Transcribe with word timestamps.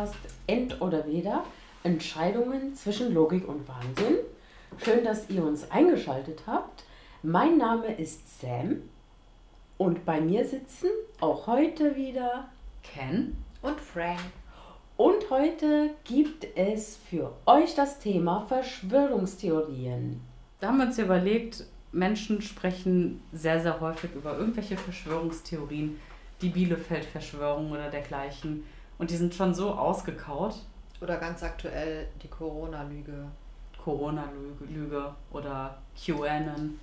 Podcast 0.00 0.18
End 0.46 0.80
oder 0.80 1.06
Weder 1.06 1.44
Entscheidungen 1.82 2.74
zwischen 2.74 3.12
Logik 3.12 3.46
und 3.46 3.68
Wahnsinn. 3.68 4.16
Schön, 4.82 5.04
dass 5.04 5.28
ihr 5.28 5.44
uns 5.44 5.70
eingeschaltet 5.70 6.42
habt. 6.46 6.84
Mein 7.22 7.58
Name 7.58 7.94
ist 7.98 8.40
Sam 8.40 8.82
und 9.76 10.06
bei 10.06 10.22
mir 10.22 10.46
sitzen 10.46 10.88
auch 11.20 11.46
heute 11.46 11.96
wieder 11.96 12.48
Ken 12.82 13.36
und 13.60 13.78
Frank. 13.78 14.20
Und 14.96 15.28
heute 15.28 15.90
gibt 16.04 16.46
es 16.54 16.96
für 16.96 17.32
euch 17.44 17.74
das 17.74 17.98
Thema 17.98 18.46
Verschwörungstheorien. 18.46 20.20
Da 20.60 20.68
haben 20.68 20.78
wir 20.78 20.86
uns 20.86 20.98
überlegt, 20.98 21.66
Menschen 21.92 22.40
sprechen 22.40 23.22
sehr, 23.32 23.60
sehr 23.60 23.78
häufig 23.80 24.14
über 24.14 24.38
irgendwelche 24.38 24.78
Verschwörungstheorien, 24.78 25.98
die 26.40 26.48
Bielefeld-Verschwörung 26.48 27.70
oder 27.70 27.90
dergleichen. 27.90 28.64
Und 29.00 29.10
die 29.10 29.16
sind 29.16 29.34
schon 29.34 29.54
so 29.54 29.70
ausgekaut. 29.70 30.56
Oder 31.00 31.16
ganz 31.16 31.42
aktuell 31.42 32.06
die 32.22 32.28
Corona-Lüge. 32.28 33.28
Corona-Lüge 33.82 35.14
oder 35.32 35.78
QAnon. 35.96 36.78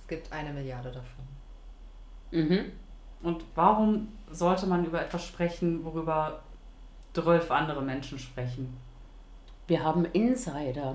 Es 0.00 0.06
gibt 0.06 0.32
eine 0.32 0.52
Milliarde 0.52 0.92
davon. 0.92 1.24
Mhm. 2.30 2.72
Und 3.22 3.42
warum 3.56 4.06
sollte 4.30 4.66
man 4.68 4.84
über 4.84 5.02
etwas 5.02 5.26
sprechen, 5.26 5.84
worüber 5.84 6.38
zwölf 7.12 7.50
andere 7.50 7.82
Menschen 7.82 8.20
sprechen? 8.20 8.76
Wir 9.66 9.82
haben 9.82 10.04
Insider 10.04 10.94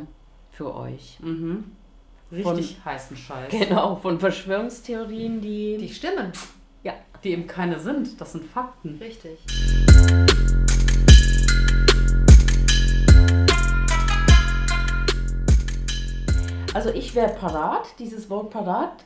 für 0.52 0.74
euch. 0.74 1.20
Mhm. 1.20 1.74
Richtig 2.32 2.78
von, 2.78 2.86
heißen 2.86 3.18
Scheiß. 3.18 3.52
Genau, 3.52 3.98
von 3.98 4.18
Verschwörungstheorien, 4.18 5.42
die. 5.42 5.78
Die 5.78 5.90
stimmen. 5.90 6.32
Ja. 6.84 6.94
Die 7.24 7.32
eben 7.32 7.48
keine 7.48 7.80
sind. 7.80 8.20
Das 8.20 8.34
sind 8.34 8.46
Fakten. 8.46 8.98
Richtig. 9.02 9.40
Also 16.74 16.90
ich 16.90 17.16
wäre 17.16 17.34
parat. 17.34 17.88
Dieses 18.00 18.30
Wort 18.30 18.50
parat 18.50 19.04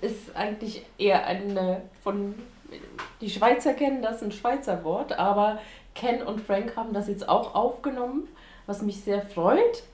ist 0.00 0.36
eigentlich 0.36 0.84
eher 0.98 1.26
eine 1.26 1.82
von 2.02 2.34
die 3.20 3.30
Schweizer 3.30 3.74
kennen 3.74 4.02
das 4.02 4.22
ein 4.22 4.32
Schweizer 4.32 4.84
Wort, 4.84 5.12
aber 5.12 5.60
Ken 5.94 6.22
und 6.22 6.40
Frank 6.40 6.76
haben 6.76 6.92
das 6.92 7.08
jetzt 7.08 7.28
auch 7.28 7.54
aufgenommen, 7.54 8.28
was 8.66 8.82
mich 8.82 9.00
sehr 9.00 9.22
freut. 9.22 9.84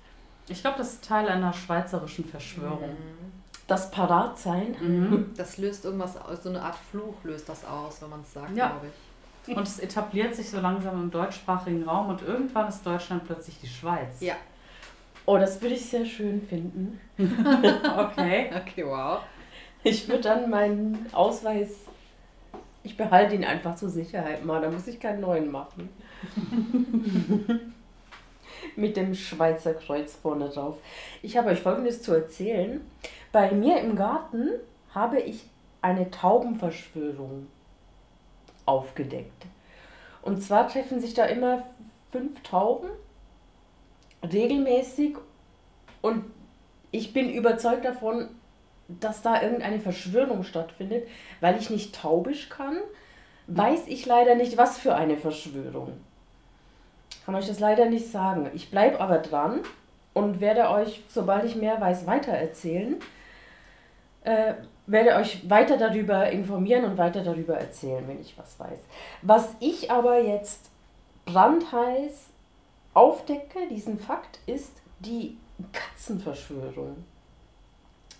Ich 0.48 0.62
glaube, 0.62 0.78
das 0.78 0.94
ist 0.94 1.04
Teil 1.04 1.28
einer 1.28 1.52
schweizerischen 1.52 2.24
Verschwörung. 2.24 2.90
Mhm. 2.90 3.21
Das 3.66 3.90
Paratsein. 3.90 4.76
Mhm. 4.80 5.30
Das 5.36 5.58
löst 5.58 5.84
irgendwas 5.84 6.16
aus, 6.16 6.42
so 6.42 6.48
eine 6.48 6.62
Art 6.62 6.76
Fluch 6.90 7.14
löst 7.24 7.48
das 7.48 7.64
aus, 7.64 8.02
wenn 8.02 8.10
man 8.10 8.20
es 8.22 8.32
sagt, 8.32 8.56
ja. 8.56 8.68
glaube 8.68 8.86
ich. 8.88 9.56
Und 9.56 9.66
es 9.66 9.80
etabliert 9.80 10.34
sich 10.34 10.50
so 10.50 10.60
langsam 10.60 11.02
im 11.02 11.10
deutschsprachigen 11.10 11.82
Raum 11.82 12.10
und 12.10 12.22
irgendwann 12.22 12.68
ist 12.68 12.86
Deutschland 12.86 13.24
plötzlich 13.26 13.58
die 13.60 13.66
Schweiz. 13.66 14.20
Ja. 14.20 14.34
Oh, 15.26 15.36
das 15.36 15.60
würde 15.60 15.74
ich 15.74 15.84
sehr 15.84 16.04
schön 16.04 16.42
finden. 16.46 17.00
okay. 17.18 18.50
Okay, 18.54 18.84
wow. 18.84 19.20
Ich 19.84 20.08
würde 20.08 20.22
dann 20.22 20.50
meinen 20.50 21.06
Ausweis, 21.12 21.70
ich 22.84 22.96
behalte 22.96 23.34
ihn 23.34 23.44
einfach 23.44 23.74
zur 23.74 23.88
Sicherheit 23.88 24.44
mal, 24.44 24.60
da 24.60 24.70
muss 24.70 24.86
ich 24.86 25.00
keinen 25.00 25.20
neuen 25.20 25.50
machen. 25.50 25.88
Mit 28.76 28.96
dem 28.96 29.14
Schweizer 29.14 29.74
Kreuz 29.74 30.14
vorne 30.14 30.48
drauf. 30.48 30.76
Ich 31.20 31.36
habe 31.36 31.50
euch 31.50 31.60
Folgendes 31.60 32.02
zu 32.02 32.14
erzählen. 32.14 32.80
Bei 33.32 33.50
mir 33.50 33.80
im 33.80 33.96
Garten 33.96 34.50
habe 34.94 35.18
ich 35.18 35.44
eine 35.80 36.10
Taubenverschwörung 36.10 37.48
aufgedeckt. 38.66 39.46
Und 40.20 40.42
zwar 40.42 40.68
treffen 40.68 41.00
sich 41.00 41.14
da 41.14 41.24
immer 41.24 41.64
fünf 42.12 42.42
Tauben 42.42 42.88
regelmäßig 44.22 45.16
und 46.02 46.24
ich 46.90 47.12
bin 47.12 47.30
überzeugt 47.30 47.84
davon, 47.84 48.28
dass 48.88 49.22
da 49.22 49.42
irgendeine 49.42 49.80
Verschwörung 49.80 50.44
stattfindet, 50.44 51.08
weil 51.40 51.56
ich 51.58 51.70
nicht 51.70 51.94
taubisch 51.94 52.50
kann, 52.50 52.76
weiß 53.46 53.86
ich 53.86 54.04
leider 54.06 54.34
nicht, 54.34 54.58
was 54.58 54.78
für 54.78 54.94
eine 54.94 55.16
Verschwörung. 55.16 55.92
Kann 57.24 57.34
euch 57.34 57.46
das 57.46 57.60
leider 57.60 57.86
nicht 57.86 58.10
sagen. 58.10 58.50
Ich 58.54 58.70
bleibe 58.70 59.00
aber 59.00 59.18
dran 59.18 59.60
und 60.12 60.40
werde 60.40 60.68
euch, 60.68 61.02
sobald 61.08 61.44
ich 61.44 61.56
mehr 61.56 61.80
weiß, 61.80 62.06
weitererzählen. 62.06 62.96
Äh, 64.24 64.54
werde 64.86 65.16
euch 65.16 65.48
weiter 65.48 65.76
darüber 65.76 66.30
informieren 66.30 66.84
und 66.84 66.98
weiter 66.98 67.22
darüber 67.22 67.56
erzählen, 67.56 68.06
wenn 68.06 68.20
ich 68.20 68.36
was 68.36 68.58
weiß. 68.58 68.78
Was 69.22 69.48
ich 69.60 69.90
aber 69.90 70.20
jetzt 70.20 70.70
brandheiß 71.24 72.28
aufdecke, 72.94 73.68
diesen 73.70 73.98
Fakt, 73.98 74.40
ist 74.46 74.72
die 75.00 75.36
Katzenverschwörung. 75.72 77.04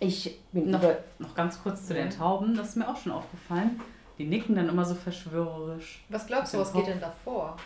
Ich 0.00 0.38
bin 0.52 0.70
noch, 0.70 0.80
über 0.80 0.98
noch 1.18 1.34
ganz 1.34 1.62
kurz 1.62 1.86
zu 1.86 1.94
den 1.94 2.10
Tauben, 2.10 2.56
das 2.56 2.70
ist 2.70 2.76
mir 2.76 2.88
auch 2.88 2.96
schon 2.96 3.12
aufgefallen. 3.12 3.80
Die 4.18 4.24
nicken 4.24 4.54
dann 4.54 4.68
immer 4.68 4.84
so 4.84 4.94
verschwörerisch. 4.94 6.04
Was 6.08 6.26
glaubst 6.26 6.54
du, 6.54 6.58
was 6.58 6.72
geht 6.72 6.86
denn 6.86 7.00
davor? 7.00 7.56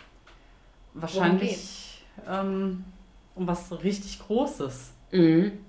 Wahrscheinlich 0.93 2.03
ähm, 2.27 2.85
um 3.35 3.47
was 3.47 3.71
richtig 3.83 4.19
Großes. 4.19 4.91
Mhm. 5.11 5.59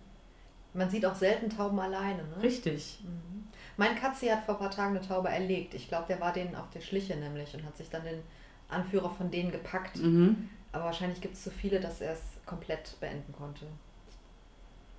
Man 0.74 0.90
sieht 0.90 1.06
auch 1.06 1.14
selten 1.14 1.50
Tauben 1.50 1.78
alleine, 1.80 2.22
ne? 2.24 2.42
Richtig. 2.42 2.98
Mhm. 3.02 3.48
Mein 3.76 3.94
Katze 3.94 4.30
hat 4.32 4.44
vor 4.44 4.54
ein 4.56 4.60
paar 4.60 4.70
Tagen 4.70 4.96
eine 4.96 5.06
Taube 5.06 5.28
erlegt. 5.28 5.74
Ich 5.74 5.88
glaube, 5.88 6.06
der 6.08 6.20
war 6.20 6.32
denen 6.32 6.56
auf 6.56 6.68
der 6.70 6.80
Schliche 6.80 7.16
nämlich 7.16 7.54
und 7.54 7.64
hat 7.64 7.76
sich 7.76 7.88
dann 7.88 8.04
den 8.04 8.22
Anführer 8.68 9.08
von 9.08 9.30
denen 9.30 9.50
gepackt. 9.50 9.96
Mhm. 9.96 10.48
Aber 10.72 10.84
wahrscheinlich 10.84 11.20
gibt 11.20 11.34
es 11.34 11.44
so 11.44 11.50
viele, 11.50 11.80
dass 11.80 12.00
er 12.00 12.12
es 12.12 12.20
komplett 12.44 12.98
beenden 13.00 13.32
konnte. 13.32 13.66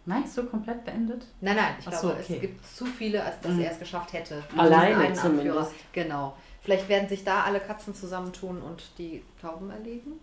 Meinst 0.05 0.37
du 0.37 0.45
komplett 0.45 0.85
beendet? 0.85 1.25
Nein, 1.41 1.57
nein, 1.57 1.75
ich 1.77 1.87
Ach 1.87 1.91
glaube, 1.91 2.07
so, 2.07 2.13
okay. 2.13 2.33
es 2.35 2.41
gibt 2.41 2.65
zu 2.65 2.85
viele, 2.85 3.23
als 3.23 3.39
dass 3.41 3.51
mhm. 3.51 3.61
er 3.61 3.71
es 3.71 3.79
geschafft 3.79 4.13
hätte. 4.13 4.43
Alleine 4.57 5.13
zumindest. 5.13 5.73
Genau. 5.93 6.35
Vielleicht 6.61 6.89
werden 6.89 7.07
sich 7.07 7.23
da 7.23 7.43
alle 7.43 7.59
Katzen 7.59 7.93
zusammentun 7.93 8.61
und 8.61 8.83
die 8.97 9.23
Tauben 9.41 9.69
erlegen. 9.69 10.13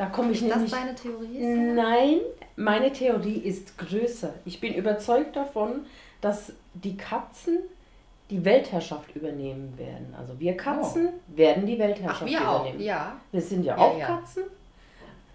Da 0.00 0.06
komme 0.06 0.32
ich 0.32 0.40
ist 0.40 0.48
nämlich. 0.48 0.70
das 0.70 0.80
deine 0.80 0.94
Theorie? 0.94 1.44
Nein, 1.74 2.20
meine 2.56 2.90
Theorie 2.90 3.36
ist 3.36 3.76
größer. 3.76 4.32
Ich 4.46 4.58
bin 4.58 4.72
überzeugt 4.72 5.36
davon, 5.36 5.84
dass 6.22 6.54
die 6.72 6.96
Katzen 6.96 7.58
die 8.30 8.42
Weltherrschaft 8.42 9.14
übernehmen 9.14 9.76
werden. 9.76 10.14
Also 10.18 10.40
wir 10.40 10.56
Katzen 10.56 11.08
oh. 11.08 11.36
werden 11.36 11.66
die 11.66 11.78
Weltherrschaft 11.78 12.22
Ach, 12.22 12.26
wir 12.26 12.40
übernehmen. 12.40 12.78
Auch, 12.78 12.82
ja. 12.82 13.20
Wir 13.30 13.42
sind 13.42 13.62
ja, 13.62 13.76
ja 13.76 13.82
auch 13.82 13.98
ja. 13.98 14.06
Katzen. 14.06 14.44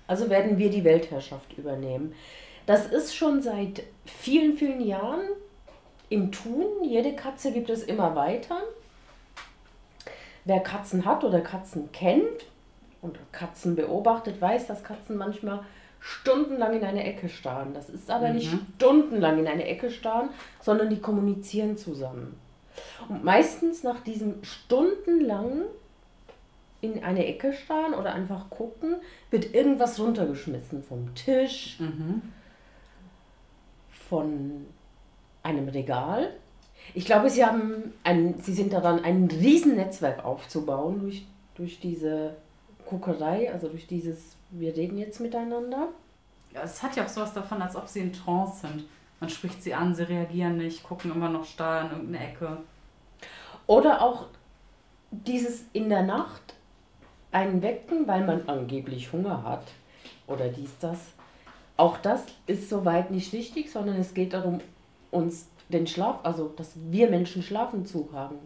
Also 0.07 0.31
werden 0.31 0.57
wir 0.57 0.71
die 0.71 0.83
Weltherrschaft 0.83 1.55
übernehmen. 1.55 2.15
Das 2.65 2.87
ist 2.87 3.15
schon 3.15 3.43
seit 3.43 3.83
vielen, 4.07 4.57
vielen 4.57 4.81
Jahren 4.81 5.27
im 6.09 6.31
Tun. 6.31 6.65
Jede 6.83 7.13
Katze 7.13 7.51
gibt 7.51 7.69
es 7.69 7.83
immer 7.83 8.15
weiter. 8.15 8.63
Wer 10.43 10.61
Katzen 10.61 11.05
hat 11.05 11.23
oder 11.23 11.41
Katzen 11.41 11.91
kennt 11.91 12.47
und 13.05 13.19
Katzen 13.31 13.75
beobachtet, 13.75 14.41
weiß, 14.41 14.67
dass 14.67 14.83
Katzen 14.83 15.17
manchmal 15.17 15.61
stundenlang 15.99 16.73
in 16.73 16.83
eine 16.83 17.03
Ecke 17.03 17.29
starren. 17.29 17.73
Das 17.73 17.89
ist 17.89 18.11
aber 18.11 18.29
mhm. 18.29 18.35
nicht 18.35 18.51
stundenlang 18.75 19.39
in 19.39 19.47
eine 19.47 19.65
Ecke 19.65 19.89
starren, 19.89 20.29
sondern 20.61 20.89
die 20.89 20.99
kommunizieren 20.99 21.77
zusammen. 21.77 22.37
Und 23.07 23.23
meistens 23.23 23.83
nach 23.83 24.01
diesem 24.01 24.43
stundenlangen 24.43 25.63
in 26.81 27.03
eine 27.03 27.25
Ecke 27.25 27.53
starren 27.53 27.93
oder 27.93 28.13
einfach 28.13 28.49
gucken, 28.49 28.97
wird 29.31 29.53
irgendwas 29.55 29.99
runtergeschmissen 29.99 30.83
vom 30.83 31.15
Tisch, 31.15 31.77
mhm 31.79 32.21
von 34.09 34.65
einem 35.43 35.69
Regal. 35.69 36.31
Ich 36.93 37.05
glaube, 37.05 37.29
sie 37.29 37.45
haben 37.45 37.93
ein, 38.03 38.35
sie 38.41 38.53
sind 38.53 38.73
daran, 38.73 39.03
ein 39.03 39.27
Riesennetzwerk 39.31 40.23
aufzubauen 40.23 40.99
durch, 40.99 41.25
durch 41.55 41.79
diese 41.79 42.35
Guckerei, 42.85 43.51
also 43.51 43.67
durch 43.67 43.87
dieses, 43.87 44.35
wir 44.51 44.75
reden 44.75 44.97
jetzt 44.97 45.19
miteinander. 45.19 45.89
Ja, 46.53 46.63
es 46.63 46.81
hat 46.81 46.95
ja 46.95 47.03
auch 47.03 47.09
sowas 47.09 47.33
davon, 47.33 47.61
als 47.61 47.75
ob 47.75 47.87
sie 47.87 47.99
in 47.99 48.13
Trance 48.13 48.67
sind. 48.67 48.85
Man 49.19 49.29
spricht 49.29 49.63
sie 49.63 49.73
an, 49.73 49.95
sie 49.95 50.07
reagieren 50.07 50.57
nicht, 50.57 50.83
gucken 50.83 51.11
immer 51.11 51.29
noch 51.29 51.45
starr 51.45 51.85
in 51.85 51.91
irgendeine 51.91 52.27
Ecke. 52.31 52.57
Oder 53.67 54.01
auch 54.01 54.27
dieses 55.11 55.65
in 55.73 55.89
der 55.89 56.03
Nacht 56.03 56.55
einen 57.31 57.61
wecken, 57.61 58.07
weil 58.07 58.25
man 58.25 58.47
angeblich 58.47 59.11
Hunger 59.11 59.43
hat. 59.43 59.63
Oder 60.27 60.49
dies, 60.49 60.71
das. 60.79 60.99
Auch 61.77 61.97
das 61.97 62.23
ist 62.47 62.69
soweit 62.69 63.11
nicht 63.11 63.33
richtig, 63.33 63.71
sondern 63.71 63.97
es 63.97 64.13
geht 64.13 64.33
darum, 64.33 64.61
uns 65.11 65.47
den 65.69 65.87
Schlaf, 65.87 66.19
also 66.23 66.47
dass 66.55 66.73
wir 66.89 67.09
Menschen 67.09 67.43
Schlafentzug 67.43 68.13
haben 68.13 68.37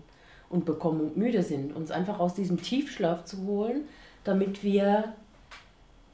und 0.50 0.66
bekommen 0.66 1.02
und 1.02 1.18
müde 1.18 1.44
sind, 1.44 1.76
uns 1.76 1.92
einfach 1.92 2.20
aus 2.20 2.34
diesem 2.34 2.62
Tiefschlaf 2.62 3.26
zu 3.26 3.46
holen, 3.46 3.88
damit 4.30 4.64
wir 4.64 5.14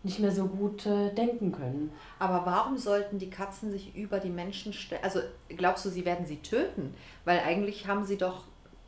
nicht 0.04 0.20
mehr 0.20 0.32
so 0.32 0.46
gut 0.46 0.86
äh, 0.86 1.14
denken 1.14 1.52
können. 1.52 1.92
Aber 2.20 2.46
warum 2.46 2.78
sollten 2.78 3.20
die 3.20 3.30
Katzen 3.30 3.72
sich 3.72 3.96
über 3.96 4.20
die 4.20 4.30
Menschen 4.30 4.72
stellen? 4.72 5.04
Also 5.04 5.20
glaubst 5.50 5.84
du, 5.84 5.90
sie 5.90 6.06
werden 6.06 6.26
sie 6.26 6.38
töten? 6.38 6.94
Weil 7.26 7.40
eigentlich 7.40 7.88
haben 7.88 8.06
sie 8.06 8.18
doch 8.18 8.44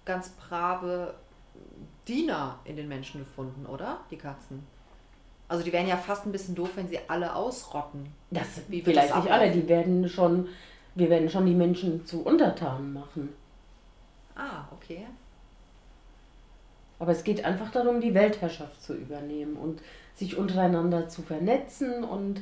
ganz 0.05 0.29
brave 0.29 1.15
Diener 2.07 2.59
in 2.65 2.77
den 2.77 2.87
Menschen 2.87 3.19
gefunden, 3.19 3.65
oder? 3.65 3.99
Die 4.11 4.17
Katzen. 4.17 4.63
Also 5.49 5.63
die 5.63 5.73
wären 5.73 5.87
ja 5.87 5.97
fast 5.97 6.25
ein 6.25 6.31
bisschen 6.31 6.55
doof, 6.55 6.71
wenn 6.75 6.87
sie 6.87 6.99
alle 7.07 7.35
ausrotten. 7.35 8.07
Das 8.31 8.61
Wie 8.67 8.81
vielleicht 8.81 9.09
das 9.09 9.23
nicht 9.23 9.31
alle, 9.31 9.51
die 9.51 9.67
werden 9.67 10.07
schon, 10.07 10.47
wir 10.95 11.09
werden 11.09 11.29
schon 11.29 11.45
die 11.45 11.55
Menschen 11.55 12.05
zu 12.05 12.23
Untertanen 12.23 12.93
machen. 12.93 13.33
Ah, 14.35 14.65
okay. 14.71 15.07
Aber 16.99 17.11
es 17.11 17.23
geht 17.23 17.45
einfach 17.45 17.71
darum, 17.71 18.01
die 18.01 18.13
Weltherrschaft 18.13 18.81
zu 18.81 18.93
übernehmen 18.93 19.55
und 19.55 19.81
sich 20.15 20.37
untereinander 20.37 21.09
zu 21.09 21.21
vernetzen 21.21 22.03
und 22.03 22.41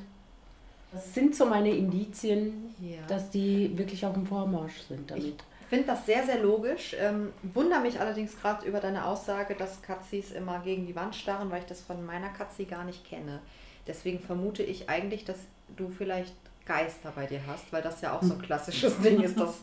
das 0.93 1.13
sind 1.13 1.35
so 1.35 1.45
meine 1.45 1.75
Indizien, 1.75 2.73
ja. 2.79 3.05
dass 3.07 3.29
die 3.29 3.77
wirklich 3.77 4.05
auf 4.05 4.13
dem 4.13 4.25
Vormarsch 4.25 4.79
sind 4.87 5.11
damit. 5.11 5.43
Ich 5.59 5.67
finde 5.67 5.87
das 5.87 6.05
sehr, 6.05 6.23
sehr 6.23 6.41
logisch. 6.41 6.95
Ähm, 6.97 7.33
wundere 7.41 7.81
mich 7.81 7.99
allerdings 7.99 8.39
gerade 8.39 8.65
über 8.65 8.79
deine 8.79 9.05
Aussage, 9.05 9.55
dass 9.55 9.81
Katzis 9.81 10.31
immer 10.31 10.59
gegen 10.59 10.85
die 10.85 10.95
Wand 10.95 11.15
starren, 11.15 11.51
weil 11.51 11.59
ich 11.59 11.65
das 11.65 11.81
von 11.81 12.05
meiner 12.05 12.29
Katze 12.29 12.65
gar 12.65 12.85
nicht 12.85 13.03
kenne. 13.03 13.41
Deswegen 13.87 14.19
vermute 14.19 14.63
ich 14.63 14.89
eigentlich, 14.89 15.25
dass 15.25 15.37
du 15.75 15.89
vielleicht 15.89 16.33
Geister 16.65 17.11
bei 17.13 17.25
dir 17.25 17.41
hast, 17.45 17.73
weil 17.73 17.81
das 17.81 17.99
ja 18.01 18.15
auch 18.15 18.23
so 18.23 18.33
ein 18.33 18.41
klassisches 18.43 18.99
Ding 18.99 19.21
ist, 19.21 19.39
dass 19.39 19.61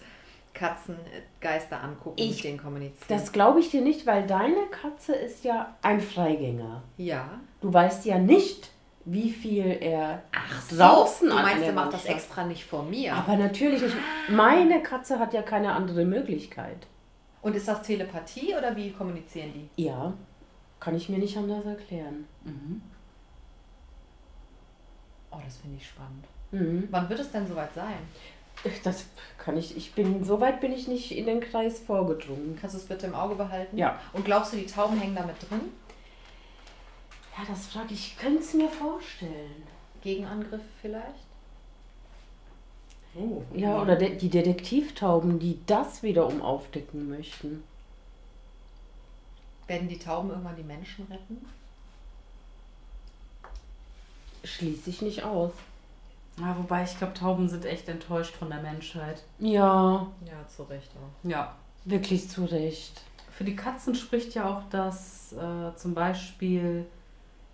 Katzen 0.54 0.96
äh, 1.40 1.74
angucken 1.74 2.16
ich, 2.16 2.36
mit 2.36 2.44
denen 2.44 2.58
kommunizieren. 2.58 3.06
Das 3.08 3.32
glaube 3.32 3.60
ich 3.60 3.70
dir 3.70 3.80
nicht, 3.80 4.06
weil 4.06 4.26
deine 4.26 4.66
Katze 4.70 5.14
ist 5.14 5.44
ja 5.44 5.74
ein 5.82 6.00
Freigänger. 6.00 6.82
Ja. 6.96 7.40
Du 7.60 7.72
weißt 7.72 8.04
ja 8.04 8.18
nicht, 8.18 8.70
wie 9.04 9.30
viel 9.30 9.78
er 9.80 10.22
Ach 10.32 10.62
so, 10.62 11.26
du 11.26 11.34
meinst, 11.34 11.64
er 11.64 11.72
macht 11.72 11.92
das 11.92 12.04
extra 12.04 12.44
nicht 12.44 12.64
vor 12.64 12.84
mir. 12.84 13.14
Aber 13.14 13.36
natürlich 13.36 13.82
nicht. 13.82 13.96
Meine 14.28 14.82
Katze 14.82 15.18
hat 15.18 15.32
ja 15.32 15.42
keine 15.42 15.72
andere 15.72 16.04
Möglichkeit. 16.04 16.86
Und 17.40 17.56
ist 17.56 17.66
das 17.66 17.82
Telepathie 17.82 18.54
oder 18.56 18.76
wie 18.76 18.92
kommunizieren 18.92 19.52
die? 19.52 19.82
Ja, 19.82 20.12
kann 20.78 20.94
ich 20.94 21.08
mir 21.08 21.18
nicht 21.18 21.36
anders 21.36 21.64
erklären. 21.64 22.26
Mhm. 22.44 22.82
Oh, 25.32 25.38
das 25.44 25.56
finde 25.56 25.78
ich 25.78 25.88
spannend. 25.88 26.24
Mhm. 26.52 26.86
Wann 26.90 27.08
wird 27.08 27.18
es 27.18 27.32
denn 27.32 27.46
soweit 27.46 27.74
sein? 27.74 27.98
Das 28.84 29.06
kann 29.38 29.56
ich, 29.56 29.76
ich 29.76 29.92
bin, 29.92 30.24
so 30.24 30.40
weit 30.40 30.60
bin 30.60 30.72
ich 30.72 30.86
nicht 30.86 31.10
in 31.12 31.26
den 31.26 31.40
Kreis 31.40 31.80
vorgedrungen. 31.80 32.56
Kannst 32.60 32.74
du 32.74 32.78
es 32.78 32.86
bitte 32.86 33.06
im 33.06 33.14
Auge 33.14 33.34
behalten? 33.34 33.76
Ja. 33.76 33.98
Und 34.12 34.24
glaubst 34.24 34.52
du, 34.52 34.56
die 34.56 34.66
Tauben 34.66 34.98
hängen 34.98 35.16
damit 35.16 35.36
drin? 35.48 35.72
Ja, 37.36 37.44
das 37.48 37.66
frage 37.66 37.94
ich, 37.94 38.08
ich 38.08 38.18
könnte 38.18 38.40
es 38.40 38.54
mir 38.54 38.68
vorstellen. 38.68 39.62
Gegenangriff 40.02 40.60
vielleicht? 40.80 41.26
Oh, 43.14 43.42
ja, 43.54 43.80
oder 43.80 43.96
de 43.96 44.16
die 44.16 44.30
Detektivtauben, 44.30 45.38
die 45.38 45.58
das 45.66 46.02
wiederum 46.02 46.40
aufdecken 46.40 47.10
möchten. 47.10 47.62
Werden 49.66 49.88
die 49.88 49.98
Tauben 49.98 50.30
irgendwann 50.30 50.56
die 50.56 50.62
Menschen 50.62 51.06
retten? 51.10 51.44
Schließe 54.44 54.90
ich 54.90 55.02
nicht 55.02 55.22
aus. 55.24 55.52
Ja, 56.40 56.56
wobei 56.58 56.84
ich 56.84 56.96
glaube, 56.96 57.14
Tauben 57.14 57.48
sind 57.48 57.64
echt 57.64 57.88
enttäuscht 57.88 58.34
von 58.34 58.48
der 58.48 58.60
Menschheit. 58.60 59.22
Ja. 59.38 60.06
Ja, 60.24 60.48
zu 60.48 60.62
Recht 60.64 60.90
auch. 60.96 61.28
Ja. 61.28 61.54
Wirklich 61.84 62.28
zu 62.28 62.44
Recht. 62.44 63.02
Für 63.30 63.44
die 63.44 63.56
Katzen 63.56 63.94
spricht 63.94 64.34
ja 64.34 64.48
auch, 64.48 64.62
dass 64.70 65.32
äh, 65.32 65.74
zum 65.76 65.94
Beispiel 65.94 66.86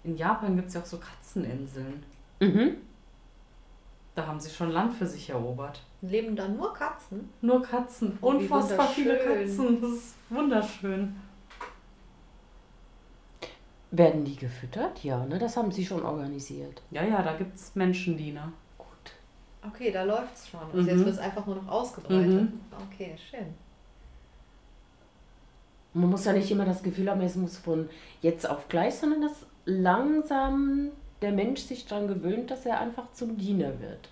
in 0.05 0.17
Japan 0.17 0.57
gibt 0.57 0.69
es 0.69 0.75
ja 0.75 0.81
auch 0.81 0.87
so 0.87 0.99
Katzeninseln. 0.99 2.03
Mhm. 2.41 2.77
Da 4.15 4.27
haben 4.27 4.41
sie 4.41 4.51
schon 4.51 4.71
Land 4.71 4.95
für 4.95 5.07
sich 5.07 5.31
erobert. 5.31 5.83
Leben 6.01 6.35
da 6.35 6.49
nur 6.49 6.73
Katzen? 6.73 7.31
Nur 7.41 7.63
Katzen. 7.63 8.19
Oh, 8.21 8.31
Unfassbar 8.31 8.89
viele 8.89 9.17
Katzen. 9.17 9.81
Das 9.81 9.91
ist 9.91 10.15
wunderschön. 10.29 11.17
Werden 13.91 14.25
die 14.25 14.37
gefüttert? 14.37 15.03
Ja, 15.03 15.25
ne? 15.25 15.39
Das 15.39 15.57
haben 15.57 15.73
sie 15.73 15.87
schon 15.87 16.03
organisiert. 16.03 16.83
Ja, 16.91 17.03
ja, 17.05 17.23
da 17.23 17.37
gibt 17.37 17.57
es 17.57 17.75
Menschendiener. 17.75 18.53
Okay, 19.69 19.91
da 19.91 20.03
läuft 20.03 20.35
es 20.35 20.49
schon. 20.49 20.61
Also 20.61 20.79
mhm. 20.79 20.89
jetzt 20.89 20.99
wird 20.99 21.09
es 21.09 21.19
einfach 21.19 21.47
nur 21.47 21.57
noch 21.57 21.69
ausgebreitet. 21.69 22.43
Mhm. 22.43 22.61
Okay, 22.93 23.17
schön. 23.31 23.55
Man 25.95 26.11
muss 26.11 26.25
ja 26.25 26.33
nicht 26.33 26.51
immer 26.51 26.65
das 26.65 26.83
Gefühl 26.83 27.11
haben, 27.11 27.21
es 27.23 27.35
muss 27.35 27.57
von 27.57 27.89
jetzt 28.21 28.49
auf 28.49 28.69
gleich, 28.69 28.95
sondern 28.95 29.23
dass 29.23 29.47
langsam 29.65 30.91
der 31.23 31.33
Mensch 31.33 31.63
sich 31.63 31.87
daran 31.87 32.09
gewöhnt, 32.09 32.51
dass 32.51 32.67
er 32.67 32.81
einfach 32.81 33.13
zum 33.13 33.37
Diener 33.37 33.81
wird. 33.81 34.09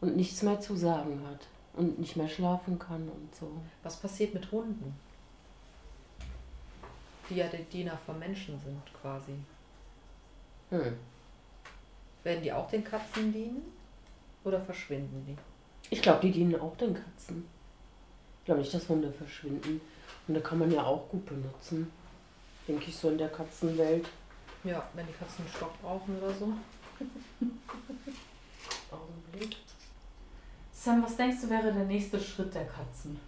Und 0.00 0.16
nichts 0.16 0.42
mehr 0.42 0.60
zu 0.60 0.76
sagen 0.76 1.22
hat. 1.28 1.46
Und 1.74 1.98
nicht 1.98 2.16
mehr 2.16 2.28
schlafen 2.28 2.78
kann 2.78 3.08
und 3.08 3.34
so. 3.34 3.50
Was 3.82 3.96
passiert 3.96 4.34
mit 4.34 4.50
Hunden? 4.50 4.94
Die 7.30 7.36
ja 7.36 7.46
die 7.46 7.62
Diener 7.64 7.98
von 8.04 8.18
Menschen 8.18 8.58
sind, 8.58 8.82
quasi. 9.00 9.32
Hm. 10.70 10.96
Werden 12.24 12.42
die 12.42 12.52
auch 12.52 12.68
den 12.68 12.84
Katzen 12.84 13.32
dienen? 13.32 13.77
Oder 14.44 14.60
verschwinden 14.60 15.24
die? 15.26 15.36
Ich 15.90 16.02
glaube, 16.02 16.20
die 16.20 16.32
dienen 16.32 16.60
auch 16.60 16.76
den 16.76 16.94
Katzen. 16.94 17.46
Ich 18.40 18.44
glaube 18.46 18.60
nicht, 18.60 18.72
dass 18.72 18.88
Hunde 18.88 19.12
verschwinden. 19.12 19.80
Hunde 20.26 20.40
kann 20.40 20.58
man 20.58 20.70
ja 20.70 20.82
auch 20.82 21.08
gut 21.08 21.26
benutzen 21.26 21.90
denke 22.68 22.84
ich, 22.88 22.96
so 22.96 23.08
in 23.08 23.18
der 23.18 23.28
Katzenwelt. 23.28 24.08
Ja, 24.64 24.86
wenn 24.94 25.06
die 25.06 25.12
Katzen 25.12 25.44
einen 25.44 25.54
Stock 25.54 25.80
brauchen 25.80 26.18
oder 26.18 26.32
so. 26.32 26.52
Augenblick. 28.90 29.56
Sam, 30.72 31.02
was 31.02 31.16
denkst 31.16 31.40
du 31.42 31.50
wäre 31.50 31.72
der 31.72 31.84
nächste 31.84 32.20
Schritt 32.20 32.54
der 32.54 32.66
Katzen? 32.66 33.18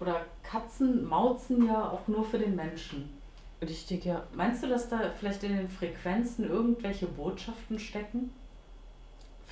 Oder 0.00 0.26
Katzen 0.42 1.06
mauzen 1.06 1.66
ja 1.66 1.88
auch 1.88 2.06
nur 2.06 2.24
für 2.24 2.38
den 2.38 2.54
Menschen. 2.56 3.16
Richtig, 3.62 4.04
ja. 4.04 4.26
Meinst 4.34 4.62
du, 4.62 4.68
dass 4.68 4.90
da 4.90 5.10
vielleicht 5.18 5.42
in 5.44 5.56
den 5.56 5.70
Frequenzen 5.70 6.48
irgendwelche 6.48 7.06
Botschaften 7.06 7.78
stecken? 7.78 8.30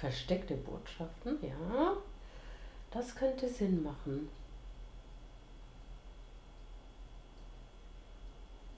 Versteckte 0.04 0.54
Botschaften, 0.54 1.38
ja. 1.40 1.96
Das 2.90 3.14
könnte 3.14 3.48
Sinn 3.48 3.82
machen. 3.82 4.28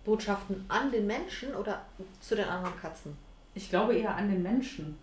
Botschaften 0.05 0.65
an 0.69 0.93
den 0.93 1.09
Menschen 1.09 1.53
oder 1.57 1.85
zu 2.21 2.37
den 2.37 2.45
anderen 2.45 2.79
Katzen? 2.79 3.19
Ich 3.57 3.69
glaube 3.69 3.97
eher 3.97 4.15
an 4.15 4.31
den 4.31 4.41
Menschen. 4.41 4.97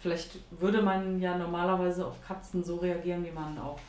Vielleicht 0.00 0.32
würde 0.50 0.82
man 0.82 1.18
ja 1.18 1.38
normalerweise 1.38 2.06
auf 2.06 2.22
Katzen 2.22 2.62
so 2.62 2.76
reagieren, 2.76 3.24
wie 3.24 3.30
man 3.30 3.58
auf, 3.58 3.80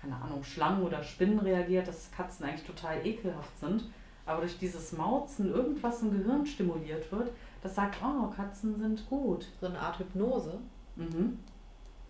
keine 0.00 0.14
Ahnung, 0.14 0.44
Schlangen 0.44 0.84
oder 0.84 1.02
Spinnen 1.02 1.40
reagiert, 1.40 1.88
dass 1.88 2.12
Katzen 2.12 2.46
eigentlich 2.46 2.64
total 2.64 3.04
ekelhaft 3.04 3.58
sind. 3.58 3.86
Aber 4.24 4.42
durch 4.42 4.56
dieses 4.56 4.92
Mauzen 4.92 5.52
irgendwas 5.52 6.00
im 6.02 6.16
Gehirn 6.16 6.46
stimuliert 6.46 7.10
wird, 7.10 7.28
das 7.62 7.76
sagt, 7.76 7.98
oh, 8.02 8.28
Katzen 8.28 8.78
sind 8.78 9.08
gut. 9.08 9.46
So 9.60 9.66
eine 9.66 9.78
Art 9.78 9.98
Hypnose. 9.98 10.58
Mhm. 10.96 11.38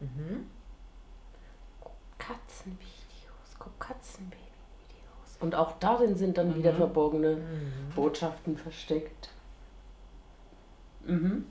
Mhm. 0.00 0.46
Katzenvideos, 2.18 3.56
guck 3.58 3.78
Katzenvideos. 3.78 4.38
Und 5.40 5.54
auch 5.54 5.72
darin 5.78 6.16
sind 6.16 6.38
dann 6.38 6.50
mhm. 6.50 6.54
wieder 6.56 6.72
verborgene 6.72 7.36
mhm. 7.36 7.94
Botschaften 7.94 8.56
versteckt. 8.56 9.28
Mhm. 11.04 11.44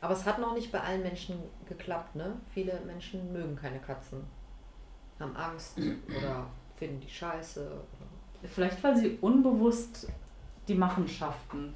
Aber 0.00 0.12
es 0.12 0.24
hat 0.24 0.38
noch 0.38 0.54
nicht 0.54 0.70
bei 0.70 0.80
allen 0.80 1.02
Menschen 1.02 1.38
geklappt, 1.68 2.14
ne? 2.14 2.34
Viele 2.52 2.80
Menschen 2.86 3.32
mögen 3.32 3.56
keine 3.56 3.80
Katzen. 3.80 4.22
Haben 5.18 5.34
Angst 5.34 5.78
oder 5.78 6.46
finden 6.76 7.00
die 7.00 7.08
scheiße. 7.08 7.80
Vielleicht, 8.44 8.84
weil 8.84 8.94
sie 8.96 9.18
unbewusst 9.22 10.08
die 10.68 10.74
Machenschaften 10.74 11.74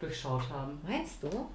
durchschaut 0.00 0.48
haben. 0.50 0.80
Meinst 0.86 1.22
du? 1.22 1.48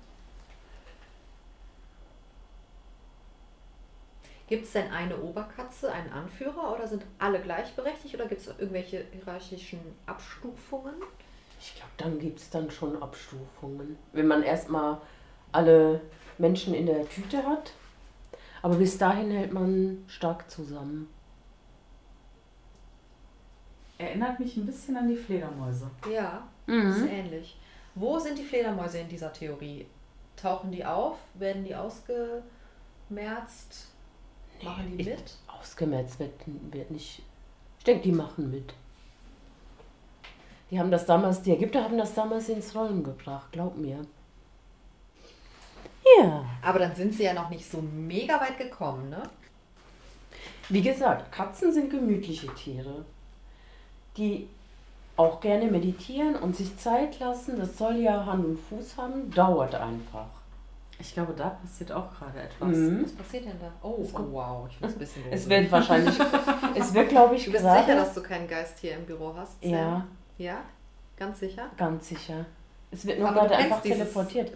Gibt 4.47 4.65
es 4.65 4.73
denn 4.73 4.91
eine 4.91 5.17
Oberkatze, 5.17 5.91
einen 5.91 6.11
Anführer 6.11 6.75
oder 6.75 6.87
sind 6.87 7.03
alle 7.17 7.39
gleichberechtigt 7.39 8.15
oder 8.15 8.27
gibt 8.27 8.41
es 8.41 8.47
irgendwelche 8.47 9.05
hierarchischen 9.11 9.79
Abstufungen? 10.05 10.95
Ich 11.59 11.75
glaube, 11.75 11.91
dann 11.97 12.19
gibt 12.19 12.39
es 12.39 12.49
dann 12.49 12.69
schon 12.69 13.01
Abstufungen. 13.01 13.97
Wenn 14.11 14.27
man 14.27 14.43
erstmal 14.43 14.97
alle 15.53 16.01
Menschen 16.37 16.73
in 16.73 16.85
der 16.85 17.07
Tüte 17.07 17.45
hat. 17.45 17.71
Aber 18.61 18.75
bis 18.75 18.97
dahin 18.97 19.31
hält 19.31 19.53
man 19.53 20.03
stark 20.07 20.49
zusammen. 20.49 21.07
Erinnert 23.97 24.39
mich 24.39 24.57
ein 24.57 24.65
bisschen 24.65 24.97
an 24.97 25.07
die 25.07 25.15
Fledermäuse. 25.15 25.89
Ja, 26.11 26.43
mhm. 26.65 26.89
ist 26.89 27.05
ähnlich. 27.05 27.57
Wo 27.95 28.19
sind 28.19 28.37
die 28.37 28.43
Fledermäuse 28.43 28.99
in 28.99 29.09
dieser 29.09 29.31
Theorie? 29.31 29.85
Tauchen 30.35 30.71
die 30.71 30.83
auf? 30.83 31.17
Werden 31.35 31.63
die 31.63 31.75
ausgemerzt? 31.75 32.33
Machen 34.63 34.97
die 34.97 35.03
mit? 35.03 35.37
Ausgemerzt 35.47 36.19
wird, 36.19 36.33
wird 36.71 36.91
nicht. 36.91 37.21
Ich 37.77 37.83
denke, 37.83 38.03
die 38.03 38.11
machen 38.11 38.49
mit. 38.49 38.73
Die 40.71 40.79
haben 40.79 40.89
das 40.89 41.05
damals, 41.05 41.41
die 41.43 41.51
Ägypter 41.51 41.83
haben 41.83 41.97
das 41.97 42.15
damals 42.15 42.49
ins 42.49 42.73
Rollen 42.73 43.03
gebracht, 43.03 43.51
glaub 43.51 43.77
mir. 43.77 44.01
Ja. 46.17 46.45
Aber 46.61 46.79
dann 46.79 46.95
sind 46.95 47.13
sie 47.13 47.23
ja 47.23 47.33
noch 47.33 47.49
nicht 47.49 47.69
so 47.69 47.81
mega 47.81 48.41
weit 48.41 48.57
gekommen, 48.57 49.09
ne? 49.09 49.21
Wie 50.69 50.81
gesagt, 50.81 51.31
Katzen 51.31 51.71
sind 51.71 51.91
gemütliche 51.91 52.53
Tiere. 52.55 53.05
die 54.17 54.47
auch 55.15 55.39
gerne 55.41 55.65
meditieren 55.65 56.35
und 56.35 56.55
sich 56.55 56.75
Zeit 56.77 57.19
lassen, 57.19 57.57
das 57.57 57.77
soll 57.77 57.97
ja 57.97 58.25
Hand 58.25 58.45
und 58.45 58.59
Fuß 58.59 58.97
haben, 58.97 59.29
dauert 59.31 59.75
einfach. 59.75 60.25
Ich 60.99 61.13
glaube, 61.13 61.33
da 61.35 61.49
passiert 61.49 61.91
auch 61.91 62.09
gerade 62.17 62.39
etwas. 62.41 62.69
Mhm. 62.77 63.03
Was 63.03 63.11
passiert 63.13 63.45
denn 63.45 63.59
da? 63.59 63.71
Oh, 63.81 63.99
Es 64.01 64.13
kommt- 64.13 64.31
wow, 64.33 64.67
ich 64.69 64.77
es 64.81 64.93
ein 64.93 64.99
bisschen 64.99 65.23
Es 65.31 65.49
wird 65.49 65.71
wahrscheinlich, 65.71 66.15
es 66.75 66.93
wird 66.93 67.09
glaube 67.09 67.35
ich 67.35 67.45
Du 67.45 67.51
bist 67.51 67.63
gerade, 67.63 67.83
sicher, 67.85 67.95
dass 67.95 68.13
du 68.13 68.21
keinen 68.23 68.47
Geist 68.47 68.79
hier 68.79 68.95
im 68.95 69.05
Büro 69.05 69.33
hast? 69.37 69.61
Sam? 69.61 69.71
ja, 69.71 70.05
Ja? 70.37 70.57
Ganz 71.17 71.39
sicher? 71.39 71.69
ganz 71.77 72.07
sicher. 72.09 72.45
Es 72.91 73.05
wird 73.05 73.19
nur 73.19 73.29
Aber 73.29 73.41
gerade 73.41 73.55
einfach 73.57 73.81
teleportiert. 73.81 74.51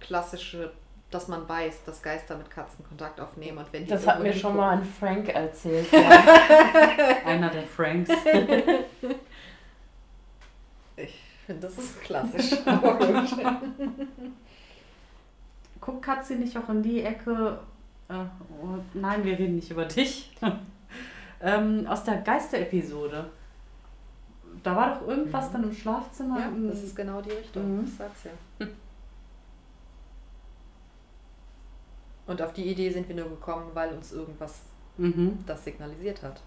Klassische, 0.00 0.72
dass 1.10 1.28
man 1.28 1.48
weiß, 1.48 1.84
dass 1.84 2.02
Geister 2.02 2.36
mit 2.36 2.50
Katzen 2.50 2.84
Kontakt 2.86 3.20
aufnehmen 3.20 3.58
und 3.58 3.72
wenn 3.72 3.84
die 3.84 3.90
Das 3.90 4.06
hat 4.06 4.22
mir 4.22 4.32
schon 4.32 4.56
mal 4.56 4.76
ein 4.76 4.84
Frank 4.84 5.28
erzählt. 5.28 5.86
Einer 7.24 7.48
der 7.50 7.62
Franks. 7.62 8.10
Ich 11.46 11.46
finde, 11.54 11.68
das 11.68 11.78
ist 11.78 12.00
klassisch. 12.00 12.50
Guckt 15.80 16.02
Katze 16.02 16.34
nicht 16.34 16.56
auch 16.58 16.68
in 16.70 16.82
die 16.82 17.02
Ecke? 17.02 17.60
Äh, 18.08 18.14
oh, 18.62 18.78
nein, 18.94 19.22
wir 19.24 19.38
reden 19.38 19.54
nicht 19.56 19.70
über 19.70 19.84
dich. 19.84 20.32
ähm, 21.40 21.86
aus 21.86 22.02
der 22.02 22.16
Geister-Episode. 22.22 23.30
Da 24.64 24.74
war 24.74 24.94
doch 24.96 25.06
irgendwas 25.06 25.48
Mhm. 25.48 25.52
dann 25.52 25.62
im 25.64 25.72
Schlafzimmer. 25.72 26.40
ja, 26.40 26.48
im- 26.48 26.66
das 26.68 26.82
ist 26.82 26.96
genau 26.96 27.20
die 27.20 27.30
Richtung. 27.30 27.76
Mhm. 27.78 27.84
Ich 27.84 27.94
sag's 27.94 28.24
ja. 28.24 28.66
Und 32.26 32.42
auf 32.42 32.52
die 32.54 32.64
Idee 32.64 32.90
sind 32.90 33.06
wir 33.08 33.14
nur 33.14 33.28
gekommen, 33.30 33.70
weil 33.74 33.92
uns 33.94 34.10
irgendwas 34.12 34.62
mhm. 34.96 35.44
das 35.46 35.62
signalisiert 35.62 36.24
hat. 36.24 36.40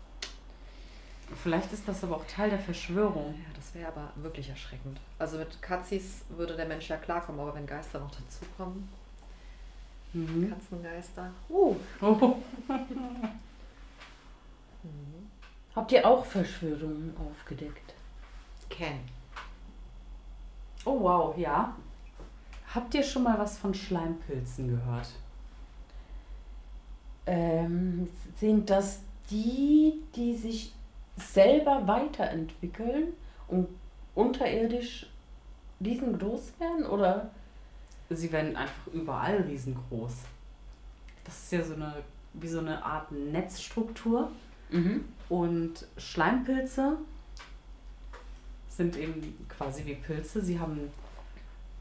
Vielleicht 1.36 1.71
ist 1.71 1.88
das 1.88 2.03
aber 2.03 2.17
auch 2.17 2.25
Teil 2.25 2.50
der 2.50 2.59
Verschwörung. 2.59 3.36
Ja, 3.38 3.53
das 3.55 3.74
wäre 3.74 3.88
aber 3.88 4.12
wirklich 4.15 4.50
erschreckend. 4.50 5.00
Also 5.17 5.38
mit 5.38 5.62
Katzis 5.62 6.21
würde 6.29 6.55
der 6.55 6.65
Mensch 6.65 6.89
ja 6.89 6.98
klarkommen, 6.98 7.39
aber 7.39 7.55
wenn 7.55 7.65
Geister 7.65 8.00
noch 8.00 8.12
dazukommen, 8.12 8.89
Mhm. 10.13 10.50
Katzengeister. 10.50 11.31
Uh. 11.50 11.75
Oh. 12.01 12.36
Mhm. 14.81 15.27
Habt 15.75 15.91
ihr 15.91 16.07
auch 16.07 16.24
Verschwörungen 16.25 17.13
aufgedeckt? 17.17 17.93
Ken. 18.69 18.98
oh, 20.86 21.01
wow, 21.01 21.38
ja. 21.38 21.75
Habt 22.74 22.93
ihr 22.93 23.03
schon 23.03 23.24
mal 23.24 23.38
was 23.38 23.57
von 23.57 23.74
Schleimpilzen 23.74 24.69
gehört? 24.69 25.09
Ähm, 27.25 28.07
sind 28.38 28.69
das 28.69 29.01
die, 29.29 30.01
die 30.15 30.33
sich 30.38 30.71
selber 31.19 31.88
weiterentwickeln 31.88 33.13
und 33.47 33.67
unterirdisch 34.15 35.07
riesengroß 35.83 36.53
werden? 36.59 36.85
Oder? 36.85 37.29
Sie 38.09 38.31
werden 38.31 38.55
einfach 38.55 38.88
überall 38.93 39.38
riesengroß. 39.41 40.13
Das 41.23 41.43
ist 41.43 41.51
ja 41.51 41.63
so 41.63 41.75
eine, 41.75 41.93
wie 42.33 42.47
so 42.47 42.59
eine 42.59 42.83
Art 42.83 43.11
Netzstruktur. 43.11 44.31
Mhm. 44.71 45.05
Und 45.29 45.85
Schleimpilze 45.97 46.97
sind 48.67 48.97
eben 48.97 49.45
quasi 49.47 49.85
wie 49.85 49.95
Pilze. 49.95 50.41
Sie 50.41 50.59
haben 50.59 50.89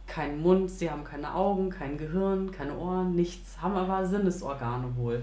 keinen 0.06 0.42
Mund, 0.42 0.70
sie 0.70 0.90
haben 0.90 1.04
keine 1.04 1.34
Augen, 1.34 1.70
kein 1.70 1.96
Gehirn, 1.96 2.50
keine 2.50 2.76
Ohren, 2.76 3.14
nichts, 3.14 3.60
haben 3.60 3.76
aber 3.76 4.06
Sinnesorgane 4.06 4.96
wohl. 4.96 5.22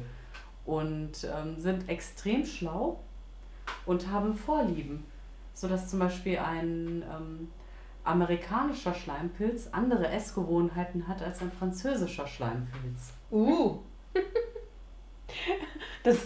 Und 0.65 1.23
ähm, 1.25 1.59
sind 1.59 1.89
extrem 1.89 2.45
schlau 2.45 2.99
und 3.85 4.09
haben 4.11 4.35
Vorlieben. 4.35 5.05
Sodass 5.53 5.89
zum 5.89 5.99
Beispiel 5.99 6.37
ein 6.37 7.03
ähm, 7.03 7.47
amerikanischer 8.03 8.93
Schleimpilz 8.93 9.69
andere 9.71 10.07
Essgewohnheiten 10.09 11.07
hat 11.07 11.21
als 11.21 11.41
ein 11.41 11.51
französischer 11.51 12.27
Schleimpilz. 12.27 13.13
Uh. 13.31 13.79
Das. 16.03 16.17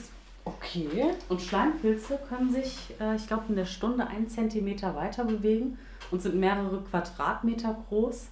Okay. 0.44 1.13
Und 1.30 1.42
Schleimpilze 1.42 2.20
können 2.28 2.51
sich, 2.51 2.94
äh, 3.00 3.16
ich 3.16 3.28
glaube, 3.28 3.46
in 3.50 3.56
der 3.56 3.66
Stunde 3.66 4.06
einen 4.06 4.28
Zentimeter 4.28 4.96
weiter 4.96 5.24
bewegen 5.24 5.80
und 6.12 6.22
sind 6.22 6.36
mehrere 6.36 6.82
Quadratmeter 6.82 7.78
groß. 7.88 8.28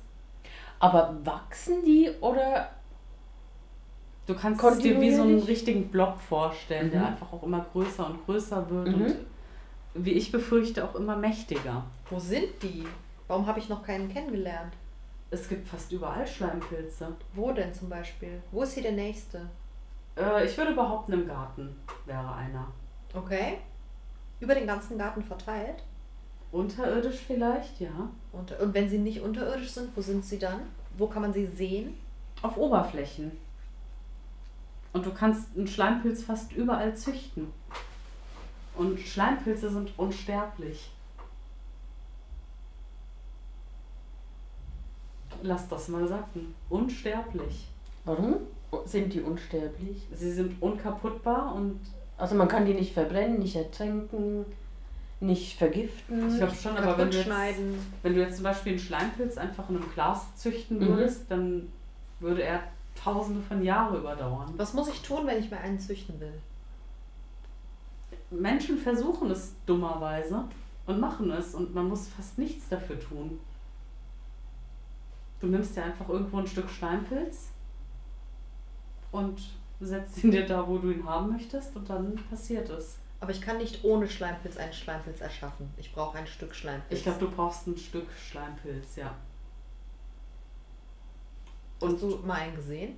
Aber 0.79 1.17
wachsen 1.23 1.83
die 1.83 2.11
oder. 2.21 2.69
Du 4.27 4.35
kannst 4.35 4.61
es 4.63 4.79
dir 4.79 4.99
wie 4.99 5.13
so 5.13 5.21
einen 5.23 5.39
richtigen 5.41 5.87
Block 5.87 6.19
vorstellen, 6.19 6.91
der 6.91 6.99
Mhm. 6.99 7.05
einfach 7.07 7.31
auch 7.33 7.43
immer 7.43 7.65
größer 7.71 8.05
und 8.07 8.25
größer 8.25 8.69
wird 8.69 8.87
Mhm. 8.89 9.01
und 9.05 9.15
wie 9.95 10.11
ich 10.11 10.31
befürchte 10.31 10.83
auch 10.83 10.95
immer 10.95 11.15
mächtiger. 11.15 11.83
Wo 12.09 12.19
sind 12.19 12.61
die? 12.61 12.85
Warum 13.27 13.47
habe 13.47 13.59
ich 13.59 13.69
noch 13.69 13.83
keinen 13.83 14.09
kennengelernt? 14.09 14.73
Es 15.31 15.47
gibt 15.49 15.67
fast 15.67 15.91
überall 15.91 16.27
Schleimpilze. 16.27 17.13
Wo 17.33 17.51
denn 17.51 17.73
zum 17.73 17.89
Beispiel? 17.89 18.41
Wo 18.51 18.61
ist 18.63 18.73
hier 18.73 18.83
der 18.83 18.91
nächste? 18.93 19.49
Äh, 20.17 20.45
ich 20.45 20.57
würde 20.57 20.73
behaupten, 20.73 21.13
im 21.13 21.27
Garten 21.27 21.75
wäre 22.05 22.33
einer. 22.35 22.67
Okay. 23.13 23.57
Über 24.39 24.55
den 24.55 24.67
ganzen 24.67 24.97
Garten 24.97 25.23
verteilt. 25.23 25.83
Unterirdisch 26.51 27.19
vielleicht, 27.27 27.79
ja. 27.81 28.09
Und, 28.31 28.57
und 28.59 28.73
wenn 28.73 28.87
sie 28.89 28.99
nicht 28.99 29.21
unterirdisch 29.21 29.71
sind, 29.71 29.89
wo 29.95 30.01
sind 30.01 30.23
sie 30.23 30.39
dann? 30.39 30.61
Wo 30.97 31.07
kann 31.07 31.21
man 31.23 31.33
sie 31.33 31.45
sehen? 31.45 31.95
Auf 32.41 32.55
Oberflächen. 32.57 33.31
Und 34.93 35.05
du 35.05 35.11
kannst 35.13 35.55
einen 35.55 35.67
Schleimpilz 35.67 36.23
fast 36.23 36.51
überall 36.53 36.95
züchten. 36.95 37.51
Und 38.75 38.99
Schleimpilze 38.99 39.69
sind 39.69 39.91
unsterblich. 39.97 40.91
Lass 45.43 45.67
das 45.67 45.87
mal 45.87 46.07
sacken. 46.07 46.55
Unsterblich. 46.69 47.67
Warum 48.05 48.37
sind 48.85 49.13
die 49.13 49.21
unsterblich? 49.21 50.07
Sie 50.13 50.31
sind 50.31 50.61
unkaputtbar 50.61 51.53
und 51.55 51.79
Also 52.17 52.35
man 52.35 52.47
kann 52.47 52.65
die 52.65 52.73
nicht 52.73 52.93
verbrennen, 52.93 53.39
nicht 53.39 53.55
ertränken, 53.55 54.45
nicht 55.19 55.57
vergiften. 55.57 56.29
ich 56.29 56.37
glaube 56.37 56.55
schon, 56.55 56.77
aber 56.77 56.97
wenn 56.97 57.11
du, 57.11 57.17
jetzt, 57.17 57.29
wenn 58.03 58.13
du 58.15 58.19
jetzt 58.21 58.35
zum 58.35 58.43
Beispiel 58.43 58.73
einen 58.73 58.79
Schleimpilz 58.79 59.37
einfach 59.37 59.69
in 59.69 59.77
einem 59.77 59.91
Glas 59.93 60.35
züchten 60.35 60.79
Mhm. 60.79 60.87
würdest, 60.87 61.29
dann 61.29 61.71
würde 62.19 62.43
er 62.43 62.63
tausende 63.03 63.41
von 63.41 63.63
Jahren 63.63 63.97
überdauern. 63.97 64.53
Was 64.57 64.73
muss 64.73 64.89
ich 64.89 65.01
tun, 65.01 65.25
wenn 65.25 65.39
ich 65.39 65.51
mir 65.51 65.57
einen 65.57 65.79
züchten 65.79 66.19
will? 66.19 66.33
Menschen 68.29 68.77
versuchen 68.77 69.31
es 69.31 69.53
dummerweise 69.65 70.45
und 70.85 70.99
machen 70.99 71.31
es 71.31 71.55
und 71.55 71.73
man 71.73 71.87
muss 71.87 72.07
fast 72.07 72.37
nichts 72.37 72.67
dafür 72.69 72.99
tun. 72.99 73.39
Du 75.39 75.47
nimmst 75.47 75.75
dir 75.75 75.83
einfach 75.83 76.09
irgendwo 76.09 76.37
ein 76.37 76.47
Stück 76.47 76.69
Steinpilz 76.69 77.49
und 79.11 79.39
setzt 79.79 80.23
ihn 80.23 80.31
dir 80.31 80.45
da, 80.45 80.67
wo 80.67 80.77
du 80.77 80.89
ihn 80.89 81.05
haben 81.05 81.31
möchtest 81.31 81.75
und 81.75 81.89
dann 81.89 82.15
passiert 82.29 82.69
es. 82.69 82.97
Aber 83.19 83.31
ich 83.31 83.41
kann 83.41 83.57
nicht 83.57 83.83
ohne 83.83 84.07
Schleimpilz 84.07 84.57
einen 84.57 84.73
Schleimpilz 84.73 85.21
erschaffen. 85.21 85.71
Ich 85.77 85.91
brauche 85.91 86.17
ein 86.17 86.27
Stück 86.27 86.53
Schleimpilz. 86.53 86.99
Ich 86.99 87.03
glaube, 87.03 87.19
du 87.19 87.31
brauchst 87.31 87.67
ein 87.67 87.77
Stück 87.77 88.07
Schleimpilz, 88.11 88.95
ja. 88.95 89.15
Hast 91.81 92.01
du 92.01 92.19
mal 92.25 92.35
einen 92.35 92.55
gesehen? 92.55 92.97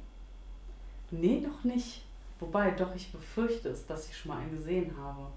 Nee, 1.11 1.41
noch 1.41 1.63
nicht. 1.63 2.05
Wobei, 2.39 2.71
doch, 2.71 2.95
ich 2.95 3.11
befürchte 3.11 3.69
es, 3.69 3.85
dass 3.85 4.07
ich 4.09 4.17
schon 4.17 4.31
mal 4.31 4.39
einen 4.39 4.51
gesehen 4.51 4.95
habe. 4.97 5.27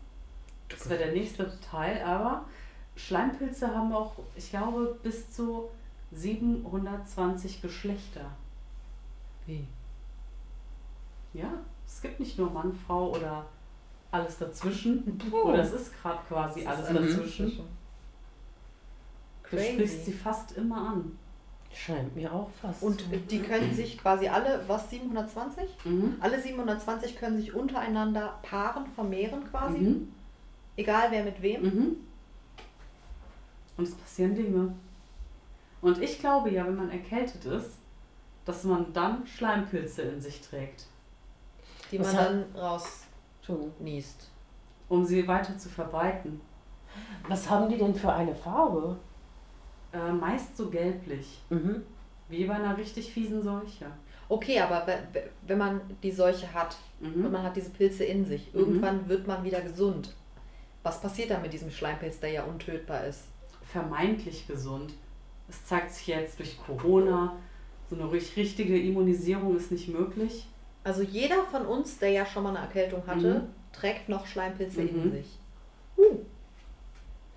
Das 0.68 0.88
wäre 0.88 1.04
der 1.04 1.12
nächste 1.12 1.58
Teil, 1.60 2.02
aber 2.02 2.44
Schleimpilze 2.96 3.74
haben 3.74 3.92
auch, 3.92 4.14
ich 4.36 4.50
glaube, 4.50 4.98
bis 5.02 5.32
zu 5.32 5.68
720 6.12 7.60
Geschlechter. 7.60 8.30
Wie? 9.46 9.66
Ja, 11.32 11.52
es 11.86 12.00
gibt 12.00 12.20
nicht 12.20 12.38
nur 12.38 12.50
Mann, 12.50 12.72
Frau 12.86 13.10
oder 13.10 13.46
alles 14.10 14.38
dazwischen. 14.38 15.20
Oh. 15.32 15.48
Oder 15.48 15.62
es 15.62 15.72
ist 15.72 16.00
gerade 16.00 16.20
quasi 16.28 16.64
alles 16.66 16.86
dazwischen. 16.86 17.66
Du 19.50 19.58
sprichst 19.58 20.04
sie 20.04 20.12
fast 20.12 20.52
immer 20.52 20.90
an. 20.90 21.18
Scheint 21.74 22.14
mir 22.14 22.32
auch 22.32 22.50
fast. 22.60 22.82
Und 22.82 23.00
so. 23.00 23.06
die 23.16 23.40
können 23.40 23.72
sich 23.74 23.98
quasi 23.98 24.28
alle, 24.28 24.62
was, 24.66 24.90
720? 24.90 25.64
Mhm. 25.84 26.16
Alle 26.20 26.40
720 26.40 27.16
können 27.16 27.36
sich 27.36 27.54
untereinander 27.54 28.38
paaren, 28.42 28.86
vermehren 28.86 29.42
quasi. 29.50 29.78
Mhm. 29.78 30.12
Egal 30.76 31.08
wer 31.10 31.24
mit 31.24 31.40
wem. 31.40 31.62
Mhm. 31.62 31.96
Und 33.76 33.84
es 33.84 33.94
passieren 33.94 34.34
Dinge. 34.34 34.74
Und 35.80 36.00
ich 36.00 36.18
glaube 36.18 36.50
ja, 36.50 36.66
wenn 36.66 36.76
man 36.76 36.90
erkältet 36.90 37.44
ist, 37.46 37.78
dass 38.44 38.64
man 38.64 38.92
dann 38.92 39.26
Schleimpilze 39.26 40.02
in 40.02 40.20
sich 40.20 40.40
trägt, 40.40 40.86
Die 41.90 41.98
man 41.98 42.14
dann 42.14 42.44
raus 42.54 43.04
niest. 43.80 44.30
um 44.88 45.04
sie 45.04 45.26
weiter 45.26 45.56
zu 45.58 45.68
verbreiten. 45.68 46.40
Was 47.28 47.48
haben 47.48 47.68
die 47.68 47.78
denn 47.78 47.94
für 47.94 48.12
eine 48.12 48.34
Farbe? 48.34 48.98
Äh, 49.92 50.12
meist 50.12 50.56
so 50.56 50.70
gelblich, 50.70 51.40
Mhm. 51.50 51.82
wie 52.28 52.44
bei 52.46 52.54
einer 52.54 52.76
richtig 52.78 53.12
fiesen 53.12 53.42
Seuche. 53.42 53.86
Okay, 54.28 54.58
aber 54.60 54.86
we- 54.86 54.98
we- 55.12 55.28
wenn 55.46 55.58
man 55.58 55.80
die 56.02 56.10
Seuche 56.12 56.52
hat 56.54 56.76
Mhm. 57.00 57.30
man 57.30 57.42
hat 57.42 57.56
diese 57.56 57.70
Pilze 57.70 58.04
in 58.04 58.24
sich, 58.24 58.52
Mhm. 58.54 58.58
irgendwann 58.60 59.08
wird 59.08 59.26
man 59.26 59.44
wieder 59.44 59.60
gesund. 59.60 60.14
Was 60.82 61.00
passiert 61.00 61.30
dann 61.30 61.42
mit 61.42 61.52
diesem 61.52 61.70
Schleimpilz, 61.70 62.20
der 62.20 62.30
ja 62.30 62.42
untötbar 62.44 63.04
ist? 63.06 63.24
Vermeintlich 63.70 64.46
gesund. 64.46 64.94
Es 65.48 65.64
zeigt 65.66 65.92
sich 65.92 66.06
jetzt 66.06 66.38
durch 66.38 66.56
Corona, 66.66 67.36
so 67.90 67.96
eine 67.96 68.10
richtig- 68.10 68.36
richtige 68.38 68.80
Immunisierung 68.80 69.54
ist 69.56 69.70
nicht 69.70 69.88
möglich. 69.88 70.48
Also 70.84 71.02
jeder 71.02 71.44
von 71.44 71.66
uns, 71.66 71.98
der 71.98 72.10
ja 72.10 72.24
schon 72.24 72.44
mal 72.44 72.50
eine 72.56 72.60
Erkältung 72.60 73.06
hatte, 73.06 73.40
Mhm. 73.40 73.48
trägt 73.72 74.08
noch 74.08 74.26
Schleimpilze 74.26 74.82
in 74.82 75.06
Mhm. 75.08 75.12
sich. 75.12 75.38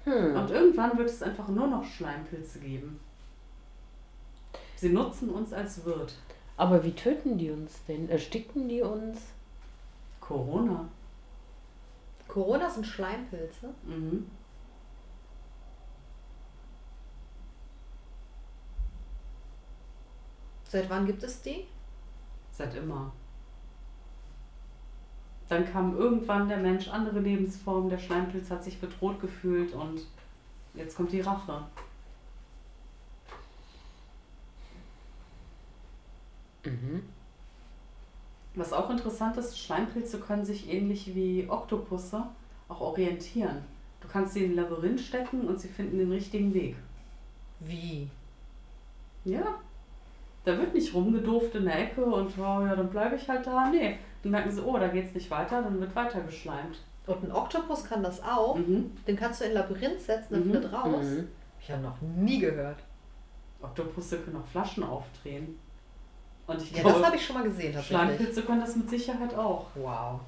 Hm. 0.06 0.36
Und 0.36 0.52
irgendwann 0.52 0.98
wird 0.98 1.10
es 1.10 1.22
einfach 1.22 1.48
nur 1.48 1.68
noch 1.68 1.84
Schleimpilze 1.84 2.60
geben. 2.60 3.00
Sie 4.76 4.90
nutzen 4.90 5.30
uns 5.30 5.52
als 5.52 5.84
Wirt. 5.86 6.16
Aber 6.58 6.84
wie 6.84 6.94
töten 6.94 7.38
die 7.38 7.52
uns 7.52 7.84
denn? 7.88 8.10
Ersticken 8.10 8.70
die 8.70 8.82
uns? 8.82 9.20
Corona. 10.22 10.88
Corona 12.28 12.70
sind 12.70 12.86
Schleimpilze. 12.86 13.74
Mhm. 13.84 14.30
Seit 20.68 20.90
wann 20.90 21.06
gibt 21.06 21.24
es 21.24 21.42
die? 21.42 21.66
Seit 22.52 22.76
immer. 22.76 23.12
Dann 25.48 25.72
kam 25.72 25.96
irgendwann 25.96 26.50
der 26.50 26.58
Mensch 26.58 26.88
andere 26.88 27.20
Lebensformen, 27.20 27.90
der 27.90 28.00
Schleimpilz 28.00 28.50
hat 28.50 28.64
sich 28.64 28.80
bedroht 28.80 29.22
gefühlt 29.22 29.74
und 29.74 30.02
jetzt 30.74 30.96
kommt 30.96 31.12
die 31.12 31.22
Rache. 31.22 31.64
Mhm. 36.66 37.04
Was 38.56 38.74
auch 38.74 38.90
interessant 38.90 39.38
ist, 39.38 39.60
Schleimpilze 39.60 40.20
können 40.20 40.46
sich 40.46 40.70
ähnlich 40.70 41.14
wie 41.14 41.46
Oktopusse 41.48 42.24
auch 42.70 42.82
orientieren. 42.82 43.64
Du 44.02 44.08
kannst 44.08 44.34
sie 44.34 44.46
in 44.46 44.52
ein 44.52 44.56
Labyrinth 44.56 45.02
stecken 45.02 45.48
und 45.48 45.60
sie 45.60 45.68
finden 45.68 45.98
den 45.98 46.12
richtigen 46.12 46.54
Weg. 46.54 46.76
Wie? 47.60 48.10
Ja. 49.26 49.60
Da 50.46 50.58
wird 50.58 50.74
nicht 50.74 50.94
rumgedooft 50.94 51.56
in 51.56 51.66
der 51.66 51.80
Ecke 51.80 52.06
und 52.06 52.38
oh 52.38 52.42
ja, 52.66 52.76
dann 52.76 52.90
bleibe 52.90 53.16
ich 53.16 53.28
halt 53.28 53.46
da. 53.48 53.70
Nee. 53.70 53.98
Dann 54.24 54.32
merken 54.32 54.52
sie, 54.52 54.62
oh, 54.64 54.78
da 54.78 54.88
geht's 54.88 55.14
nicht 55.16 55.30
weiter, 55.32 55.62
dann 55.62 55.80
wird 55.80 55.96
weiter 55.96 56.22
geschleimt. 56.22 56.78
Und 57.08 57.24
ein 57.24 57.32
Oktopus 57.32 57.84
kann 57.86 58.04
das 58.04 58.24
auch. 58.24 58.56
Mhm. 58.56 58.92
Den 59.08 59.16
kannst 59.16 59.42
du 59.42 59.46
in 59.46 59.52
ein 59.52 59.56
Labyrinth 59.58 60.02
setzen, 60.02 60.34
dann 60.36 60.48
Mhm. 60.48 60.52
findet 60.54 60.74
raus. 60.74 61.04
Mhm. 61.06 61.28
Ich 61.60 61.72
habe 61.72 61.82
noch 61.82 62.00
nie 62.02 62.40
gehört. 62.40 62.78
Oktopusse 63.62 64.20
können 64.20 64.38
auch 64.38 64.48
Flaschen 64.48 64.84
aufdrehen. 64.84 65.58
Und 66.48 66.62
ich 66.62 66.72
Ja, 66.72 66.82
glaube, 66.84 66.98
das 67.00 67.08
habe 67.08 67.16
ich 67.16 67.26
schon 67.26 67.36
mal 67.38 67.44
gesehen. 67.44 67.82
Schleimpilze 67.82 68.44
können 68.44 68.62
das 68.62 68.76
mit 68.76 68.88
Sicherheit 68.90 69.34
auch. 69.36 69.66
Wow. 69.74 70.20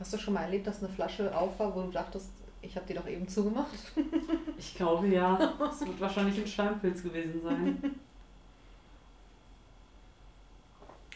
Hast 0.00 0.12
du 0.14 0.18
schon 0.18 0.34
mal 0.34 0.42
erlebt, 0.42 0.66
dass 0.66 0.82
eine 0.82 0.92
Flasche 0.92 1.36
auf 1.36 1.58
war, 1.58 1.74
wo 1.74 1.82
du 1.82 1.90
dachtest, 1.90 2.30
ich 2.62 2.76
habe 2.76 2.86
die 2.86 2.94
doch 2.94 3.06
eben 3.06 3.28
zugemacht? 3.28 3.92
Ich 4.58 4.74
glaube 4.74 5.06
ja. 5.06 5.38
Es 5.70 5.80
wird 5.80 5.98
wahrscheinlich 5.98 6.38
ein 6.38 6.46
Schleimpilz 6.46 7.02
gewesen 7.02 7.40
sein. 7.42 7.94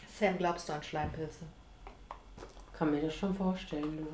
Sam, 0.07 0.37
glaubst 0.39 0.67
du 0.67 0.73
an 0.73 0.81
Schleimpilze? 0.81 1.41
Kann 2.73 2.89
mir 2.89 3.01
das 3.01 3.13
schon 3.13 3.35
vorstellen, 3.35 3.97
du. 3.97 4.07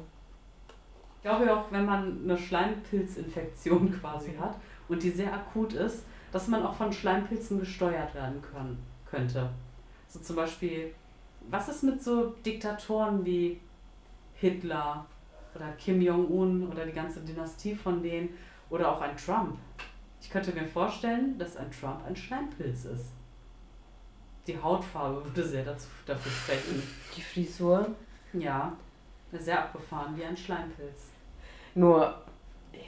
Ich 1.15 1.21
glaube 1.21 1.45
ja 1.45 1.61
auch, 1.61 1.71
wenn 1.71 1.85
man 1.85 2.23
eine 2.23 2.37
Schleimpilzinfektion 2.37 3.91
quasi 4.01 4.35
hat 4.35 4.57
und 4.89 5.01
die 5.01 5.11
sehr 5.11 5.33
akut 5.33 5.73
ist, 5.73 6.03
dass 6.33 6.49
man 6.49 6.65
auch 6.65 6.73
von 6.73 6.91
Schleimpilzen 6.91 7.59
gesteuert 7.59 8.13
werden 8.13 8.41
können, 8.41 8.77
könnte. 9.09 9.49
So 10.09 10.19
zum 10.19 10.35
Beispiel, 10.35 10.93
was 11.49 11.69
ist 11.69 11.83
mit 11.83 12.03
so 12.03 12.33
Diktatoren 12.45 13.23
wie 13.23 13.61
Hitler 14.33 15.05
oder 15.55 15.71
Kim 15.73 16.01
Jong-un 16.01 16.67
oder 16.71 16.85
die 16.85 16.91
ganze 16.93 17.21
Dynastie 17.21 17.75
von 17.75 18.01
denen 18.01 18.29
oder 18.69 18.91
auch 18.91 19.01
ein 19.01 19.15
Trump? 19.17 19.57
Ich 20.21 20.29
könnte 20.29 20.51
mir 20.53 20.67
vorstellen, 20.67 21.37
dass 21.37 21.57
ein 21.57 21.71
Trump 21.71 22.05
ein 22.05 22.15
Schleimpilz 22.15 22.85
ist. 22.85 23.07
Die 24.47 24.57
Hautfarbe 24.61 25.23
würde 25.23 25.43
sehr 25.47 25.63
dazu, 25.65 25.87
dafür 26.05 26.31
sprechen. 26.31 26.81
Die 27.15 27.21
Frisur. 27.21 27.87
Ja, 28.33 28.73
sehr 29.31 29.59
abgefahren 29.63 30.15
wie 30.17 30.23
ein 30.23 30.37
Schleimpilz. 30.37 31.09
Nur, 31.75 32.01
ja, 32.73 32.79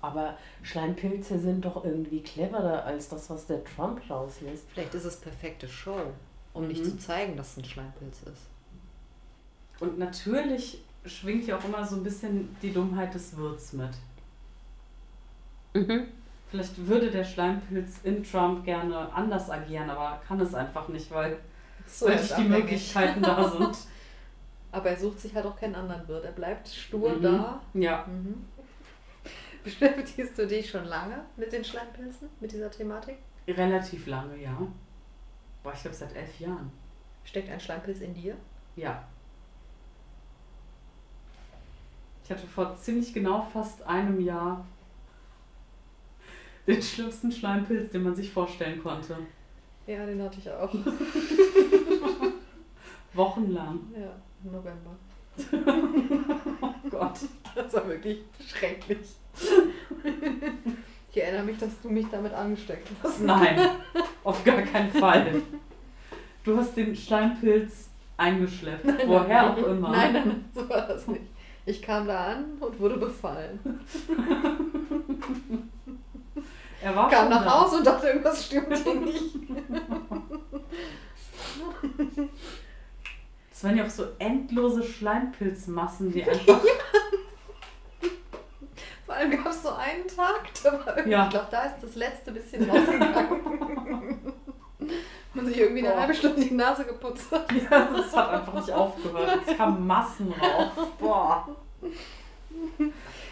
aber 0.00 0.36
Schleimpilze 0.62 1.38
sind 1.38 1.64
doch 1.64 1.84
irgendwie 1.84 2.22
cleverer 2.22 2.84
als 2.84 3.08
das, 3.08 3.28
was 3.30 3.46
der 3.46 3.64
Trump 3.64 4.00
rauslässt. 4.08 4.66
Vielleicht 4.72 4.94
ist 4.94 5.04
es 5.04 5.16
perfekte 5.20 5.68
Show, 5.68 6.00
um 6.52 6.68
nicht 6.68 6.80
Mhm. 6.84 6.90
zu 6.90 6.98
zeigen, 6.98 7.36
dass 7.36 7.52
es 7.52 7.58
ein 7.58 7.64
Schleimpilz 7.64 8.22
ist. 8.22 8.42
Und 9.80 9.98
natürlich 9.98 10.82
schwingt 11.06 11.46
ja 11.46 11.56
auch 11.58 11.64
immer 11.64 11.84
so 11.84 11.96
ein 11.96 12.02
bisschen 12.04 12.54
die 12.62 12.72
Dummheit 12.72 13.14
des 13.14 13.36
Wirts 13.36 13.72
mit. 13.74 13.90
Mhm. 15.74 16.06
Vielleicht 16.50 16.86
würde 16.86 17.10
der 17.10 17.24
Schleimpilz 17.24 17.98
in 18.04 18.22
Trump 18.22 18.64
gerne 18.64 19.12
anders 19.12 19.50
agieren, 19.50 19.90
aber 19.90 20.20
kann 20.26 20.38
es 20.40 20.54
einfach 20.54 20.88
nicht, 20.88 21.10
weil, 21.10 21.38
So 21.86 22.06
weil 22.06 22.16
nicht 22.16 22.38
die. 22.38 22.42
Möglichkeiten 22.44 23.22
da 23.22 23.48
sind. 23.58 23.76
Aber 24.70 24.90
er 24.90 24.96
sucht 24.96 25.20
sich 25.20 25.34
halt 25.34 25.46
auch 25.46 25.56
keinen 25.58 25.74
anderen 25.74 26.06
Wirt. 26.08 26.24
Er 26.24 26.32
bleibt 26.32 26.68
stur 26.68 27.10
Mhm. 27.16 27.22
da. 27.22 27.60
Ja, 27.74 28.04
Mhm. 28.06 28.44
Beschäftigst 29.64 30.38
du 30.38 30.46
dich 30.46 30.68
schon 30.70 30.84
lange 30.84 31.20
mit 31.36 31.50
den 31.52 31.64
Schleimpilzen, 31.64 32.28
mit 32.40 32.52
dieser 32.52 32.70
Thematik? 32.70 33.16
relativ 33.48 34.06
lange, 34.06 34.36
ja. 34.42 34.56
Boah, 35.62 35.72
ich 35.74 35.80
glaube 35.82 35.96
seit 35.96 36.14
elf 36.16 36.38
Jahren. 36.40 36.70
Steckt 37.24 37.50
ein 37.50 37.60
Schleimpilz 37.60 38.00
in 38.00 38.14
dir? 38.14 38.36
Ja. 38.76 39.02
Ich 42.24 42.30
hatte 42.30 42.46
vor 42.46 42.74
ziemlich 42.76 43.12
genau 43.12 43.46
fast 43.52 43.82
einem 43.86 44.18
Jahr 44.18 44.64
den 46.66 46.80
schlimmsten 46.80 47.30
Schleimpilz, 47.30 47.90
den 47.90 48.02
man 48.02 48.14
sich 48.14 48.32
vorstellen 48.32 48.82
konnte. 48.82 49.18
Ja, 49.86 50.06
den 50.06 50.22
hatte 50.22 50.38
ich 50.38 50.50
auch. 50.50 50.72
Wochenlang. 53.12 53.80
Ja, 53.94 54.12
im 54.42 54.52
November. 54.52 54.96
Oh 56.60 56.88
Gott. 56.88 57.18
Das 57.54 57.74
war 57.74 57.88
wirklich 57.88 58.20
schrecklich. 58.40 59.00
Ich 61.10 61.22
erinnere 61.22 61.42
mich, 61.44 61.58
dass 61.58 61.80
du 61.80 61.90
mich 61.90 62.06
damit 62.10 62.32
angesteckt 62.32 62.88
hast. 63.02 63.20
Nein, 63.20 63.58
auf 64.22 64.44
gar 64.44 64.62
keinen 64.62 64.90
Fall. 64.90 65.42
Du 66.44 66.56
hast 66.56 66.76
den 66.76 66.94
Steinpilz 66.94 67.90
eingeschleppt, 68.16 68.86
woher 69.06 69.50
auch 69.50 69.56
immer. 69.58 69.90
Nein, 69.90 70.12
nein, 70.12 70.28
nein, 70.28 70.44
so 70.54 70.68
war 70.68 70.86
das 70.86 71.06
nicht. 71.08 71.22
Ich 71.66 71.80
kam 71.82 72.06
da 72.06 72.26
an 72.26 72.44
und 72.60 72.78
wurde 72.78 72.98
befallen. 72.98 73.80
Er 76.82 76.94
war 76.94 77.08
kam 77.10 77.30
nach 77.30 77.44
da. 77.44 77.62
Hause 77.62 77.78
und 77.78 77.86
dachte, 77.86 78.08
irgendwas 78.08 78.44
stimmt 78.46 78.76
hier 78.76 78.94
nicht. 79.00 79.34
Es 83.50 83.64
waren 83.64 83.76
ja 83.78 83.84
auch 83.84 83.90
so 83.90 84.04
endlose 84.18 84.82
Schleimpilzmassen, 84.82 86.12
die 86.12 86.22
einfach. 86.24 86.60
Vor 89.06 89.14
allem 89.14 89.30
gab 89.30 89.46
es 89.46 89.62
so 89.62 89.70
einen 89.70 90.06
Tag, 90.08 90.48
da 90.62 90.72
war 90.72 90.88
irgendwie, 90.96 91.10
Ja. 91.12 91.24
ich 91.24 91.30
glaube, 91.30 91.46
da 91.50 91.64
ist 91.64 91.76
das 91.82 91.94
letzte 91.94 92.32
bisschen 92.32 92.68
rausgegangen. 92.68 93.40
Man 95.44 95.52
sich 95.52 95.60
irgendwie 95.62 95.80
eine 95.82 95.90
Boah. 95.94 96.00
halbe 96.00 96.14
Stunde 96.14 96.40
die 96.42 96.54
Nase 96.54 96.84
geputzt 96.84 97.30
hat. 97.32 97.50
ja, 97.70 97.88
das 97.92 98.16
hat 98.16 98.30
einfach 98.30 98.54
nicht 98.54 98.72
aufgehört. 98.72 99.38
Es 99.46 99.56
kamen 99.56 99.86
Massen 99.86 100.32
raus. 100.32 100.88
Boah. 100.98 101.48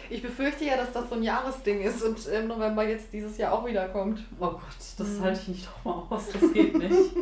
Ich 0.09 0.21
befürchte 0.21 0.65
ja, 0.65 0.77
dass 0.77 0.91
das 0.91 1.09
so 1.09 1.15
ein 1.15 1.23
Jahresding 1.23 1.81
ist 1.81 2.03
und 2.03 2.27
im 2.27 2.47
November 2.47 2.87
jetzt 2.87 3.11
dieses 3.13 3.37
Jahr 3.37 3.53
auch 3.53 3.65
wieder 3.65 3.87
kommt. 3.89 4.19
Oh 4.39 4.47
Gott, 4.51 4.61
das 4.97 5.07
Mhm. 5.07 5.21
halte 5.23 5.39
ich 5.41 5.47
nicht 5.47 5.67
doch 5.67 5.85
mal 6.09 6.15
aus. 6.15 6.27
Das 6.31 6.53
geht 6.53 6.77
nicht. 6.77 6.93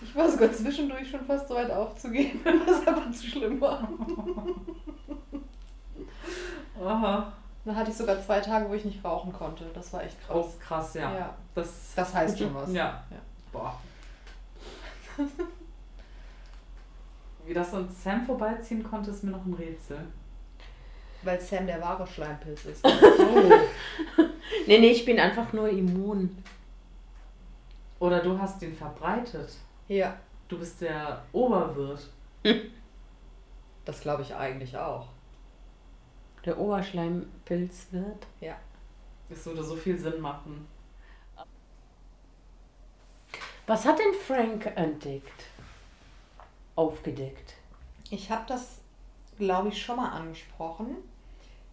Ich 0.00 0.14
war 0.14 0.30
sogar 0.30 0.52
zwischendurch 0.52 1.10
schon 1.10 1.24
fast 1.26 1.48
so 1.48 1.56
weit 1.56 1.72
aufzugeben, 1.72 2.40
was 2.66 2.86
aber 2.86 3.10
zu 3.10 3.26
schlimm 3.26 3.60
war. 3.60 3.86
Aha. 6.82 7.32
Dann 7.64 7.76
hatte 7.76 7.90
ich 7.90 7.96
sogar 7.96 8.22
zwei 8.22 8.40
Tage, 8.40 8.68
wo 8.70 8.74
ich 8.74 8.84
nicht 8.84 9.04
rauchen 9.04 9.32
konnte. 9.32 9.64
Das 9.74 9.92
war 9.92 10.04
echt 10.04 10.16
Oh, 10.28 10.42
krass. 10.42 10.58
krass, 10.60 10.94
ja. 10.94 11.12
Ja. 11.14 11.34
Das, 11.54 11.92
Das 11.96 12.14
heißt 12.14 12.38
schon 12.38 12.54
was. 12.54 12.72
Ja. 12.72 13.02
Ja. 13.10 13.16
Boah. 13.52 13.74
Wie 17.46 17.54
das 17.54 17.74
an 17.74 17.88
Sam 17.90 18.24
vorbeiziehen 18.24 18.82
konnte, 18.82 19.10
ist 19.10 19.24
mir 19.24 19.30
noch 19.30 19.44
ein 19.44 19.54
Rätsel. 19.54 20.00
Weil 21.22 21.40
Sam 21.40 21.66
der 21.66 21.80
wahre 21.80 22.06
Schleimpilz 22.06 22.66
ist. 22.66 22.84
Nee, 24.66 24.80
nee, 24.80 24.90
ich 24.90 25.04
bin 25.04 25.18
einfach 25.18 25.52
nur 25.52 25.68
immun. 25.68 26.36
Oder 28.00 28.22
du 28.22 28.38
hast 28.38 28.62
ihn 28.62 28.74
verbreitet. 28.74 29.56
ja, 29.88 30.16
Du 30.48 30.58
bist 30.58 30.80
der 30.80 31.22
Oberwirt. 31.32 32.08
das 33.84 34.00
glaube 34.00 34.22
ich 34.22 34.34
eigentlich 34.34 34.76
auch. 34.76 35.08
Der 36.44 36.58
Oberschleimpilz 36.58 37.88
wird. 37.90 38.26
Das 39.28 39.44
würde 39.44 39.62
so 39.62 39.76
viel 39.76 39.98
Sinn 39.98 40.20
machen. 40.20 40.66
Was 43.68 43.84
hat 43.84 43.98
denn 44.00 44.14
Frank 44.26 44.66
entdeckt? 44.74 45.44
Aufgedeckt. 46.74 47.54
Ich 48.10 48.30
habe 48.30 48.44
das 48.48 48.78
glaube 49.38 49.68
ich, 49.68 49.82
schon 49.82 49.96
mal 49.96 50.10
angesprochen. 50.10 50.96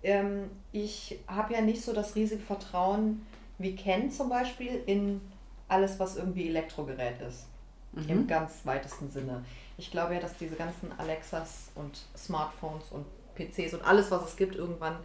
Ähm, 0.04 0.50
ich 0.72 1.20
habe 1.28 1.54
ja 1.54 1.62
nicht 1.62 1.82
so 1.82 1.94
das 1.94 2.16
riesige 2.16 2.42
Vertrauen 2.42 3.26
wie 3.58 3.76
Ken 3.76 4.12
zum 4.12 4.30
Beispiel 4.30 4.84
in 4.86 5.22
alles, 5.68 6.00
was 6.00 6.16
irgendwie 6.16 6.48
Elektrogerät 6.48 7.20
ist. 7.22 7.48
Mhm. 7.94 8.10
Im 8.10 8.28
ganz 8.28 8.66
weitesten 8.66 9.10
Sinne. 9.10 9.44
Ich 9.78 9.92
glaube 9.92 10.14
ja, 10.14 10.20
dass 10.20 10.38
diese 10.38 10.56
ganzen 10.56 10.92
Alexas 10.98 11.72
und 11.76 12.06
Smartphones 12.16 12.86
und 12.92 13.06
PCs 13.36 13.74
und 13.74 13.84
alles, 13.84 14.12
was 14.12 14.30
es 14.30 14.36
gibt, 14.38 14.56
irgendwann 14.56 14.98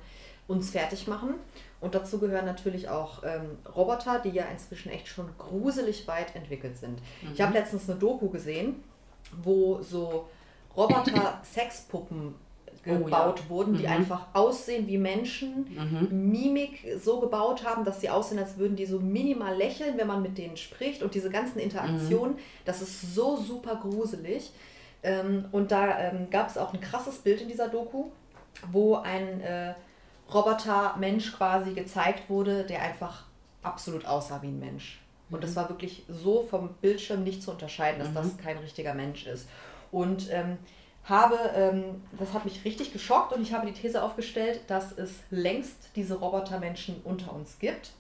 uns 0.47 0.71
fertig 0.71 1.07
machen. 1.07 1.35
Und 1.81 1.95
dazu 1.95 2.19
gehören 2.19 2.45
natürlich 2.45 2.89
auch 2.89 3.23
ähm, 3.25 3.57
Roboter, 3.75 4.19
die 4.19 4.31
ja 4.31 4.45
inzwischen 4.53 4.91
echt 4.91 5.09
schon 5.09 5.29
gruselig 5.39 6.07
weit 6.07 6.37
entwickelt 6.37 6.77
sind. 6.77 7.01
Ich 7.33 7.39
Mhm. 7.39 7.43
habe 7.45 7.53
letztens 7.55 7.89
eine 7.89 7.99
Doku 7.99 8.29
gesehen, 8.29 8.83
wo 9.43 9.81
so 9.83 10.29
Roboter-Sexpuppen 10.77 12.35
Oh, 12.87 12.93
ja. 12.93 12.97
gebaut 12.99 13.43
wurden, 13.51 13.77
die 13.77 13.83
Mhm. 13.87 13.93
einfach 13.93 14.27
aussehen 14.33 14.87
wie 14.87 14.97
Menschen, 14.97 15.67
Mhm. 16.11 16.31
Mimik 16.31 16.87
so 16.99 17.21
gebaut 17.21 17.63
haben, 17.65 17.85
dass 17.85 18.01
sie 18.01 18.09
aussehen, 18.09 18.39
als 18.39 18.57
würden 18.57 18.75
die 18.75 18.87
so 18.87 18.99
minimal 19.01 19.55
lächeln, 19.55 19.99
wenn 19.99 20.07
man 20.07 20.23
mit 20.23 20.39
denen 20.39 20.57
spricht 20.57 21.03
und 21.03 21.15
diese 21.15 21.29
ganzen 21.29 21.59
Interaktionen, 21.59 22.39
das 22.65 22.81
ist 22.81 23.15
so 23.15 23.37
super 23.37 23.77
gruselig. 23.77 24.53
Ähm, 25.03 25.45
und 25.53 25.73
da 25.73 25.99
ähm, 25.99 26.29
gab 26.31 26.49
es 26.49 26.57
auch 26.57 26.73
ein 26.73 26.81
krasses 26.81 27.19
Bild 27.19 27.43
in 27.43 27.49
dieser 27.49 27.69
Doku, 27.69 28.07
wo 28.73 28.95
ein 28.97 29.41
äh, 29.43 29.75
Roboter-Mensch 30.33 31.33
quasi 31.33 31.73
gezeigt 31.75 32.29
wurde, 32.31 32.65
der 32.65 32.83
einfach 32.83 33.25
absolut 33.63 34.07
aussah 34.07 34.43
wie 34.43 34.49
ein 34.49 34.59
Mensch. 34.59 35.01
Und 35.31 35.45
das 35.45 35.55
war 35.57 35.69
wirklich 35.69 36.05
so 36.09 36.43
vom 36.43 36.75
Bildschirm 36.81 37.23
nicht 37.23 37.43
zu 37.43 37.51
unterscheiden, 37.53 37.99
dass 38.01 38.11
Mhm. 38.11 38.15
das 38.15 38.37
kein 38.39 38.59
richtiger 38.59 38.95
Mensch 38.95 39.27
ist. 39.27 39.49
Und 39.93 40.29
ähm, 40.31 40.59
habe, 41.05 41.37
ähm, 41.55 42.03
das 42.19 42.33
hat 42.33 42.45
mich 42.45 42.65
richtig 42.65 42.93
geschockt 42.93 43.33
und 43.33 43.43
ich 43.43 43.53
habe 43.53 43.67
die 43.67 43.73
These 43.73 44.03
aufgestellt, 44.03 44.61
dass 44.67 44.93
es 44.93 45.15
längst 45.31 45.91
diese 45.97 46.15
Robotermenschen 46.17 47.01
unter 47.05 47.33
uns 47.33 47.59
gibt, 47.59 47.93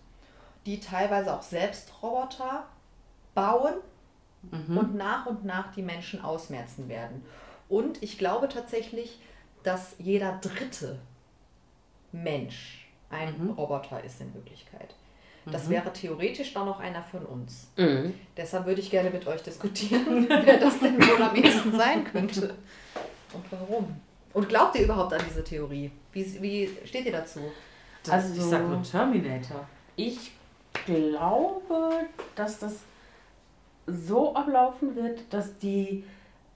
die 0.66 0.80
teilweise 0.80 1.32
auch 1.34 1.42
selbst 1.42 1.92
Roboter 2.02 2.64
bauen 3.34 3.74
Mhm. 4.50 4.78
und 4.78 4.94
nach 4.94 5.26
und 5.26 5.44
nach 5.44 5.72
die 5.74 5.82
Menschen 5.82 6.22
ausmerzen 6.24 6.88
werden. 6.88 7.22
Und 7.68 8.02
ich 8.02 8.16
glaube 8.18 8.48
tatsächlich, 8.48 9.18
dass 9.62 9.94
jeder 9.98 10.38
dritte 10.40 10.98
Mensch 12.12 12.88
ein 13.10 13.34
Mhm. 13.38 13.50
Roboter 13.50 14.02
ist 14.04 14.20
in 14.20 14.32
Wirklichkeit. 14.34 14.94
Das 15.46 15.66
Mhm. 15.66 15.70
wäre 15.70 15.92
theoretisch 15.92 16.52
dann 16.54 16.66
noch 16.66 16.80
einer 16.80 17.02
von 17.02 17.24
uns. 17.26 17.68
Mhm. 17.76 18.14
Deshalb 18.36 18.66
würde 18.66 18.80
ich 18.80 18.90
gerne 18.90 19.10
mit 19.10 19.26
euch 19.26 19.42
diskutieren, 19.42 20.28
wer 20.28 20.58
das 20.58 20.78
denn 20.80 20.96
wohl 20.98 21.22
am 21.22 21.34
ehesten 21.34 21.72
sein 21.76 22.04
könnte. 22.04 22.54
Und 23.32 23.44
warum? 23.50 23.96
Und 24.32 24.48
glaubt 24.48 24.76
ihr 24.76 24.84
überhaupt 24.84 25.12
an 25.12 25.20
diese 25.28 25.42
Theorie? 25.42 25.90
Wie, 26.12 26.42
wie 26.42 26.70
steht 26.84 27.06
ihr 27.06 27.12
dazu? 27.12 27.40
Das, 28.04 28.12
Also- 28.12 28.34
ich 28.34 28.42
sag 28.42 28.68
nur 28.68 28.82
Terminator. 28.82 29.66
Ich 29.96 30.30
glaube, 30.86 32.06
dass 32.36 32.58
das 32.58 32.74
so 33.86 34.34
ablaufen 34.34 34.94
wird, 34.94 35.20
dass 35.32 35.58
die 35.58 36.04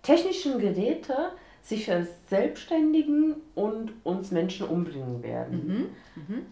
technischen 0.02 0.58
Geräte 0.58 1.32
sich 1.64 1.86
verselbstständigen 1.86 3.36
und 3.54 3.92
uns 4.04 4.30
Menschen 4.30 4.66
umbringen 4.68 5.22
werden. 5.22 5.92
Mhm. 6.14 6.46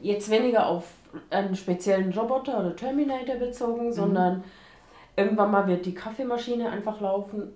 Jetzt 0.00 0.30
weniger 0.30 0.66
auf 0.68 0.84
einen 1.30 1.56
speziellen 1.56 2.12
Roboter 2.12 2.60
oder 2.60 2.76
Terminator 2.76 3.34
bezogen, 3.34 3.92
sondern 3.92 4.44
irgendwann 5.16 5.50
mal 5.50 5.66
wird 5.66 5.84
die 5.84 5.94
Kaffeemaschine 5.94 6.70
einfach 6.70 7.00
laufen 7.00 7.52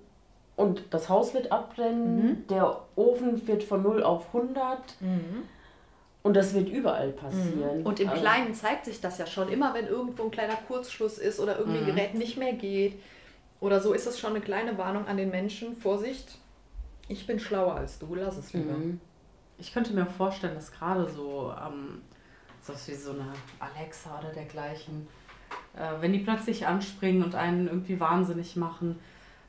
und 0.57 0.83
das 0.91 1.09
Haus 1.09 1.33
wird 1.33 1.53
abbrennen, 1.53 2.45
der 2.51 2.81
Ofen 2.97 3.47
wird 3.47 3.63
von 3.63 3.83
0 3.85 4.03
auf 4.03 4.27
100 4.35 4.79
und 6.25 6.35
das 6.35 6.55
wird 6.55 6.69
überall 6.69 7.11
passieren. 7.11 7.85
Und 7.85 8.01
im 8.01 8.09
Also- 8.09 8.21
Kleinen 8.21 8.53
zeigt 8.53 8.85
sich 8.85 9.01
das 9.01 9.19
ja 9.19 9.27
schon. 9.27 9.49
Immer 9.49 9.75
wenn 9.75 9.87
irgendwo 9.87 10.25
ein 10.25 10.33
kleiner 10.33 10.57
Kurzschluss 10.67 11.19
ist 11.19 11.39
oder 11.39 11.57
irgendwie 11.57 11.79
ein 11.79 11.87
Gerät 11.87 12.15
nicht 12.15 12.37
mehr 12.37 12.55
geht 12.55 12.95
oder 13.61 13.81
so, 13.81 13.93
ist 13.93 14.07
es 14.09 14.19
schon 14.19 14.31
eine 14.31 14.41
kleine 14.41 14.77
Warnung 14.77 15.07
an 15.07 15.17
den 15.19 15.31
Menschen. 15.31 15.77
Vorsicht, 15.77 16.39
ich 17.09 17.27
bin 17.27 17.39
schlauer 17.39 17.75
als 17.77 17.99
du, 17.99 18.15
lass 18.15 18.37
es 18.37 18.53
lieber. 18.53 18.73
Mhm. 18.73 19.01
Ich 19.59 19.73
könnte 19.73 19.95
mir 19.95 20.07
vorstellen, 20.07 20.55
dass 20.55 20.73
gerade 20.73 21.09
so, 21.09 21.53
ähm, 21.65 22.03
so 22.61 22.73
wie 22.87 22.95
so 22.95 23.13
eine 23.13 23.33
Alexa 23.59 24.19
oder 24.19 24.33
dergleichen, 24.33 25.07
äh, 25.75 26.01
wenn 26.01 26.13
die 26.13 26.19
plötzlich 26.19 26.67
anspringen 26.67 27.23
und 27.23 27.35
einen 27.35 27.67
irgendwie 27.69 27.99
wahnsinnig 27.99 28.57
machen, 28.57 28.99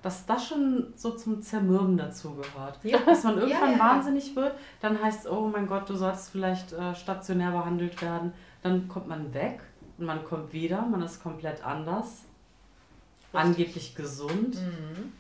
dass 0.04 0.26
das 0.26 0.48
schon 0.48 0.94
so 0.96 1.12
zum 1.12 1.42
Zermürben 1.42 1.98
dazugehört. 1.98 2.80
Ja. 2.84 3.00
Dass 3.06 3.24
man 3.24 3.40
irgendwann 3.40 3.72
Ja, 3.72 3.78
ja, 3.78 3.80
wahnsinnig 3.80 4.36
wird, 4.36 4.54
dann 4.80 5.02
heißt 5.02 5.26
es, 5.26 5.32
oh 5.32 5.48
mein 5.48 5.68
Gott, 5.68 5.90
du 5.90 5.96
sollst 5.96 6.30
vielleicht 6.30 6.72
äh, 6.72 6.94
stationär 6.96 7.52
behandelt 7.52 8.00
werden. 8.02 8.32
Dann 8.62 8.88
kommt 8.88 9.08
man 9.08 9.34
weg 9.34 9.60
und 9.98 10.06
man 10.06 10.24
kommt 10.24 10.54
wieder, 10.54 10.84
man 10.84 11.02
ist 11.02 11.22
komplett 11.22 11.66
anders, 11.66 12.26
angeblich 13.34 13.96
gesund 13.96 14.56
Mhm. 14.56 15.12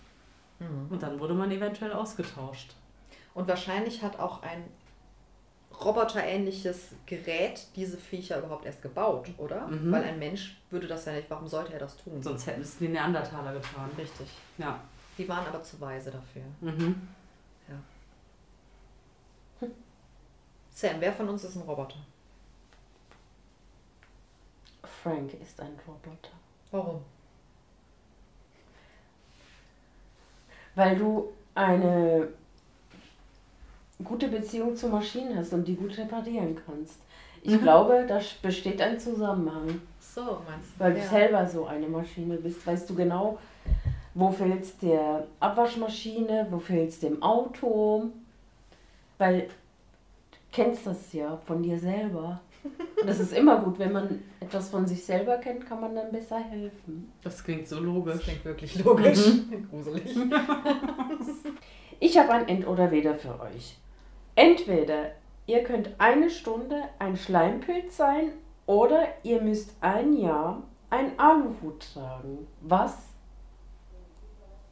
Mhm. 0.60 0.88
und 0.90 1.04
dann 1.04 1.20
wurde 1.20 1.34
man 1.34 1.52
eventuell 1.52 1.94
ausgetauscht. 1.94 2.76
Und 3.34 3.48
wahrscheinlich 3.48 4.02
hat 4.02 4.20
auch 4.20 4.42
ein 4.42 4.64
roboterähnliches 5.84 6.94
Gerät 7.06 7.68
diese 7.76 7.98
Viecher 7.98 8.40
überhaupt 8.40 8.66
erst 8.66 8.82
gebaut, 8.82 9.30
oder? 9.38 9.68
Mhm. 9.68 9.92
Weil 9.92 10.04
ein 10.04 10.18
Mensch 10.18 10.58
würde 10.72 10.88
das 10.88 11.06
ja 11.06 11.14
nicht. 11.14 11.30
Warum 11.30 11.48
sollte 11.48 11.74
er 11.74 11.80
das 11.80 11.98
tun? 11.98 12.22
Sonst 12.24 12.48
hätten 12.48 12.62
es 12.62 12.78
die 12.80 12.88
Neandertaler 12.88 13.54
getan. 13.54 13.90
Richtig. 13.98 14.28
Ja. 14.58 14.80
Die 15.18 15.30
waren 15.30 15.46
aber 15.46 15.62
zu 15.62 15.80
weise 15.80 16.12
dafür. 16.12 16.44
Mhm. 16.62 17.08
Sam, 20.78 20.98
wer 21.00 21.12
von 21.12 21.28
uns 21.28 21.44
ist 21.44 21.56
ein 21.56 21.64
Roboter? 21.64 21.98
Frank 24.84 25.34
ist 25.34 25.60
ein 25.60 25.76
Roboter. 25.88 26.34
Warum? 26.70 27.04
Weil 30.78 30.96
du 30.96 31.30
eine 31.56 32.28
gute 34.04 34.28
Beziehung 34.28 34.76
zu 34.76 34.90
Maschinen 34.90 35.36
hast 35.36 35.52
und 35.54 35.68
die 35.68 35.74
gut 35.76 35.98
reparieren 35.98 36.56
kannst. 36.66 37.00
Ich 37.42 37.54
Mhm. 37.56 37.62
glaube, 37.64 38.06
da 38.08 38.20
besteht 38.44 38.80
ein 38.80 39.00
Zusammenhang. 39.00 39.82
So, 40.00 40.22
meinst 40.22 40.70
du? 40.76 40.80
Weil 40.80 40.94
du 40.94 41.00
Ja. 41.00 41.06
selber 41.06 41.48
so 41.48 41.66
eine 41.66 41.88
Maschine 41.88 42.36
bist, 42.38 42.66
weißt 42.68 42.88
du 42.92 42.94
genau, 42.94 43.40
wo 44.14 44.32
fehlt 44.32 44.62
es 44.64 44.78
der 44.78 45.26
Abwaschmaschine, 45.40 46.46
wo 46.52 46.60
fehlt 46.60 46.90
es 46.90 47.00
dem 47.00 47.24
Auto. 47.24 48.12
Weil 49.18 49.42
du 49.42 50.38
kennst 50.52 50.86
das 50.86 51.12
ja 51.12 51.38
von 51.48 51.64
dir 51.64 51.80
selber. 51.80 52.40
Und 52.64 53.08
das 53.08 53.20
ist 53.20 53.34
immer 53.34 53.60
gut, 53.62 53.80
wenn 53.80 53.92
man 53.94 54.24
etwas 54.40 54.70
von 54.70 54.86
sich 54.88 55.06
selber 55.06 55.38
kennt, 55.38 55.66
kann 55.66 55.80
man 55.82 55.96
dann 55.96 56.12
besser 56.12 56.40
helfen. 56.40 57.12
Das 57.24 57.44
klingt 57.44 57.68
so 57.68 57.76
Das 57.78 57.86
logisch. 57.86 58.22
klingt 58.24 58.46
wirklich 58.46 58.84
logisch. 58.84 59.20
Gruselig. 59.72 60.16
Ich 62.00 62.16
habe 62.18 62.32
ein 62.32 62.48
Entweder 62.48 63.16
für 63.16 63.40
euch. 63.42 63.78
Entweder 64.36 65.12
ihr 65.48 65.64
könnt 65.64 65.90
eine 65.98 66.30
Stunde 66.30 66.84
ein 67.00 67.18
Schleimpilz 67.18 67.98
sein 67.98 68.34
oder 68.68 69.08
ihr 69.24 69.42
müsst 69.42 69.76
ein 69.82 70.14
Jahr 70.14 70.62
ein 70.92 71.18
Aluhut 71.18 71.92
tragen. 71.94 72.46
Was 72.62 72.96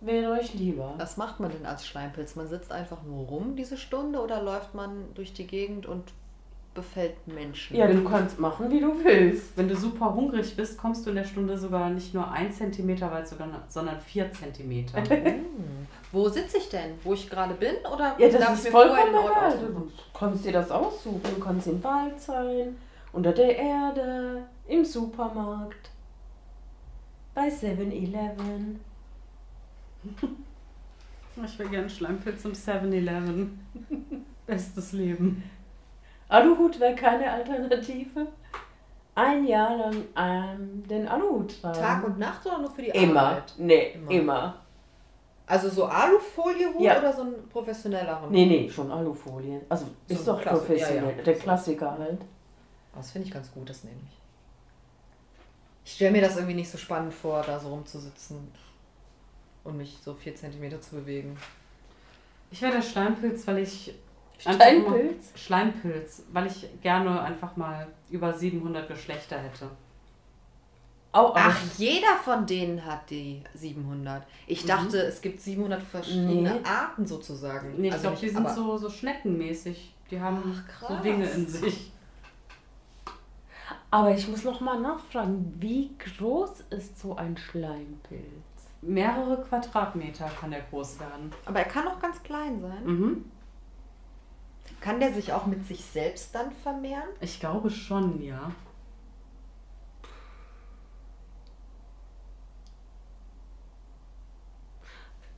wäre 0.01 0.33
euch 0.33 0.53
lieber? 0.53 0.93
Was 0.97 1.17
macht 1.17 1.39
man 1.39 1.51
denn 1.51 1.65
als 1.65 1.87
Schleimpilz? 1.87 2.35
Man 2.35 2.47
sitzt 2.47 2.71
einfach 2.71 3.01
nur 3.01 3.25
rum 3.25 3.55
diese 3.55 3.77
Stunde 3.77 4.19
oder 4.21 4.43
läuft 4.43 4.75
man 4.75 5.05
durch 5.15 5.33
die 5.33 5.47
Gegend 5.47 5.87
und 5.87 6.13
befällt 6.75 7.27
Menschen? 7.27 7.75
Ja, 7.75 7.88
du 7.88 8.03
kannst 8.03 8.39
machen, 8.39 8.69
wie 8.69 8.79
du 8.79 9.03
willst. 9.03 9.57
Wenn 9.57 9.67
du 9.67 9.75
super 9.75 10.13
hungrig 10.13 10.55
bist, 10.55 10.77
kommst 10.77 11.05
du 11.05 11.09
in 11.09 11.15
der 11.15 11.23
Stunde 11.23 11.57
sogar 11.57 11.89
nicht 11.89 12.13
nur 12.13 12.29
ein 12.29 12.51
Zentimeter 12.51 13.09
weit, 13.11 13.27
sogar, 13.27 13.47
sondern 13.67 13.99
vier 13.99 14.31
Zentimeter. 14.31 15.01
Hm. 15.09 15.45
Wo 16.11 16.29
sitze 16.29 16.57
ich 16.57 16.69
denn? 16.69 16.91
Wo 17.03 17.13
ich 17.13 17.27
gerade 17.29 17.55
bin? 17.55 17.75
Oder 17.91 18.15
Ja, 18.19 18.29
das 18.29 18.39
darf 18.39 18.53
ist 18.53 18.59
ich 18.59 18.65
mir 18.65 18.71
vorher 18.71 18.95
vollkommen 18.95 19.13
den 19.13 19.23
Ort 19.23 19.31
egal. 19.31 19.47
aussuchen? 19.47 19.91
Du 20.13 20.19
kannst 20.19 20.45
dir 20.45 20.51
das 20.51 20.71
aussuchen. 20.71 21.21
Du 21.23 21.41
kannst 21.41 21.67
im 21.67 21.83
Wald 21.83 22.19
sein, 22.21 22.75
unter 23.11 23.31
der 23.31 23.57
Erde, 23.57 24.43
im 24.67 24.85
Supermarkt, 24.85 25.89
bei 27.33 27.47
7-Eleven. 27.49 28.79
Ich 31.43 31.59
will 31.59 31.67
gerne 31.69 31.89
Schleimpilz 31.89 32.45
im 32.45 32.53
7-Eleven. 32.53 33.59
Bestes 34.45 34.91
Leben. 34.93 35.43
Aluhut 36.29 36.79
wäre 36.79 36.95
keine 36.95 37.31
Alternative. 37.31 38.27
Ein 39.13 39.45
Jahr 39.45 39.77
lang 39.77 39.95
ähm, 40.17 40.83
den 40.88 41.07
Aluhut 41.07 41.61
tragen. 41.61 41.79
Tag 41.79 42.03
und 42.03 42.19
Nacht 42.19 42.45
oder 42.45 42.57
nur 42.59 42.71
für 42.71 42.81
die 42.81 42.89
Immer. 42.89 43.21
Arbeit? 43.21 43.53
Nee, 43.57 43.91
Immer. 43.93 44.11
immer. 44.11 44.61
Also 45.47 45.69
so 45.69 45.85
Alufoliehut 45.85 46.81
Ja. 46.81 46.97
oder 46.99 47.13
so 47.13 47.21
ein 47.21 47.47
professionellerer 47.49 48.23
Hut? 48.23 48.31
Nee, 48.31 48.45
nee, 48.45 48.69
schon 48.69 48.91
Alufolie. 48.91 49.61
Also 49.69 49.85
So 50.07 50.13
ist 50.15 50.27
doch 50.27 50.41
Klasse- 50.41 50.57
professionell. 50.65 51.03
ja, 51.11 51.17
ja. 51.17 51.23
Der 51.23 51.35
Klassiker 51.35 51.97
halt. 51.97 52.21
Das 52.95 53.11
finde 53.11 53.27
ich 53.27 53.33
ganz 53.33 53.51
gut, 53.53 53.69
das 53.69 53.83
nehme 53.83 53.97
ich. 54.05 54.17
Ich 55.85 55.93
stelle 55.93 56.11
mir 56.11 56.21
das 56.21 56.35
irgendwie 56.35 56.55
nicht 56.55 56.71
so 56.71 56.77
spannend 56.79 57.13
vor, 57.13 57.43
da 57.43 57.59
so 57.59 57.69
rumzusitzen 57.69 58.51
und 59.63 59.77
mich 59.77 59.97
so 60.03 60.15
vier 60.15 60.35
Zentimeter 60.35 60.81
zu 60.81 60.95
bewegen. 60.95 61.38
Ich 62.49 62.61
wäre 62.61 62.71
der 62.73 62.81
Schleimpilz, 62.81 63.45
weil 63.47 63.59
ich. 63.59 63.93
Steinpilz? 64.37 65.31
Schleimpilz, 65.35 66.23
weil 66.31 66.47
ich 66.47 66.67
gerne 66.81 67.21
einfach 67.21 67.55
mal 67.55 67.87
über 68.09 68.33
700 68.33 68.87
Geschlechter 68.87 69.37
hätte. 69.39 69.69
Aber 71.11 71.33
Ach, 71.37 71.57
jeder 71.77 72.17
von 72.23 72.45
denen 72.45 72.85
hat 72.85 73.09
die 73.09 73.41
700. 73.53 74.23
Ich 74.47 74.63
Mhm. 74.63 74.67
dachte, 74.67 74.97
es 74.97 75.21
gibt 75.21 75.39
700 75.39 75.81
verschiedene 75.81 76.55
Nee. 76.55 76.59
Arten 76.65 77.05
sozusagen. 77.05 77.75
Nee, 77.77 77.87
ich 77.87 77.93
Also 77.93 78.07
glaube, 78.09 78.17
die 78.21 78.29
sind 78.29 78.49
so, 78.49 78.77
so 78.77 78.89
schneckenmäßig. 78.89 79.93
Die 80.11 80.19
haben 80.19 80.61
Ach, 80.81 80.89
so. 80.89 80.95
Dinge 80.97 81.25
in 81.29 81.47
sich. 81.47 81.91
Aber 83.91 84.11
ich 84.13 84.27
muss 84.27 84.43
noch 84.43 84.59
mal 84.59 84.79
nachfragen, 84.81 85.55
wie 85.59 85.91
groß 85.97 86.65
ist 86.71 86.99
so 86.99 87.15
ein 87.15 87.37
Schleimpilz? 87.37 88.21
Mehrere 88.81 89.41
Quadratmeter 89.41 90.29
kann 90.39 90.51
der 90.51 90.61
groß 90.69 90.99
werden. 90.99 91.31
Aber 91.45 91.59
er 91.59 91.65
kann 91.65 91.87
auch 91.87 91.99
ganz 91.99 92.21
klein 92.23 92.59
sein. 92.59 92.83
Mhm. 92.85 93.25
Kann 94.81 94.99
der 94.99 95.13
sich 95.13 95.33
auch 95.33 95.45
mit 95.47 95.65
sich 95.65 95.83
selbst 95.83 96.33
dann 96.35 96.51
vermehren? 96.51 97.09
Ich 97.19 97.39
glaube 97.39 97.69
schon, 97.71 98.21
ja. 98.21 98.51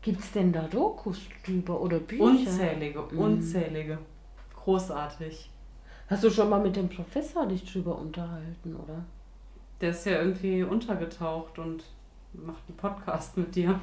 Gibt 0.02 0.22
es 0.22 0.32
denn 0.32 0.54
da 0.54 0.62
Dokus 0.64 1.20
drüber 1.46 1.82
oder 1.82 2.00
Bücher? 2.00 2.24
Unzählige, 2.24 3.04
Mhm. 3.12 3.20
unzählige. 3.20 3.98
Großartig. 4.56 5.50
Hast 6.10 6.24
du 6.24 6.30
schon 6.30 6.50
mal 6.50 6.62
mit 6.62 6.76
dem 6.76 6.88
Professor 6.88 7.46
dich 7.46 7.70
drüber 7.70 7.98
unterhalten, 7.98 8.76
oder? 8.76 9.04
Der 9.82 9.90
ist 9.92 10.06
ja 10.06 10.20
irgendwie 10.22 10.64
untergetaucht 10.64 11.60
und 11.60 11.84
macht 12.34 12.62
einen 12.68 12.78
Podcast 12.78 13.38
mit 13.38 13.56
dir. 13.56 13.80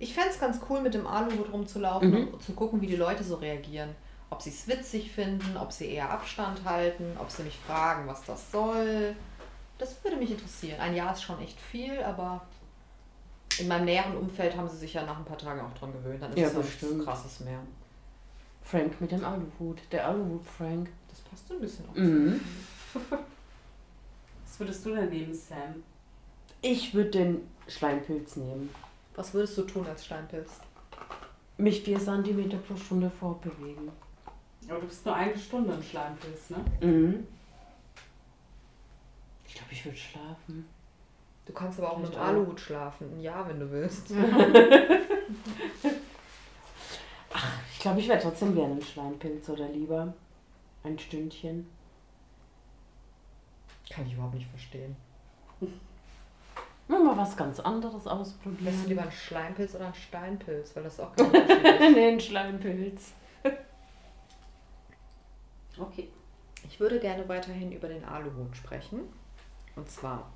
Ich 0.00 0.14
fände 0.14 0.30
es 0.30 0.40
ganz 0.40 0.58
cool, 0.68 0.80
mit 0.80 0.94
dem 0.94 1.06
Aluhut 1.06 1.52
rumzulaufen 1.52 2.10
Mhm. 2.10 2.28
und 2.28 2.42
zu 2.42 2.52
gucken, 2.54 2.80
wie 2.80 2.86
die 2.86 2.96
Leute 2.96 3.22
so 3.22 3.36
reagieren. 3.36 3.90
Ob 4.30 4.40
sie 4.40 4.48
es 4.50 4.66
witzig 4.66 5.12
finden, 5.12 5.56
ob 5.58 5.70
sie 5.72 5.90
eher 5.92 6.08
Abstand 6.10 6.64
halten, 6.64 7.16
ob 7.18 7.30
sie 7.30 7.42
mich 7.42 7.56
fragen, 7.58 8.06
was 8.06 8.24
das 8.24 8.50
soll. 8.50 9.14
Das 9.78 10.02
würde 10.02 10.16
mich 10.16 10.30
interessieren. 10.30 10.80
Ein 10.80 10.94
Jahr 10.96 11.12
ist 11.12 11.22
schon 11.22 11.38
echt 11.42 11.60
viel, 11.60 12.02
aber 12.02 12.40
in 13.58 13.68
meinem 13.68 13.84
näheren 13.84 14.16
Umfeld 14.16 14.56
haben 14.56 14.68
sie 14.68 14.78
sich 14.78 14.94
ja 14.94 15.04
nach 15.04 15.18
ein 15.18 15.24
paar 15.24 15.36
Tagen 15.38 15.60
auch 15.60 15.74
dran 15.78 15.92
gewöhnt. 15.92 16.22
Dann 16.22 16.30
ist 16.32 16.38
Ja, 16.38 16.46
es 16.46 16.54
bestimmt. 16.54 17.04
krasses 17.04 17.40
mehr. 17.40 17.58
Frank 18.62 18.98
mit 19.00 19.10
dem 19.12 19.22
Aluhut. 19.24 19.80
Der 19.92 20.06
Aluhut-Frank. 20.08 20.88
Das 21.08 21.20
passt 21.20 21.48
so 21.48 21.54
ein 21.54 21.60
bisschen 21.60 21.86
auf. 21.90 21.96
Mhm. 21.96 22.40
Was 24.44 24.60
würdest 24.60 24.84
du 24.86 24.94
denn 24.94 25.08
nehmen, 25.10 25.34
Sam? 25.34 25.82
Ich 26.62 26.94
würde 26.94 27.10
den 27.10 27.48
Schleimpilz 27.66 28.36
nehmen. 28.36 28.70
Was 29.16 29.34
würdest 29.34 29.58
du 29.58 29.62
tun 29.62 29.86
als 29.86 30.06
Steinpilz? 30.06 30.60
Mich 31.58 31.82
4 31.82 31.98
cm 31.98 32.62
pro 32.62 32.76
Stunde 32.76 33.10
fortbewegen. 33.10 33.90
Aber 34.68 34.80
du 34.80 34.86
bist 34.86 35.04
nur 35.04 35.14
eine 35.14 35.36
Stunde 35.36 35.74
im 35.74 35.82
Schleimpilz, 35.82 36.50
ne? 36.50 36.64
Mhm. 36.80 37.26
Ich 39.46 39.54
glaube, 39.54 39.72
ich 39.72 39.84
würde 39.84 39.98
schlafen. 39.98 40.66
Du 41.44 41.52
kannst 41.52 41.78
aber 41.80 41.92
auch 41.92 41.98
mit 41.98 42.06
Vielleicht 42.08 42.22
auch. 42.22 42.28
Aluhut 42.28 42.60
schlafen. 42.60 43.12
Ein 43.16 43.20
Jahr, 43.20 43.48
wenn 43.48 43.60
du 43.60 43.70
willst. 43.70 44.10
Ich 47.72 47.82
glaube, 47.82 48.00
ich 48.00 48.08
wäre 48.08 48.20
trotzdem 48.20 48.54
gerne 48.54 48.74
ein 48.74 48.82
Schleimpilz 48.82 49.48
oder 49.48 49.66
lieber 49.66 50.12
ein 50.84 50.98
Stündchen. 50.98 51.66
Kann 53.88 54.06
ich 54.06 54.12
überhaupt 54.12 54.34
nicht 54.34 54.50
verstehen. 54.50 54.96
Mal 56.98 57.16
was 57.16 57.36
ganz 57.36 57.60
anderes 57.60 57.94
Wärst 57.94 58.06
du 58.06 58.10
ausprobieren. 58.10 58.84
lieber 58.86 59.02
ein 59.02 59.12
Schleimpilz 59.12 59.74
oder 59.74 59.86
ein 59.86 59.94
Steinpilz? 59.94 60.74
Weil 60.74 60.84
das 60.84 60.94
ist 60.94 61.00
auch 61.00 61.14
kein 61.14 61.30
nee, 61.94 62.08
ein 62.08 62.20
Schleimpilz. 62.20 63.12
Okay. 65.78 66.08
Ich 66.68 66.78
würde 66.78 67.00
gerne 67.00 67.26
weiterhin 67.28 67.72
über 67.72 67.88
den 67.88 68.04
Aluhut 68.04 68.54
sprechen. 68.54 69.00
Und 69.76 69.90
zwar, 69.90 70.30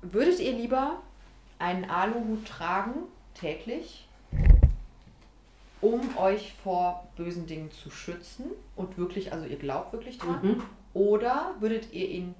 würdet 0.00 0.40
ihr 0.40 0.52
lieber 0.52 1.02
einen 1.58 1.90
Aluhut 1.90 2.46
tragen, 2.46 2.94
täglich, 3.34 4.08
um 5.80 6.16
euch 6.16 6.54
vor 6.62 7.06
bösen 7.16 7.46
Dingen 7.46 7.70
zu 7.70 7.90
schützen 7.90 8.46
und 8.76 8.96
wirklich, 8.96 9.32
also 9.32 9.44
ihr 9.46 9.58
glaubt 9.58 9.92
wirklich 9.92 10.18
dran? 10.18 10.40
Mhm. 10.42 10.62
Oder 10.94 11.54
würdet 11.60 11.92
ihr 11.92 12.08
ihn 12.08 12.34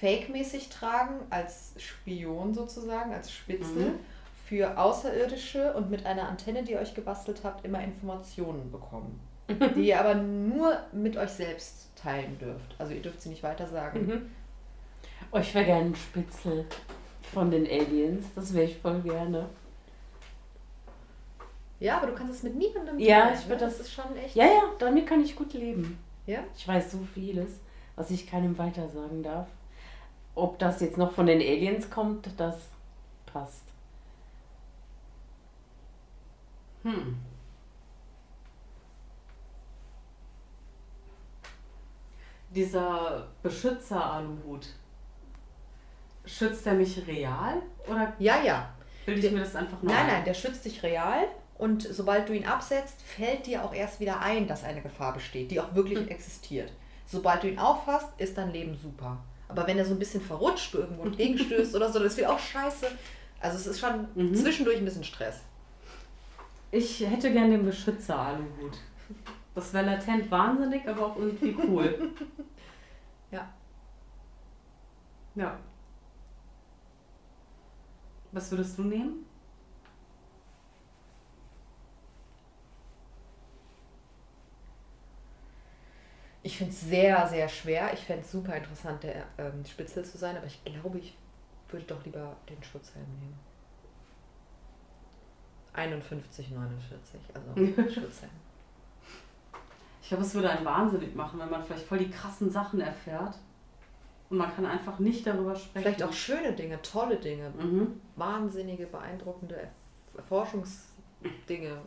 fake-mäßig 0.00 0.68
tragen, 0.68 1.14
als 1.30 1.72
Spion 1.78 2.52
sozusagen, 2.54 3.12
als 3.12 3.30
Spitzel, 3.32 3.90
Mhm. 3.90 3.98
für 4.46 4.76
Außerirdische 4.78 5.72
und 5.74 5.90
mit 5.90 6.04
einer 6.06 6.28
Antenne, 6.28 6.62
die 6.64 6.72
ihr 6.72 6.80
euch 6.80 6.94
gebastelt 6.94 7.40
habt, 7.44 7.64
immer 7.64 7.82
Informationen 7.82 8.70
bekommen? 8.70 9.20
die 9.76 9.88
ihr 9.88 10.00
aber 10.00 10.14
nur 10.14 10.78
mit 10.92 11.16
euch 11.16 11.30
selbst 11.30 11.88
teilen 11.96 12.38
dürft. 12.38 12.74
Also 12.78 12.92
ihr 12.94 13.02
dürft 13.02 13.20
sie 13.22 13.28
nicht 13.28 13.42
weitersagen. 13.42 14.06
Mhm. 14.06 14.30
Oh, 15.32 15.38
ich 15.38 15.54
wäre 15.54 15.64
gerne 15.66 15.86
ein 15.86 15.94
Spitzel 15.96 16.64
von 17.32 17.50
den 17.50 17.66
Aliens. 17.66 18.26
Das 18.34 18.52
wäre 18.54 18.64
ich 18.64 18.76
voll 18.78 19.00
gerne. 19.00 19.48
Ja, 21.80 21.98
aber 21.98 22.06
du 22.08 22.14
kannst 22.14 22.34
es 22.34 22.42
mit 22.42 22.54
niemandem 22.54 22.98
Ja, 22.98 23.22
teilen, 23.22 23.38
ich 23.38 23.48
würd 23.48 23.60
ne? 23.60 23.66
das- 23.66 23.80
ist 23.80 23.92
schon 23.92 24.16
echt. 24.16 24.34
Ja, 24.36 24.44
ja, 24.46 24.62
damit 24.78 25.06
kann 25.06 25.20
ich 25.22 25.34
gut 25.36 25.52
leben. 25.52 25.98
Ja? 26.26 26.38
Ich 26.56 26.66
weiß 26.66 26.92
so 26.92 26.98
vieles, 27.12 27.60
was 27.96 28.10
ich 28.10 28.26
keinem 28.26 28.56
weitersagen 28.56 29.22
darf. 29.22 29.48
Ob 30.34 30.58
das 30.58 30.80
jetzt 30.80 30.98
noch 30.98 31.12
von 31.12 31.26
den 31.26 31.40
Aliens 31.40 31.90
kommt, 31.90 32.28
das 32.38 32.56
passt. 33.26 33.62
Hm. 36.82 37.16
Dieser 42.50 43.26
Beschützer-Aluhut, 43.42 44.66
schützt 46.24 46.66
er 46.66 46.74
mich 46.74 47.04
real 47.06 47.60
oder 47.88 48.12
Ja, 48.18 48.40
ja. 48.42 48.68
bilde 49.04 49.26
ich 49.26 49.32
mir 49.32 49.40
das 49.40 49.56
einfach 49.56 49.82
nur 49.82 49.92
Nein, 49.92 50.02
ein? 50.06 50.12
nein, 50.12 50.24
der 50.24 50.34
schützt 50.34 50.64
dich 50.64 50.82
real 50.82 51.24
und 51.58 51.82
sobald 51.82 52.28
du 52.28 52.32
ihn 52.32 52.46
absetzt, 52.46 53.02
fällt 53.02 53.46
dir 53.46 53.64
auch 53.64 53.74
erst 53.74 53.98
wieder 54.00 54.20
ein, 54.20 54.46
dass 54.46 54.62
eine 54.64 54.80
Gefahr 54.82 55.12
besteht, 55.14 55.50
die 55.50 55.60
auch 55.60 55.74
wirklich 55.74 55.98
Hm. 55.98 56.08
existiert. 56.08 56.72
Sobald 57.06 57.42
du 57.42 57.48
ihn 57.48 57.58
auffasst, 57.58 58.08
ist 58.18 58.38
dein 58.38 58.52
Leben 58.52 58.76
super. 58.76 59.18
Aber 59.56 59.68
wenn 59.68 59.78
er 59.78 59.84
so 59.84 59.92
ein 59.92 60.00
bisschen 60.00 60.20
verrutscht, 60.20 60.74
irgendwo 60.74 61.04
entgegenstößt 61.04 61.76
oder 61.76 61.92
so, 61.92 62.00
das 62.00 62.16
wird 62.16 62.26
auch 62.26 62.38
scheiße. 62.40 62.86
Also 63.40 63.56
es 63.56 63.66
ist 63.68 63.78
schon 63.78 64.08
Mhm. 64.16 64.34
zwischendurch 64.34 64.78
ein 64.78 64.84
bisschen 64.84 65.04
Stress. 65.04 65.42
Ich 66.72 67.00
hätte 67.08 67.32
gern 67.32 67.52
den 67.52 67.64
Beschützer-Aluhut. 67.64 68.78
Das 69.54 69.72
wäre 69.72 69.86
latent 69.86 70.28
wahnsinnig, 70.28 70.88
aber 70.88 71.06
auch 71.06 71.16
irgendwie 71.16 71.56
cool. 71.68 72.10
Ja. 73.30 73.48
Ja. 75.36 75.56
Was 78.32 78.50
würdest 78.50 78.76
du 78.78 78.82
nehmen? 78.82 79.23
Ich 86.44 86.58
finde 86.58 86.72
es 86.72 86.80
sehr, 86.82 87.26
sehr 87.26 87.48
schwer. 87.48 87.92
Ich 87.94 88.00
fände 88.00 88.22
es 88.22 88.30
super 88.30 88.54
interessant, 88.54 89.02
der 89.02 89.24
ähm, 89.38 89.64
Spitzel 89.64 90.04
zu 90.04 90.16
sein, 90.18 90.36
aber 90.36 90.46
ich 90.46 90.62
glaube, 90.64 90.98
ich 90.98 91.16
würde 91.70 91.86
doch 91.86 92.04
lieber 92.04 92.36
den 92.48 92.62
Schutzhelm 92.62 93.06
nehmen. 93.18 93.38
51, 95.72 96.50
49, 96.50 97.20
also 97.34 97.82
Schutzhelm. 97.90 98.30
Ich 100.02 100.08
glaube, 100.08 100.22
es 100.22 100.34
würde 100.34 100.50
einen 100.50 100.64
wahnsinnig 100.66 101.14
machen, 101.14 101.40
wenn 101.40 101.50
man 101.50 101.64
vielleicht 101.64 101.86
voll 101.86 101.98
die 101.98 102.10
krassen 102.10 102.50
Sachen 102.50 102.80
erfährt 102.80 103.38
und 104.28 104.36
man 104.36 104.54
kann 104.54 104.66
einfach 104.66 104.98
nicht 104.98 105.26
darüber 105.26 105.56
sprechen. 105.56 105.82
Vielleicht 105.82 106.02
auch 106.02 106.12
schöne 106.12 106.52
Dinge, 106.52 106.80
tolle 106.82 107.16
Dinge, 107.16 107.50
Mhm. 107.50 108.00
wahnsinnige, 108.16 108.86
beeindruckende 108.86 109.56
Erf- 110.16 110.22
Forschungsdinge. 110.28 111.78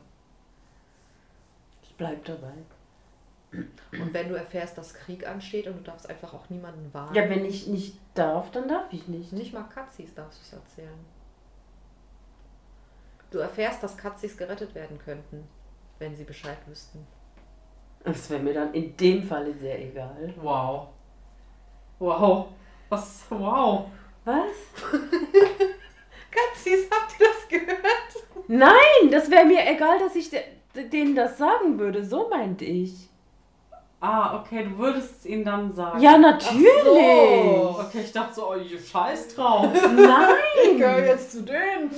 Ich 1.83 1.95
bleib 1.95 2.25
dabei. 2.25 2.53
Und 3.51 4.13
wenn 4.13 4.29
du 4.29 4.35
erfährst, 4.35 4.77
dass 4.77 4.93
Krieg 4.93 5.25
ansteht 5.27 5.67
und 5.67 5.77
du 5.77 5.83
darfst 5.83 6.09
einfach 6.09 6.33
auch 6.33 6.49
niemanden 6.49 6.93
warnen. 6.93 7.15
Ja, 7.15 7.29
wenn 7.29 7.45
ich 7.45 7.67
nicht 7.67 7.97
darf, 8.13 8.51
dann 8.51 8.67
darf 8.67 8.91
ich 8.91 9.07
nicht. 9.07 9.31
Nicht 9.31 9.53
mal 9.53 9.63
Katzis 9.63 10.13
darfst 10.13 10.39
du 10.39 10.43
es 10.43 10.53
erzählen. 10.53 10.99
Du 13.31 13.39
erfährst, 13.39 13.81
dass 13.83 13.97
Katzis 13.97 14.37
gerettet 14.37 14.75
werden 14.75 14.99
könnten, 14.99 15.47
wenn 15.99 16.15
sie 16.15 16.23
Bescheid 16.23 16.57
wüssten. 16.65 17.05
Das 18.03 18.29
wäre 18.29 18.41
mir 18.41 18.53
dann 18.53 18.73
in 18.73 18.95
dem 18.95 19.23
Falle 19.23 19.53
sehr 19.53 19.81
egal. 19.81 20.33
Wow. 20.41 20.89
Wow. 21.99 22.47
Was? 22.89 23.25
Wow. 23.29 23.89
Was? 24.23 24.91
Katzis, 26.31 26.89
habt 26.89 27.19
ihr 27.19 27.27
das 27.27 27.47
gehört? 27.47 28.47
Nein, 28.47 29.11
das 29.11 29.29
wäre 29.29 29.45
mir 29.45 29.67
egal, 29.67 29.99
dass 29.99 30.15
ich 30.15 30.29
de 30.29 30.41
denen 30.91 31.15
das 31.15 31.37
sagen 31.39 31.79
würde. 31.79 32.05
So 32.05 32.29
meinte 32.29 32.63
ich. 32.63 33.09
Ah, 33.99 34.39
okay, 34.39 34.63
du 34.63 34.77
würdest 34.77 35.19
es 35.19 35.25
ihnen 35.25 35.43
dann 35.43 35.71
sagen. 35.71 35.99
Ja, 35.99 36.17
natürlich. 36.17 36.67
so. 36.83 37.79
Okay, 37.79 38.01
ich 38.03 38.11
dachte 38.11 38.35
so, 38.35 38.51
oh, 38.51 38.55
ihr 38.55 38.79
scheiß 38.79 39.33
drauf. 39.35 39.67
Nein. 39.95 40.77
jetzt 41.05 41.31
zu 41.31 41.41
denen. 41.43 41.89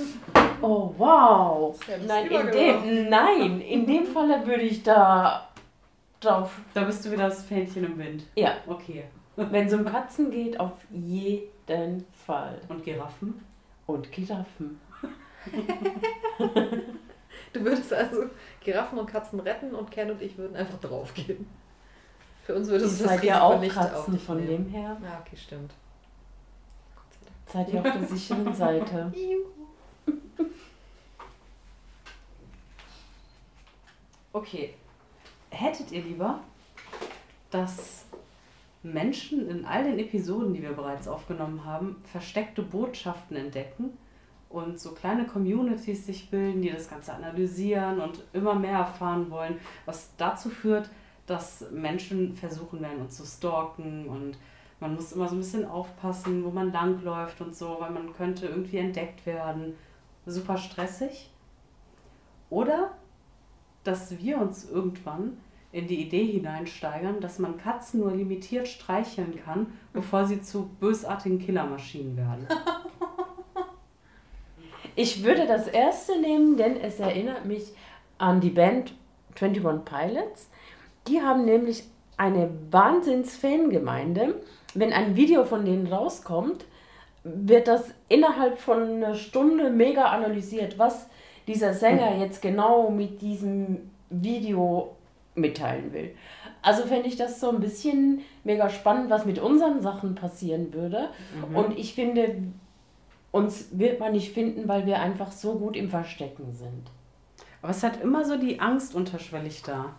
Oh, 0.62 0.94
wow. 0.96 1.78
Nein, 2.06 2.26
in 2.30 2.50
dem, 2.50 3.08
nein, 3.10 3.60
in 3.60 3.86
dem 3.86 4.06
Falle 4.06 4.46
würde 4.46 4.62
ich 4.62 4.82
da 4.82 5.48
drauf. 6.20 6.58
Da 6.72 6.84
bist 6.84 7.04
du 7.04 7.10
wieder 7.10 7.24
das 7.28 7.42
Fähnchen 7.42 7.84
im 7.84 7.98
Wind. 7.98 8.24
Ja, 8.34 8.54
Okay. 8.66 9.04
wenn 9.36 9.66
es 9.66 9.74
um 9.74 9.84
Katzen 9.84 10.30
geht, 10.30 10.58
auf 10.58 10.72
jeden 10.90 12.06
Fall. 12.26 12.60
Und 12.68 12.82
Giraffen? 12.82 13.44
Und 13.86 14.10
Giraffen. 14.10 14.80
Du 17.52 17.64
würdest 17.64 17.92
also 17.92 18.26
Giraffen 18.60 18.98
und 18.98 19.06
Katzen 19.06 19.40
retten 19.40 19.74
und 19.74 19.90
Ken 19.90 20.10
und 20.10 20.22
ich 20.22 20.38
würden 20.38 20.54
einfach 20.56 20.78
draufgehen. 20.78 21.48
Für 22.50 22.56
uns 22.56 22.66
würde 22.66 22.84
Ihr 22.84 22.90
es 22.90 22.98
das 22.98 23.06
seid 23.06 23.22
ja 23.22 23.46
Risiko 23.48 23.80
auch 23.80 24.08
nicht 24.08 24.14
dich 24.14 24.22
von 24.26 24.36
nehmen. 24.38 24.64
dem 24.64 24.68
her. 24.72 24.96
Ja, 25.04 25.22
okay, 25.24 25.36
stimmt. 25.36 25.72
Seid 27.46 27.72
ihr 27.72 27.78
auf 27.78 27.92
der 27.92 28.04
sicheren 28.08 28.52
Seite. 28.56 29.12
Okay. 34.32 34.74
Hättet 35.50 35.92
ihr 35.92 36.02
lieber, 36.02 36.40
dass 37.52 38.06
Menschen 38.82 39.48
in 39.48 39.64
all 39.64 39.84
den 39.84 40.00
Episoden, 40.00 40.52
die 40.52 40.62
wir 40.62 40.72
bereits 40.72 41.06
aufgenommen 41.06 41.64
haben, 41.64 42.02
versteckte 42.10 42.62
Botschaften 42.62 43.36
entdecken 43.36 43.96
und 44.48 44.80
so 44.80 44.90
kleine 44.90 45.24
Communities 45.24 46.04
sich 46.04 46.28
bilden, 46.30 46.62
die 46.62 46.70
das 46.72 46.90
Ganze 46.90 47.12
analysieren 47.14 48.00
und 48.00 48.24
immer 48.32 48.56
mehr 48.56 48.78
erfahren 48.78 49.30
wollen, 49.30 49.60
was 49.86 50.10
dazu 50.16 50.50
führt, 50.50 50.90
dass 51.30 51.70
Menschen 51.70 52.34
versuchen 52.34 52.80
werden, 52.80 53.00
uns 53.00 53.16
zu 53.16 53.24
stalken 53.24 54.08
und 54.08 54.36
man 54.80 54.94
muss 54.94 55.12
immer 55.12 55.28
so 55.28 55.36
ein 55.36 55.40
bisschen 55.40 55.66
aufpassen, 55.66 56.44
wo 56.44 56.50
man 56.50 56.72
langläuft 56.72 57.40
und 57.40 57.54
so, 57.54 57.76
weil 57.78 57.90
man 57.90 58.14
könnte 58.14 58.46
irgendwie 58.46 58.78
entdeckt 58.78 59.26
werden. 59.26 59.76
Super 60.26 60.56
stressig. 60.56 61.30
Oder 62.48 62.92
dass 63.84 64.18
wir 64.18 64.38
uns 64.38 64.68
irgendwann 64.68 65.36
in 65.72 65.86
die 65.86 66.02
Idee 66.02 66.26
hineinsteigern, 66.26 67.20
dass 67.20 67.38
man 67.38 67.58
Katzen 67.58 68.00
nur 68.00 68.10
limitiert 68.10 68.66
streicheln 68.66 69.38
kann, 69.44 69.66
bevor 69.92 70.24
sie 70.24 70.42
zu 70.42 70.68
bösartigen 70.80 71.38
Killermaschinen 71.38 72.16
werden. 72.16 72.46
Ich 74.96 75.22
würde 75.22 75.46
das 75.46 75.66
erste 75.66 76.20
nehmen, 76.20 76.56
denn 76.58 76.76
es 76.76 76.98
erinnert 76.98 77.46
mich 77.46 77.72
an 78.18 78.40
die 78.40 78.50
Band 78.50 78.92
21 79.40 79.84
Pilots. 79.84 80.50
Die 81.10 81.20
haben 81.20 81.44
nämlich 81.44 81.82
eine 82.16 82.50
Wahnsinns-Fangemeinde. 82.70 84.36
Wenn 84.74 84.92
ein 84.92 85.16
Video 85.16 85.44
von 85.44 85.64
denen 85.64 85.88
rauskommt, 85.92 86.64
wird 87.24 87.66
das 87.66 87.92
innerhalb 88.08 88.58
von 88.58 88.82
einer 88.82 89.14
Stunde 89.14 89.70
mega 89.70 90.04
analysiert, 90.04 90.78
was 90.78 91.08
dieser 91.48 91.74
Sänger 91.74 92.16
jetzt 92.18 92.40
genau 92.40 92.90
mit 92.90 93.20
diesem 93.22 93.90
Video 94.08 94.94
mitteilen 95.34 95.92
will. 95.92 96.14
Also 96.62 96.84
fände 96.84 97.08
ich 97.08 97.16
das 97.16 97.40
so 97.40 97.50
ein 97.50 97.60
bisschen 97.60 98.20
mega 98.44 98.68
spannend, 98.70 99.10
was 99.10 99.24
mit 99.24 99.40
unseren 99.40 99.80
Sachen 99.80 100.14
passieren 100.14 100.72
würde. 100.72 101.08
Und 101.54 101.76
ich 101.76 101.94
finde, 101.94 102.36
uns 103.32 103.68
wird 103.72 103.98
man 103.98 104.12
nicht 104.12 104.32
finden, 104.32 104.68
weil 104.68 104.86
wir 104.86 105.00
einfach 105.00 105.32
so 105.32 105.54
gut 105.54 105.76
im 105.76 105.88
Verstecken 105.88 106.52
sind. 106.52 106.90
Aber 107.62 107.70
es 107.70 107.82
hat 107.82 108.00
immer 108.00 108.24
so 108.24 108.36
die 108.36 108.60
Angst 108.60 108.94
unterschwellig 108.94 109.62
da. 109.62 109.94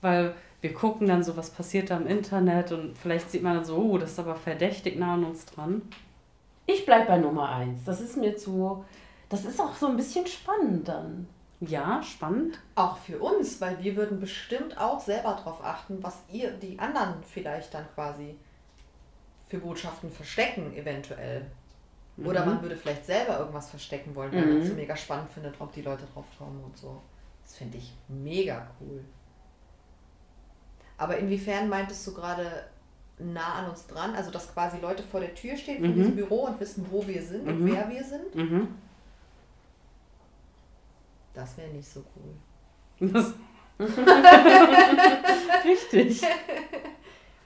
Weil 0.00 0.34
wir 0.60 0.72
gucken 0.74 1.06
dann 1.06 1.22
so, 1.22 1.36
was 1.36 1.50
passiert 1.50 1.90
da 1.90 1.96
im 1.96 2.06
Internet 2.06 2.72
und 2.72 2.96
vielleicht 2.98 3.30
sieht 3.30 3.42
man 3.42 3.54
dann 3.56 3.64
so, 3.64 3.76
oh, 3.76 3.98
das 3.98 4.12
ist 4.12 4.18
aber 4.18 4.34
verdächtig 4.36 4.98
nah 4.98 5.14
an 5.14 5.24
uns 5.24 5.44
dran. 5.46 5.82
Ich 6.66 6.84
bleib 6.84 7.06
bei 7.08 7.18
Nummer 7.18 7.48
eins. 7.48 7.84
Das 7.84 8.00
ist 8.00 8.16
mir 8.16 8.36
zu. 8.36 8.84
Das 9.28 9.44
ist 9.44 9.60
auch 9.60 9.74
so 9.74 9.86
ein 9.88 9.96
bisschen 9.96 10.26
spannend 10.26 10.88
dann. 10.88 11.26
Ja, 11.60 12.02
spannend. 12.02 12.60
Auch 12.76 12.98
für 12.98 13.18
uns, 13.18 13.60
weil 13.60 13.82
wir 13.82 13.96
würden 13.96 14.20
bestimmt 14.20 14.78
auch 14.78 15.00
selber 15.00 15.30
darauf 15.32 15.64
achten, 15.64 15.98
was 16.02 16.18
ihr, 16.30 16.50
die 16.52 16.78
anderen 16.78 17.14
vielleicht 17.22 17.74
dann 17.74 17.84
quasi 17.94 18.36
für 19.48 19.58
Botschaften 19.58 20.10
verstecken, 20.10 20.72
eventuell. 20.76 21.46
Oder 22.24 22.40
Mhm. 22.44 22.46
man 22.52 22.62
würde 22.62 22.76
vielleicht 22.76 23.06
selber 23.06 23.38
irgendwas 23.38 23.70
verstecken 23.70 24.14
wollen, 24.14 24.32
weil 24.32 24.42
Mhm. 24.44 24.52
man 24.54 24.62
es 24.62 24.68
so 24.68 24.74
mega 24.74 24.96
spannend 24.96 25.30
findet, 25.32 25.54
ob 25.60 25.72
die 25.72 25.82
Leute 25.82 26.04
drauf 26.12 26.26
kommen 26.38 26.62
und 26.64 26.76
so. 26.76 27.00
Das 27.44 27.56
finde 27.56 27.78
ich 27.78 27.92
mega 28.08 28.66
cool. 28.80 29.02
Aber 30.98 31.16
inwiefern 31.16 31.68
meintest 31.68 32.06
du 32.06 32.12
gerade 32.14 32.64
nah 33.18 33.54
an 33.54 33.70
uns 33.70 33.86
dran? 33.86 34.14
Also, 34.14 34.30
dass 34.30 34.52
quasi 34.52 34.78
Leute 34.80 35.02
vor 35.02 35.20
der 35.20 35.34
Tür 35.34 35.56
stehen 35.56 35.78
von 35.80 35.90
Mhm. 35.90 35.94
diesem 35.94 36.16
Büro 36.16 36.44
und 36.46 36.60
wissen, 36.60 36.86
wo 36.90 37.06
wir 37.06 37.22
sind 37.22 37.46
und 37.48 37.60
Mhm. 37.62 37.72
wer 37.72 37.88
wir 37.88 38.04
sind? 38.04 38.34
Mhm. 38.34 38.68
Das 41.34 41.56
wäre 41.56 41.68
nicht 41.70 41.88
so 41.88 42.02
cool. 42.16 43.10
Das, 43.12 43.32
Richtig. 45.64 46.22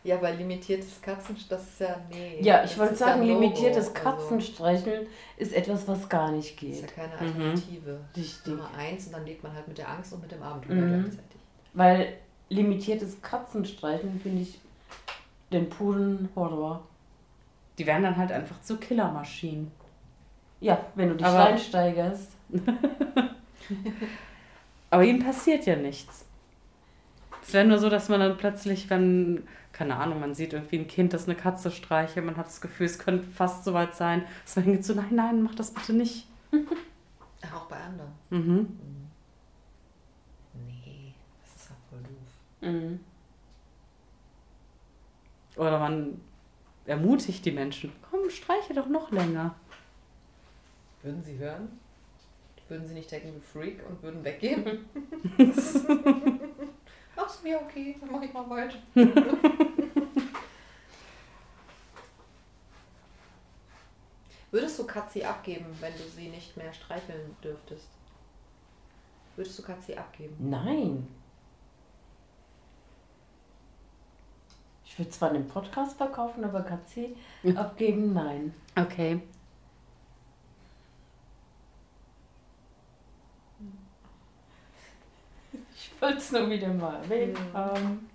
Ja, 0.05 0.21
weil 0.21 0.35
limitiertes 0.37 1.01
Katzen, 1.01 1.37
das 1.49 1.63
ist 1.63 1.81
ja, 1.81 1.97
nee. 2.11 2.39
Ja, 2.41 2.65
ich 2.65 2.77
wollte 2.77 2.97
sagen, 2.97 3.23
limitiertes 3.23 3.89
Also, 3.95 4.03
Katzenstreicheln 4.03 5.07
ist 5.37 5.53
etwas, 5.53 5.87
was 5.87 6.09
gar 6.09 6.33
nicht 6.33 6.57
Das 6.61 6.69
ist 6.71 6.81
ja 6.81 6.87
geht. 6.87 6.97
keine 6.97 7.15
Mhm. 7.15 7.21
Alternative. 7.21 8.01
Richtig. 8.17 8.47
Nummer 8.53 8.71
eins 8.77 9.07
und 9.07 9.13
dann 9.13 9.25
lebt 9.27 9.43
man 9.45 9.53
halt 9.55 9.69
mit 9.69 9.79
der 9.79 9.89
Angst 9.89 10.13
und 10.13 10.23
mit 10.23 10.33
dem 10.33 10.43
Abenteuer 10.43 10.75
Mhm. 10.75 10.89
gleichzeitig. 11.03 11.41
Weil 11.75 12.15
limitiertes 12.53 13.21
Katzenstreicheln 13.23 14.21
finde 14.21 14.43
ich 14.43 14.59
den 15.53 15.69
puren 15.69 16.29
Horror. 16.35 16.83
die 17.79 17.87
werden 17.87 18.03
dann 18.03 18.17
halt 18.17 18.31
einfach 18.33 18.61
zu 18.63 18.77
Killermaschinen. 18.79 19.71
Ja, 20.61 20.79
wenn 20.95 21.09
du 21.11 21.17
dich 21.17 21.27
Aber- 21.27 21.39
reinsteigerst. 21.41 22.31
Aber 24.91 25.05
ihnen 25.05 25.25
passiert 25.25 25.65
ja 25.67 25.77
nichts. 25.77 26.27
Es 27.43 27.53
wäre 27.55 27.65
nur 27.67 27.79
so, 27.79 27.89
dass 27.89 28.09
man 28.09 28.21
dann 28.21 28.37
plötzlich, 28.37 28.89
wenn, 28.91 29.43
keine 29.73 29.97
Ahnung, 29.97 30.21
man 30.21 30.35
sieht 30.35 30.53
irgendwie 30.53 30.79
ein 30.79 30.87
Kind, 30.87 31.13
das 31.13 31.25
eine 31.25 31.35
Katze 31.35 31.71
streichelt, 31.71 32.25
man 32.25 32.37
hat 32.37 32.47
das 32.47 32.61
Gefühl, 32.61 32.87
es 32.87 32.99
könnte 32.99 33.27
fast 33.27 33.65
so 33.65 33.73
weit 33.75 33.97
sein, 33.97 34.25
dass 34.45 34.57
man 34.57 34.67
denkt 34.67 34.85
so, 34.85 34.95
nein, 34.95 35.15
nein, 35.15 35.43
mach 35.43 35.55
das 35.55 35.73
bitte 35.73 35.93
nicht. 35.95 36.29
Auch 37.53 37.65
bei 37.67 37.77
anderen. 37.81 38.13
Mhm. 38.31 38.79
Nee, 40.67 41.15
das 41.43 41.63
ist 41.63 41.71
ja 41.71 41.77
voll 41.91 42.01
doof. 42.01 42.11
Mhm. 42.63 43.01
Oder 45.57 45.79
man 45.79 46.21
ermutigt 46.87 47.45
die 47.45 47.53
Menschen, 47.53 47.93
komm, 48.11 48.31
streiche 48.31 48.73
doch 48.73 48.89
noch 48.89 49.11
länger. 49.11 49.55
Würden 51.03 51.23
sie 51.23 51.37
hören? 51.37 51.79
Würden 52.69 52.87
sie 52.89 52.95
nicht 52.95 53.11
denken, 53.11 53.35
du 53.35 53.41
Freak 53.41 53.81
und 53.87 54.03
würden 54.03 54.25
weggehen? 54.25 54.87
Ach, 57.17 57.27
ist 57.27 57.45
mir 57.45 57.61
okay, 57.61 57.97
dann 58.01 58.11
mach 58.11 58.23
ich 58.23 58.33
mal 58.33 58.49
weiter. 58.49 58.79
Würdest 64.51 64.79
du 64.79 64.87
Katzi 64.87 65.23
abgeben, 65.23 65.67
wenn 65.81 65.93
du 65.95 66.05
sie 66.15 66.29
nicht 66.29 66.57
mehr 66.57 66.73
streicheln 66.73 67.37
dürftest? 67.43 67.89
Würdest 69.37 69.59
du 69.59 69.63
Katzi 69.63 69.95
abgeben? 69.95 70.37
Nein. 70.39 71.09
Ich 74.93 74.99
würde 74.99 75.11
zwar 75.11 75.31
einen 75.31 75.49
Podcast 75.49 75.97
verkaufen, 75.97 76.45
aber 76.45 76.61
Katzi 76.61 77.17
abgeben, 77.57 78.13
nein. 78.13 78.53
Okay. 78.77 79.21
Ich 85.75 85.91
wollte 86.01 86.19
es 86.19 86.33
nur 86.33 86.49
wieder 86.51 86.69
mal 86.69 86.97
erwähnt 87.03 87.39
Mhm. 87.39 87.53
haben. 87.57 88.09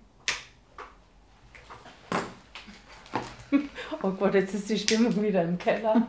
Oh 4.02 4.10
Gott, 4.10 4.34
jetzt 4.34 4.54
ist 4.54 4.68
die 4.70 4.78
Stimmung 4.78 5.20
wieder 5.22 5.42
im 5.42 5.58
Keller. 5.58 6.06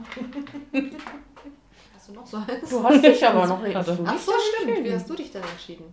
Hast 1.96 2.10
du 2.10 2.14
noch 2.14 2.28
so 2.28 2.38
eins? 2.38 2.70
Du 2.70 2.84
hast 2.84 3.02
dich 3.04 3.26
aber 3.26 3.48
noch 3.48 3.64
Gerade. 3.64 3.92
nicht. 3.94 4.04
Ach 4.06 4.18
so, 4.20 4.32
stimmt. 4.60 4.84
Wie 4.84 4.94
hast 4.94 5.10
du 5.10 5.16
dich 5.16 5.32
denn 5.32 5.42
entschieden? 5.42 5.86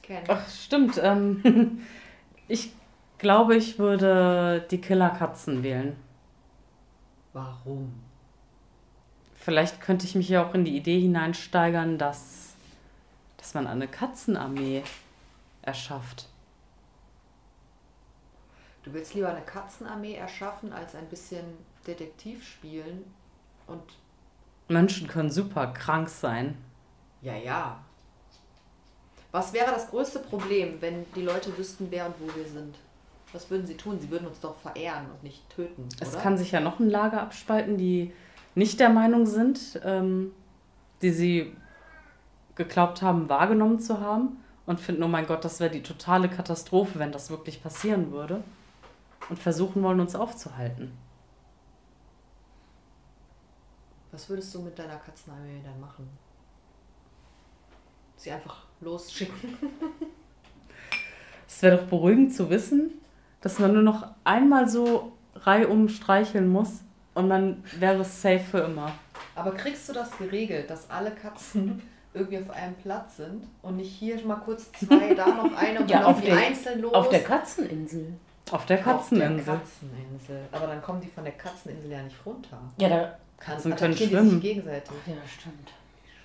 Ken. 0.00 0.22
Ach, 0.28 0.48
stimmt. 0.48 0.98
Ähm, 1.02 1.82
ich 2.48 2.72
glaube, 3.20 3.54
ich 3.54 3.78
würde 3.78 4.66
die 4.70 4.80
Killerkatzen 4.80 5.62
wählen. 5.62 5.96
Warum? 7.32 8.02
Vielleicht 9.36 9.80
könnte 9.80 10.06
ich 10.06 10.14
mich 10.14 10.28
ja 10.28 10.44
auch 10.44 10.54
in 10.54 10.64
die 10.64 10.76
Idee 10.76 11.00
hineinsteigern, 11.00 11.96
dass, 11.98 12.54
dass 13.36 13.54
man 13.54 13.66
eine 13.66 13.86
Katzenarmee 13.86 14.82
erschafft. 15.62 16.28
Du 18.82 18.92
willst 18.92 19.14
lieber 19.14 19.28
eine 19.28 19.42
Katzenarmee 19.42 20.14
erschaffen, 20.14 20.72
als 20.72 20.94
ein 20.94 21.06
bisschen 21.06 21.44
Detektiv 21.86 22.46
spielen 22.46 23.04
und 23.66 23.82
Menschen 24.68 25.08
können 25.08 25.30
super 25.30 25.68
krank 25.68 26.08
sein. 26.08 26.56
Ja, 27.22 27.36
ja. 27.36 27.84
Was 29.30 29.52
wäre 29.52 29.70
das 29.70 29.90
größte 29.90 30.20
Problem, 30.20 30.80
wenn 30.80 31.04
die 31.14 31.22
Leute 31.22 31.56
wüssten, 31.56 31.88
wer 31.90 32.06
und 32.06 32.14
wo 32.18 32.34
wir 32.34 32.46
sind? 32.46 32.76
Was 33.32 33.50
würden 33.50 33.66
sie 33.66 33.76
tun? 33.76 34.00
Sie 34.00 34.10
würden 34.10 34.26
uns 34.26 34.40
doch 34.40 34.56
verehren 34.56 35.06
und 35.10 35.22
nicht 35.22 35.48
töten. 35.50 35.88
Es 36.00 36.14
oder? 36.14 36.22
kann 36.22 36.38
sich 36.38 36.50
ja 36.50 36.60
noch 36.60 36.80
ein 36.80 36.90
Lager 36.90 37.22
abspalten, 37.22 37.76
die 37.78 38.12
nicht 38.54 38.80
der 38.80 38.90
Meinung 38.90 39.26
sind, 39.26 39.80
ähm, 39.84 40.32
die 41.02 41.10
sie 41.10 41.56
geglaubt 42.56 43.02
haben, 43.02 43.28
wahrgenommen 43.28 43.78
zu 43.78 44.00
haben 44.00 44.42
und 44.66 44.80
finden, 44.80 45.02
oh 45.02 45.08
mein 45.08 45.26
Gott, 45.26 45.44
das 45.44 45.60
wäre 45.60 45.70
die 45.70 45.82
totale 45.82 46.28
Katastrophe, 46.28 46.98
wenn 46.98 47.12
das 47.12 47.30
wirklich 47.30 47.62
passieren 47.62 48.10
würde. 48.10 48.42
Und 49.28 49.38
versuchen 49.38 49.82
wollen, 49.82 50.00
uns 50.00 50.16
aufzuhalten. 50.16 50.90
Was 54.10 54.28
würdest 54.28 54.52
du 54.54 54.62
mit 54.62 54.76
deiner 54.76 54.96
Katzenarmee 54.96 55.60
dann 55.62 55.78
machen? 55.78 56.08
Sie 58.16 58.30
einfach 58.32 58.64
losschicken? 58.80 59.56
Es 61.46 61.62
wäre 61.62 61.78
doch 61.78 61.86
beruhigend 61.86 62.32
zu 62.32 62.48
wissen, 62.48 62.99
dass 63.40 63.58
man 63.58 63.72
nur 63.72 63.82
noch 63.82 64.06
einmal 64.24 64.68
so 64.68 65.12
reihum 65.34 65.88
streicheln 65.88 66.48
muss 66.48 66.80
und 67.14 67.28
man 67.28 67.62
wäre 67.78 68.04
safe 68.04 68.40
für 68.40 68.58
immer. 68.58 68.92
Aber 69.34 69.52
kriegst 69.52 69.88
du 69.88 69.92
das 69.92 70.16
geregelt, 70.18 70.68
dass 70.70 70.90
alle 70.90 71.10
Katzen 71.12 71.82
irgendwie 72.12 72.38
auf 72.38 72.50
einem 72.50 72.74
Platz 72.74 73.18
sind 73.18 73.46
und 73.62 73.76
nicht 73.76 73.90
hier 73.92 74.24
mal 74.26 74.36
kurz 74.36 74.70
zwei, 74.72 75.14
da 75.14 75.26
noch 75.26 75.56
eine 75.56 75.80
und 75.80 75.90
Ja, 75.90 75.98
dann 76.00 76.06
auf 76.06 76.20
die 76.20 76.32
einzeln 76.32 76.82
los? 76.82 76.92
Auf 76.92 77.08
der 77.08 77.22
Katzeninsel. 77.22 78.14
Auf 78.50 78.66
der 78.66 78.78
Katzeninsel. 78.78 79.38
Auf 79.38 79.44
der 79.44 79.54
Katzeninsel. 79.54 80.40
Aber 80.50 80.66
dann 80.66 80.82
kommen 80.82 81.00
die 81.00 81.08
von 81.08 81.24
der 81.24 81.34
Katzeninsel 81.34 81.90
ja 81.90 82.02
nicht 82.02 82.16
runter. 82.26 82.58
Ja, 82.78 82.88
da. 82.88 83.18
Katzen 83.38 83.74
können 83.74 83.92
attackieren 83.92 83.96
die 83.96 84.16
schwimmen. 84.16 84.30
sich 84.30 84.40
gegenseitig. 84.42 84.92
Ja, 85.06 85.14
stimmt. 85.26 85.72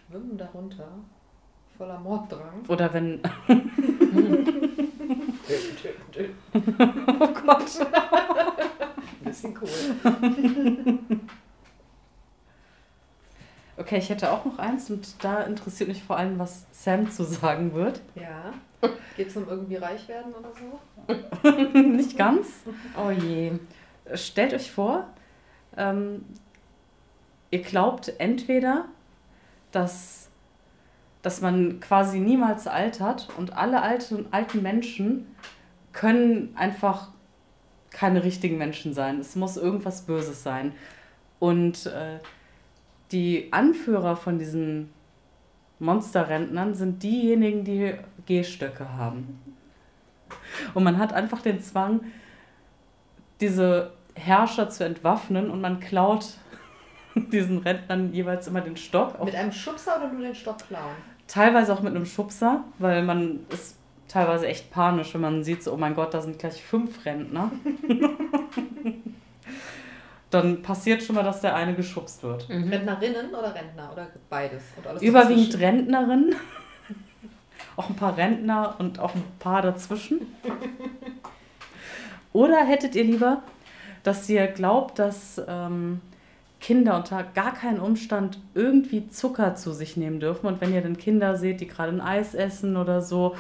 Schwimmen 0.09 0.37
da 0.37 0.49
runter. 0.53 0.87
Voller 1.77 1.99
Morddrang. 1.99 2.65
Oder 2.67 2.93
wenn. 2.93 3.21
Oh 6.53 7.27
Gott. 7.27 7.79
Ein 7.81 9.23
bisschen 9.23 9.57
cool. 9.61 10.99
Okay, 13.77 13.97
ich 13.97 14.09
hätte 14.09 14.31
auch 14.31 14.45
noch 14.45 14.57
eins 14.57 14.89
und 14.89 15.21
da 15.23 15.41
interessiert 15.41 15.89
mich 15.89 16.01
vor 16.01 16.17
allem, 16.17 16.39
was 16.39 16.65
Sam 16.71 17.11
zu 17.11 17.23
sagen 17.25 17.73
wird. 17.73 18.01
Ja. 18.15 18.53
Geht 19.17 19.27
es 19.27 19.35
um 19.35 19.49
irgendwie 19.49 19.75
reich 19.75 20.07
werden 20.07 20.33
oder 20.33 20.51
so? 20.53 21.79
Nicht 21.79 22.17
ganz. 22.17 22.47
Oh 22.97 23.11
je. 23.11 23.51
Stellt 24.13 24.53
euch 24.53 24.71
vor, 24.71 25.07
ähm, 25.75 26.23
ihr 27.51 27.61
glaubt 27.61 28.13
entweder, 28.17 28.85
dass, 29.71 30.29
dass 31.25 31.41
man 31.41 31.79
quasi 31.79 32.19
niemals 32.19 32.67
altert 32.67 33.29
und 33.35 33.57
alle 33.57 33.81
alten, 33.81 34.27
alten 34.29 34.61
Menschen 34.61 35.25
können 35.91 36.53
einfach 36.55 37.07
keine 37.89 38.23
richtigen 38.23 38.59
Menschen 38.59 38.93
sein. 38.93 39.19
Es 39.19 39.35
muss 39.35 39.57
irgendwas 39.57 40.03
Böses 40.03 40.43
sein. 40.43 40.73
Und 41.39 41.87
äh, 41.87 42.19
die 43.11 43.51
Anführer 43.51 44.15
von 44.15 44.37
diesen 44.37 44.93
Monsterrentnern 45.79 46.75
sind 46.75 47.01
diejenigen, 47.01 47.63
die 47.63 47.95
Gehstöcke 48.27 48.93
haben. 48.93 49.57
Und 50.75 50.83
man 50.83 50.99
hat 50.99 51.11
einfach 51.11 51.41
den 51.41 51.59
Zwang, 51.59 52.01
diese 53.41 53.93
Herrscher 54.13 54.69
zu 54.69 54.85
entwaffnen 54.85 55.49
und 55.49 55.59
man 55.59 55.79
klaut 55.79 56.37
diesen 57.15 57.57
Rentnern 57.57 58.13
jeweils 58.13 58.45
immer 58.45 58.61
den 58.61 58.77
Stock. 58.77 59.19
Auch 59.19 59.25
Mit 59.25 59.33
einem 59.33 59.51
Schubser 59.51 59.97
oder 59.97 60.13
nur 60.13 60.21
den 60.21 60.35
Stock 60.35 60.59
klauen? 60.59 61.14
Teilweise 61.27 61.73
auch 61.73 61.81
mit 61.81 61.95
einem 61.95 62.05
Schubser, 62.05 62.63
weil 62.79 63.03
man 63.03 63.45
ist 63.49 63.77
teilweise 64.07 64.47
echt 64.47 64.71
panisch, 64.71 65.13
wenn 65.13 65.21
man 65.21 65.43
sieht, 65.43 65.63
so, 65.63 65.73
oh 65.73 65.77
mein 65.77 65.95
Gott, 65.95 66.13
da 66.13 66.21
sind 66.21 66.39
gleich 66.39 66.63
fünf 66.63 67.05
Rentner. 67.05 67.51
Dann 70.29 70.61
passiert 70.61 71.01
schon 71.03 71.15
mal, 71.15 71.23
dass 71.23 71.41
der 71.41 71.55
eine 71.55 71.75
geschubst 71.75 72.23
wird. 72.23 72.49
Rentnerinnen 72.49 73.33
oder 73.33 73.55
Rentner? 73.55 73.89
Oder 73.93 74.07
beides? 74.29 74.63
Alles 74.87 75.01
Überwiegend 75.01 75.53
dazwischen? 75.53 75.65
Rentnerinnen, 75.65 76.35
auch 77.77 77.89
ein 77.89 77.95
paar 77.95 78.17
Rentner 78.17 78.75
und 78.79 78.99
auch 78.99 79.15
ein 79.15 79.23
paar 79.39 79.61
dazwischen. 79.61 80.35
Oder 82.33 82.65
hättet 82.65 82.95
ihr 82.95 83.05
lieber, 83.05 83.43
dass 84.03 84.27
ihr 84.27 84.47
glaubt, 84.47 84.99
dass 84.99 85.41
ähm, 85.47 86.01
Kinder 86.59 86.95
unter 86.95 87.23
gar 87.23 87.53
keinen 87.53 87.79
Umstand 87.79 88.39
irgendwie 88.53 89.07
Zucker 89.09 89.55
zu 89.55 89.73
sich 89.73 89.97
nehmen 89.97 90.19
dürfen 90.19 90.47
und 90.47 90.61
wenn 90.61 90.73
ihr 90.73 90.81
dann 90.81 90.97
Kinder 90.97 91.37
seht, 91.37 91.61
die 91.61 91.67
gerade 91.67 91.91
ein 91.91 92.01
Eis 92.01 92.33
essen 92.33 92.77
oder 92.77 93.01
so, 93.01 93.35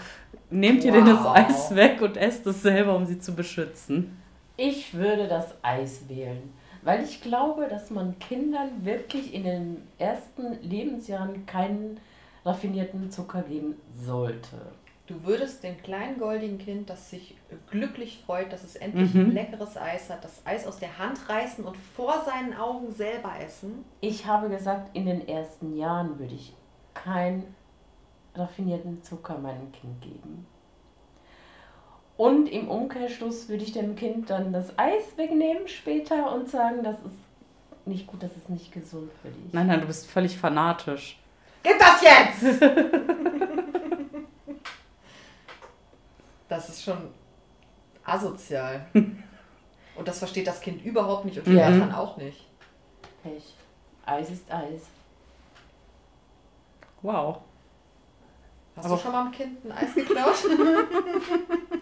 nehmt 0.49 0.83
ihr 0.83 0.91
denen 0.91 1.07
das 1.07 1.23
Wow. 1.23 1.35
Eis 1.35 1.75
weg 1.75 2.01
und 2.01 2.17
esst 2.17 2.45
es 2.47 2.61
selber, 2.61 2.95
um 2.95 3.05
sie 3.05 3.19
zu 3.19 3.33
beschützen. 3.33 4.21
Ich 4.57 4.93
würde 4.93 5.27
das 5.27 5.55
Eis 5.61 6.07
wählen, 6.07 6.53
weil 6.83 7.03
ich 7.03 7.21
glaube, 7.21 7.67
dass 7.69 7.89
man 7.89 8.17
Kindern 8.19 8.69
wirklich 8.83 9.33
in 9.33 9.43
den 9.43 9.77
ersten 9.97 10.61
Lebensjahren 10.61 11.45
keinen 11.45 11.99
raffinierten 12.45 13.11
Zucker 13.11 13.41
geben 13.41 13.75
sollte. 13.95 14.57
Du 15.07 15.23
würdest 15.23 15.63
dem 15.63 15.77
kleinen 15.83 16.17
goldigen 16.19 16.57
Kind, 16.57 16.89
das 16.89 17.11
sich 17.11 17.37
glücklich 17.69 18.23
freut, 18.25 18.51
dass 18.51 18.63
es 18.63 18.75
endlich 18.75 19.13
Mhm. 19.13 19.21
ein 19.25 19.31
leckeres 19.33 19.77
Eis 19.77 20.09
hat, 20.09 20.23
das 20.23 20.41
Eis 20.45 20.65
aus 20.65 20.79
der 20.79 20.97
Hand 20.97 21.29
reißen 21.29 21.63
und 21.63 21.77
vor 21.77 22.23
seinen 22.25 22.55
Augen 22.55 22.91
selber 22.91 23.33
essen. 23.39 23.85
Ich 24.01 24.25
habe 24.25 24.49
gesagt, 24.49 24.95
in 24.95 25.05
den 25.05 25.27
ersten 25.27 25.77
Jahren 25.77 26.17
würde 26.17 26.33
ich 26.33 26.53
keinen 26.95 27.53
raffinierten 28.33 29.03
Zucker 29.03 29.37
meinem 29.37 29.71
Kind 29.73 30.01
geben. 30.01 30.47
Und 32.17 32.47
im 32.49 32.69
Umkehrschluss 32.69 33.47
würde 33.47 33.63
ich 33.63 33.73
dem 33.73 33.95
Kind 33.95 34.29
dann 34.31 34.53
das 34.53 34.77
Eis 34.79 35.03
wegnehmen 35.17 35.67
später 35.67 36.33
und 36.33 36.49
sagen, 36.49 36.81
das 36.83 36.95
ist 36.97 37.85
nicht 37.85 38.07
gut, 38.07 38.23
das 38.23 38.35
ist 38.35 38.49
nicht 38.49 38.71
gesund 38.71 39.11
für 39.21 39.27
dich. 39.29 39.53
Nein, 39.53 39.67
nein, 39.67 39.81
du 39.81 39.87
bist 39.87 40.07
völlig 40.09 40.35
fanatisch. 40.37 41.19
Gib 41.61 41.77
das 41.77 42.01
jetzt! 42.01 42.61
das 46.47 46.69
ist 46.69 46.83
schon 46.83 47.09
asozial. 48.03 48.85
Und 49.95 50.07
das 50.07 50.19
versteht 50.19 50.45
das 50.45 50.59
Kind 50.59 50.83
überhaupt 50.83 51.23
nicht 51.23 51.37
und 51.37 51.47
die. 51.47 51.57
Eltern 51.57 51.93
auch 51.93 52.17
nicht. 52.17 52.45
Pech. 53.23 53.55
Eis 54.05 54.29
ist 54.29 54.51
Eis. 54.51 54.81
Wow. 57.01 57.37
Hast 58.75 58.85
Aber- 58.87 58.95
du 58.97 59.01
schon 59.01 59.11
mal 59.13 59.21
einem 59.21 59.31
Kind 59.31 59.63
ein 59.65 59.71
Eis 59.71 59.95
geklaut? 59.95 60.35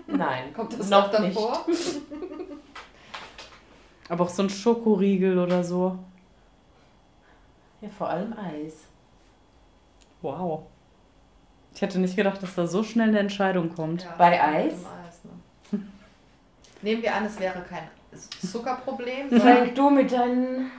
Nein, 0.08 0.54
Kommt 0.54 0.78
das 0.80 0.90
noch 0.90 1.12
noch 1.12 1.20
nicht. 1.22 1.36
davor? 1.36 1.66
Aber 4.10 4.26
auch 4.26 4.30
so 4.30 4.44
ein 4.44 4.50
Schokoriegel 4.52 5.40
oder 5.40 5.64
so. 5.64 5.98
Ja, 7.82 7.90
vor 7.90 8.10
allem 8.10 8.32
Eis. 8.38 8.84
Wow. 10.22 10.68
Ich 11.76 11.82
hätte 11.82 12.00
nicht 12.00 12.16
gedacht, 12.16 12.42
dass 12.44 12.56
da 12.56 12.68
so 12.68 12.84
schnell 12.84 13.10
eine 13.10 13.20
Entscheidung 13.20 13.74
kommt. 13.74 14.04
Ja, 14.04 14.14
Bei 14.18 14.42
Eis? 14.42 14.74
Eis 14.74 15.22
ne? 15.72 15.80
Nehmen 16.82 17.02
wir 17.02 17.16
an, 17.16 17.26
es 17.26 17.40
wäre 17.40 17.62
kein 17.68 17.88
Zuckerproblem, 18.52 19.30
Zeig 19.40 19.74
du 19.76 19.90
mit 19.90 20.12
deinen 20.12 20.72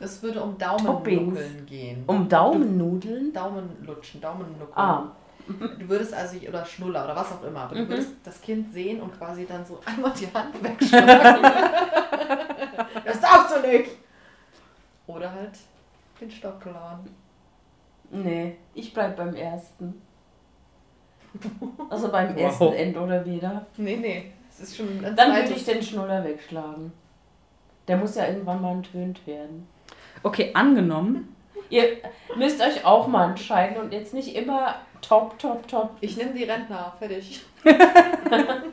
es 0.00 0.22
würde 0.22 0.42
um 0.42 0.58
Toppings. 0.58 1.34
Daumennuckeln 1.38 1.66
gehen. 1.66 2.04
um 2.06 2.28
Daumennudeln. 2.28 3.32
Daumenlutschen, 3.32 4.20
Daumennuckeln. 4.20 4.68
Ah, 4.74 5.12
Du 5.46 5.88
würdest 5.88 6.12
also, 6.14 6.36
oder 6.46 6.64
Schnuller 6.64 7.04
oder 7.04 7.16
was 7.16 7.32
auch 7.32 7.42
immer, 7.44 7.60
aber 7.60 7.74
du 7.76 7.82
Mhm. 7.82 7.88
würdest 7.88 8.12
das 8.24 8.40
Kind 8.40 8.72
sehen 8.72 9.00
und 9.00 9.16
quasi 9.16 9.46
dann 9.46 9.64
so 9.64 9.80
einmal 9.84 10.12
die 10.12 10.26
Hand 10.32 10.62
wegschlagen. 10.62 11.42
das 13.04 13.20
darfst 13.20 13.56
du 13.56 13.66
nicht! 13.68 13.90
Oder 15.06 15.32
halt 15.32 15.52
den 16.20 16.30
Stock 16.30 16.60
klauen. 16.60 17.08
nee, 18.10 18.56
ich 18.74 18.92
bleib 18.92 19.16
beim 19.16 19.34
ersten. 19.34 20.00
Also 21.90 22.10
beim 22.10 22.34
Wow. 22.34 22.40
ersten 22.42 22.72
End 22.72 22.96
oder 22.96 23.24
wieder. 23.24 23.66
Nee, 23.76 23.96
nee, 23.96 24.32
es 24.50 24.60
ist 24.60 24.76
schon 24.76 25.04
ein 25.04 25.16
Dann 25.16 25.34
würde 25.34 25.52
ich 25.52 25.64
den 25.64 25.82
Schnuller 25.82 26.22
wegschlagen. 26.24 26.92
Der 27.88 27.96
muss 27.96 28.14
ja 28.14 28.26
irgendwann 28.26 28.60
mal 28.62 28.72
entönt 28.72 29.26
werden. 29.26 29.66
Okay, 30.22 30.50
angenommen, 30.54 31.34
Ihr 31.70 31.98
müsst 32.36 32.60
euch 32.60 32.84
auch 32.84 33.06
mal 33.06 33.30
entscheiden 33.30 33.76
und 33.76 33.92
jetzt 33.92 34.12
nicht 34.12 34.34
immer 34.34 34.74
top, 35.00 35.38
top, 35.38 35.66
top. 35.68 35.90
Ich 36.00 36.16
nehme 36.16 36.32
die 36.32 36.42
Rentner, 36.44 36.92
fertig. 36.98 37.40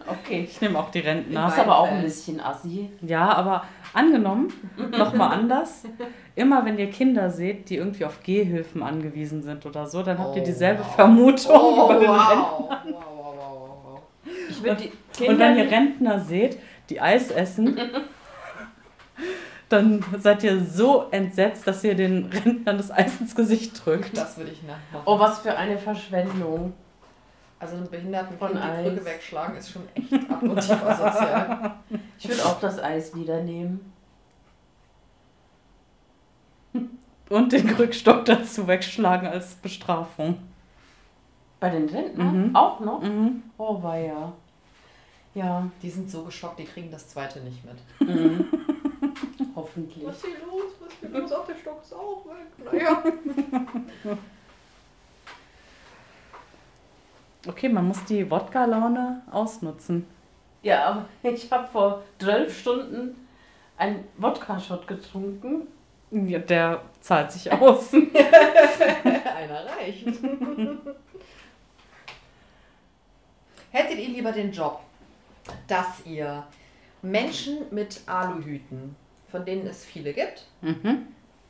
Okay. 0.07 0.47
ich 0.49 0.59
nehme 0.61 0.79
auch 0.79 0.89
die 0.89 0.99
Rentner. 0.99 1.45
Das 1.45 1.53
ist 1.53 1.59
aber 1.59 1.79
auch 1.79 1.87
ein 1.91 2.01
bisschen 2.01 2.39
assi. 2.39 2.89
Ja, 3.01 3.31
aber 3.33 3.65
angenommen, 3.93 4.53
nochmal 4.97 5.33
anders. 5.33 5.83
Immer 6.35 6.65
wenn 6.65 6.77
ihr 6.77 6.89
Kinder 6.89 7.29
seht, 7.31 7.69
die 7.69 7.77
irgendwie 7.77 8.05
auf 8.05 8.21
Gehhilfen 8.23 8.83
angewiesen 8.83 9.41
sind 9.41 9.65
oder 9.65 9.88
so, 9.88 10.03
dann 10.03 10.19
habt 10.19 10.35
ihr 10.35 10.41
Oh, 10.41 10.45
dieselbe 10.45 10.83
wow. 10.83 10.95
Vermutung 10.95 11.55
Oh, 11.55 11.88
bei 11.88 11.99
den 11.99 12.07
wow. 12.09 12.17
wow, 12.17 12.83
wow, 12.85 13.35
wow, 13.35 14.01
wow, 14.63 14.69
Und 14.69 14.91
Kinder 15.13 15.39
wenn 15.39 15.57
ihr 15.57 15.71
Rentner 15.71 16.19
seht, 16.19 16.59
die 16.89 17.01
Eis 17.01 17.31
essen, 17.31 17.79
dann 19.69 20.03
seid 20.17 20.43
ihr 20.43 20.59
so 20.63 21.07
entsetzt, 21.11 21.67
dass 21.67 21.83
ihr 21.83 21.95
den 21.95 22.25
Rentnern 22.25 22.77
das 22.77 22.91
Eis 22.91 23.19
ins 23.19 23.35
Gesicht 23.35 23.85
drückt. 23.85 24.15
Das 24.17 24.38
würde 24.38 24.51
ich 24.51 24.61
nachmachen. 24.63 25.03
Oh, 25.05 25.19
was 25.19 25.39
für 25.39 25.57
eine 25.57 25.77
Verschwendung. 25.77 26.73
Also 27.59 27.75
einen 27.75 27.89
behinderten 27.89 28.37
Von 28.37 28.49
Kind 28.51 28.63
die 28.63 28.67
Eis. 28.67 28.87
Brücke 28.87 29.05
wegschlagen 29.05 29.57
ist 29.57 29.69
schon 29.71 29.83
echt 29.95 30.13
abgrundtief 30.13 30.83
asozial. 30.83 31.75
Ich 32.19 32.27
würde 32.29 32.45
auch 32.45 32.59
das 32.59 32.79
Eis 32.79 33.15
wieder 33.15 33.41
nehmen. 33.41 33.93
Und 37.29 37.51
den 37.51 37.67
Krückstock 37.67 38.25
dazu 38.25 38.67
wegschlagen 38.67 39.27
als 39.27 39.55
Bestrafung. 39.55 40.37
Bei 41.59 41.69
den 41.69 41.89
Rentnern 41.89 42.49
Mhm. 42.49 42.55
auch 42.55 42.79
noch? 42.79 43.01
Mhm. 43.01 43.43
Oh, 43.57 43.81
weia. 43.83 44.31
Ja, 45.33 45.69
Die 45.81 45.89
sind 45.89 46.09
so 46.09 46.23
geschockt, 46.23 46.59
die 46.59 46.65
kriegen 46.65 46.89
das 46.91 47.09
zweite 47.09 47.39
nicht 47.41 47.63
mit. 47.65 48.07
mhm. 48.07 48.45
hoffentlich. 49.55 50.05
Was 50.05 50.17
ist 50.17 50.25
hier 50.25 50.45
los? 50.45 50.63
Was 50.79 50.93
ist 50.93 50.99
hier 50.99 51.09
los? 51.09 51.31
Ach, 51.33 51.45
der 51.47 51.55
Stock 51.55 51.81
ist 51.81 51.93
auch 51.93 52.23
weg. 52.25 52.71
Naja. 52.71 53.03
Okay, 57.47 57.69
man 57.69 57.87
muss 57.87 58.03
die 58.05 58.29
Wodka-Laune 58.29 59.21
ausnutzen. 59.31 60.05
Ja, 60.63 60.85
aber 60.85 61.05
ich 61.23 61.49
habe 61.51 61.67
vor 61.67 62.03
zwölf 62.19 62.59
Stunden 62.59 63.15
einen 63.77 64.03
Wodka-Shot 64.17 64.87
getrunken. 64.87 65.67
Ja, 66.11 66.39
der 66.39 66.81
zahlt 66.99 67.31
sich 67.31 67.51
aus. 67.51 67.93
Einer 67.93 69.65
reicht. 69.65 70.07
Hättet 73.71 73.99
ihr 73.99 74.09
lieber 74.09 74.31
den 74.31 74.51
Job, 74.51 74.79
dass 75.67 76.05
ihr 76.05 76.43
Menschen 77.01 77.59
mit 77.71 78.01
Aluhüten, 78.07 78.95
von 79.29 79.45
denen 79.45 79.67
es 79.67 79.85
viele 79.85 80.13
gibt, 80.13 80.45
Mhm. 80.61 81.07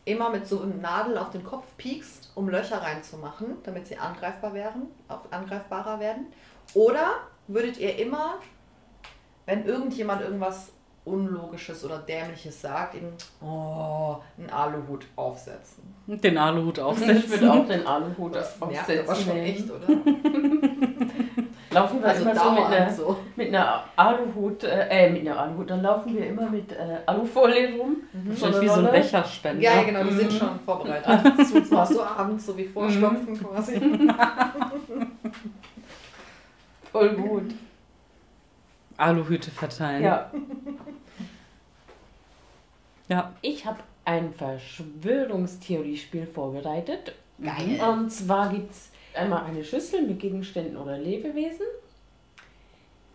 Immer 0.08 0.30
mit 0.30 0.48
so 0.48 0.62
einem 0.62 0.80
Nadel 0.82 1.18
auf 1.18 1.30
den 1.32 1.44
Kopf 1.44 1.66
piekst, 1.78 2.32
um 2.36 2.50
Löcher 2.50 2.82
reinzumachen, 2.82 3.58
damit 3.64 3.88
sie 3.88 3.98
angreifbar 3.98 4.54
werden, 4.54 4.84
angreifbarer 5.32 6.00
werden? 6.00 6.28
Oder 6.74 7.12
würdet 7.48 7.78
ihr 7.78 7.98
immer, 8.00 8.36
wenn 9.46 9.66
irgendjemand 9.66 10.22
irgendwas 10.22 10.72
Unlogisches 11.06 11.86
oder 11.86 12.00
Dämliches 12.00 12.60
sagt, 12.60 12.96
eben 12.96 13.14
oh, 13.42 14.18
einen 14.38 14.50
Aluhut 14.50 15.06
aufsetzen? 15.16 15.96
Den 16.06 16.38
Aluhut 16.38 16.78
Ich 16.80 16.84
aufsetzen. 16.84 17.30
würde 17.30 17.54
auch 17.54 17.66
den 17.68 17.88
Aluhut 17.88 18.36
Das 18.36 18.60
nervt 18.60 18.74
aufsetzen. 18.90 19.08
aber 19.10 19.16
schon 19.16 19.38
echt, 19.38 19.70
oder? 19.72 19.88
Laufen 21.72 22.00
wir 22.02 22.08
Also 22.08 22.22
immer 22.24 22.36
so 22.36 22.52
mit 22.52 22.64
einer, 22.64 22.90
so. 22.94 23.18
mit 23.36 23.48
einer 23.50 23.84
Aluhut, 23.96 24.64
äh, 24.64 24.88
äh, 24.90 25.10
mit 25.10 25.22
einer 25.28 25.38
Aluhut, 25.40 25.70
dann 25.70 25.82
laufen 25.82 26.16
wir 26.16 26.26
immer 26.28 26.50
mit 26.50 26.72
äh, 26.72 26.98
Alufolie 27.06 27.76
rum. 27.78 27.98
Wahrscheinlich 28.14 28.62
wie 28.62 28.68
so 28.70 28.86
ein. 28.86 28.92
Becherspender. 28.92 29.62
Ja, 29.62 29.84
genau, 29.84 30.04
die 30.04 30.14
sind 30.14 30.32
Mhm. 30.32 30.38
schon 30.38 30.60
vorbereitet. 30.66 31.34
Das 31.38 31.52
tut 31.52 31.70
man 31.72 31.86
so 31.88 32.04
abends, 32.04 32.46
so 32.46 32.58
wie 32.58 32.64
Vorstopfen 32.74 33.38
quasi. 33.38 33.82
Voll 36.92 37.10
gut. 37.16 37.54
Aluhüte 38.98 39.52
verteilen. 39.52 40.04
Ja. 40.04 40.32
Ja. 43.10 43.32
Ich 43.42 43.66
habe 43.66 43.78
ein 44.04 44.34
Verschwörungstheoriespiel 44.34 46.28
vorbereitet. 46.28 47.14
Geil. 47.42 47.80
Und 47.90 48.10
zwar 48.12 48.50
gibt 48.50 48.72
es 48.72 48.90
einmal 49.18 49.46
eine 49.46 49.64
Schüssel 49.64 50.02
mit 50.04 50.20
Gegenständen 50.20 50.78
oder 50.78 50.98
Lebewesen, 50.98 51.66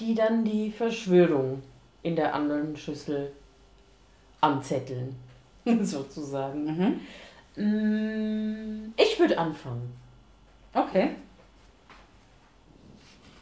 die 0.01 0.15
dann 0.15 0.45
die 0.45 0.71
Verschwörung 0.71 1.63
in 2.03 2.17
der 2.17 2.35
anderen 2.35 2.77
Schüssel 2.77 3.33
anzetteln, 4.41 5.15
sozusagen. 5.83 7.01
Mhm. 7.57 7.63
Mm, 7.65 8.95
Ich 8.97 9.19
würde 9.19 9.39
anfangen. 9.39 9.93
Okay. 10.75 11.11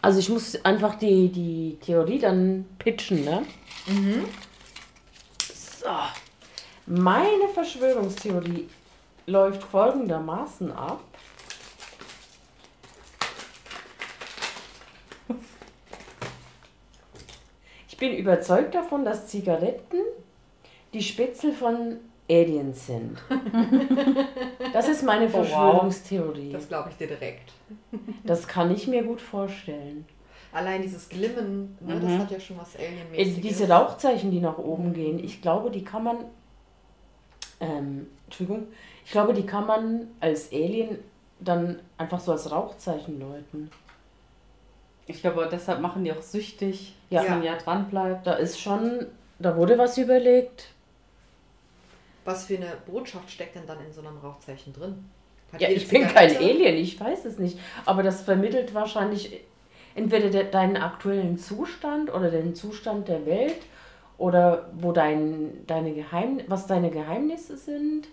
Also 0.03 0.19
ich 0.19 0.29
muss 0.29 0.65
einfach 0.65 0.95
die, 0.97 1.29
die 1.29 1.79
Theorie 1.81 2.19
dann 2.19 2.65
pitchen, 2.79 3.25
ne? 3.25 3.43
Mhm. 3.87 4.25
So. 5.55 5.87
Meine 6.87 7.49
Verschwörungstheorie 7.55 8.69
läuft 9.27 9.63
folgendermaßen 9.63 10.73
ab. 10.73 11.03
Bin 18.01 18.12
überzeugt 18.16 18.74
davon, 18.74 19.05
dass 19.05 19.28
Zigaretten 19.28 19.98
die 20.92 21.03
Spitzel 21.03 21.53
von 21.53 21.98
Aliens 22.28 22.86
sind. 22.88 23.18
Das 24.72 24.88
ist 24.88 25.03
meine 25.03 25.26
Oh, 25.26 25.32
wow. 25.32 25.34
Verschwörungstheorie. 25.46 26.53
Das 26.53 26.68
glaube 26.68 26.90
ich 26.90 26.96
dir 26.96 27.09
direkt. 27.09 27.53
Das 28.24 28.46
kann 28.46 28.70
ich 28.70 28.86
mir 28.86 29.03
gut 29.03 29.20
vorstellen. 29.20 30.05
Allein 30.53 30.82
dieses 30.82 31.09
Glimmen, 31.09 31.76
ne, 31.80 31.94
Mhm. 31.96 32.01
das 32.03 32.18
hat 32.18 32.30
ja 32.30 32.40
schon 32.40 32.59
was 32.59 32.74
Äh, 32.76 32.86
Alienmäßiges. 32.86 33.40
Diese 33.42 33.68
Rauchzeichen, 33.68 34.30
die 34.30 34.40
nach 34.40 34.59
oben 34.59 34.92
gehen, 34.92 35.18
ich 35.22 35.40
glaube, 35.42 35.70
die 35.70 35.82
kann 35.84 36.05
man, 36.05 36.16
ähm, 37.61 38.07
Entschuldigung, 38.26 38.68
ich 39.05 39.11
glaube, 39.12 39.34
die 39.34 39.44
kann 39.46 39.66
man 39.66 40.09
als 40.20 40.53
Alien 40.53 40.98
dann 41.40 41.80
einfach 41.98 42.20
so 42.20 42.32
als 42.32 42.51
Rauchzeichen 42.51 43.18
läuten. 43.20 43.70
Ich 45.11 45.21
glaube, 45.21 45.49
deshalb 45.51 45.81
machen 45.81 46.05
die 46.05 46.13
auch 46.13 46.23
süchtig, 46.23 46.95
Ja. 47.11 47.21
dass 47.23 47.31
man 47.31 47.43
ja 47.43 47.57
dran 47.57 47.89
bleibt. 47.89 48.27
Da 48.27 48.35
ist 48.35 48.61
schon, 48.61 49.07
da 49.39 49.57
wurde 49.57 49.77
was 49.79 49.99
überlegt. 49.99 50.69
Was 52.25 52.45
für 52.47 52.57
eine 52.57 52.73
Botschaft 52.87 53.31
steckt 53.31 53.57
denn 53.57 53.67
dann 53.67 53.79
in 53.85 53.93
so 53.93 54.01
einem 54.01 54.17
Rauchzeichen 54.19 54.73
drin? 54.73 55.05
Hat 55.53 55.61
Ja, 55.61 55.69
ich 55.69 55.89
bin 55.89 56.07
kein 56.07 56.37
Alien, 56.37 56.77
ich 56.77 56.99
weiß 57.01 57.25
es 57.25 57.39
nicht. 57.39 57.59
Aber 57.87 58.03
das 58.03 58.23
vermittelt 58.23 58.73
wahrscheinlich 58.75 59.41
entweder 59.95 60.31
de 60.31 60.49
deinen 60.51 60.77
aktuellen 60.77 61.39
Zustand 61.39 62.13
oder 62.15 62.31
den 62.31 62.55
Zustand 62.55 63.09
der 63.09 63.27
Welt 63.27 63.57
oder 64.19 64.71
wo 64.79 64.93
dein, 64.93 65.67
deine 65.67 65.93
Geheim 65.93 66.41
was 66.47 66.67
deine 66.67 66.91
Geheimnisse 66.91 67.57
sind. 67.57 68.07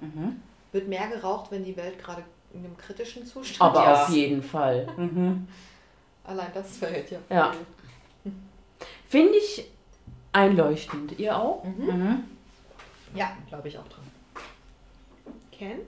Mhm. 0.00 0.40
Wird 0.72 0.88
mehr 0.88 1.06
geraucht, 1.08 1.52
wenn 1.52 1.62
die 1.64 1.76
Welt 1.76 1.98
gerade 2.02 2.22
in 2.52 2.64
einem 2.64 2.76
kritischen 2.76 3.24
Zustand 3.26 3.70
Aber 3.76 3.84
Ja. 3.84 4.02
auf 4.02 4.08
jeden 4.08 4.42
Fall. 4.42 4.88
Mhm. 4.96 5.46
Allein 6.30 6.52
das 6.54 6.76
verhält 6.76 7.10
ja 7.10 7.18
viel. 7.26 7.36
Ja. 7.36 7.52
Finde 9.08 9.36
ich 9.36 9.68
einleuchtend. 10.30 11.18
Ihr 11.18 11.36
auch? 11.36 11.64
Mhm. 11.64 12.22
Ja, 13.16 13.36
glaube 13.48 13.66
ich 13.66 13.76
auch 13.76 13.88
dran. 13.88 14.04
Ken? 15.50 15.80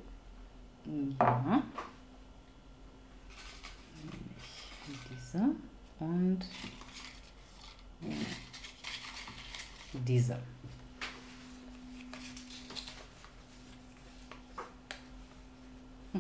Ja. 1.20 1.62
Diese 5.12 5.51
und 6.01 6.40
diese. 9.93 10.40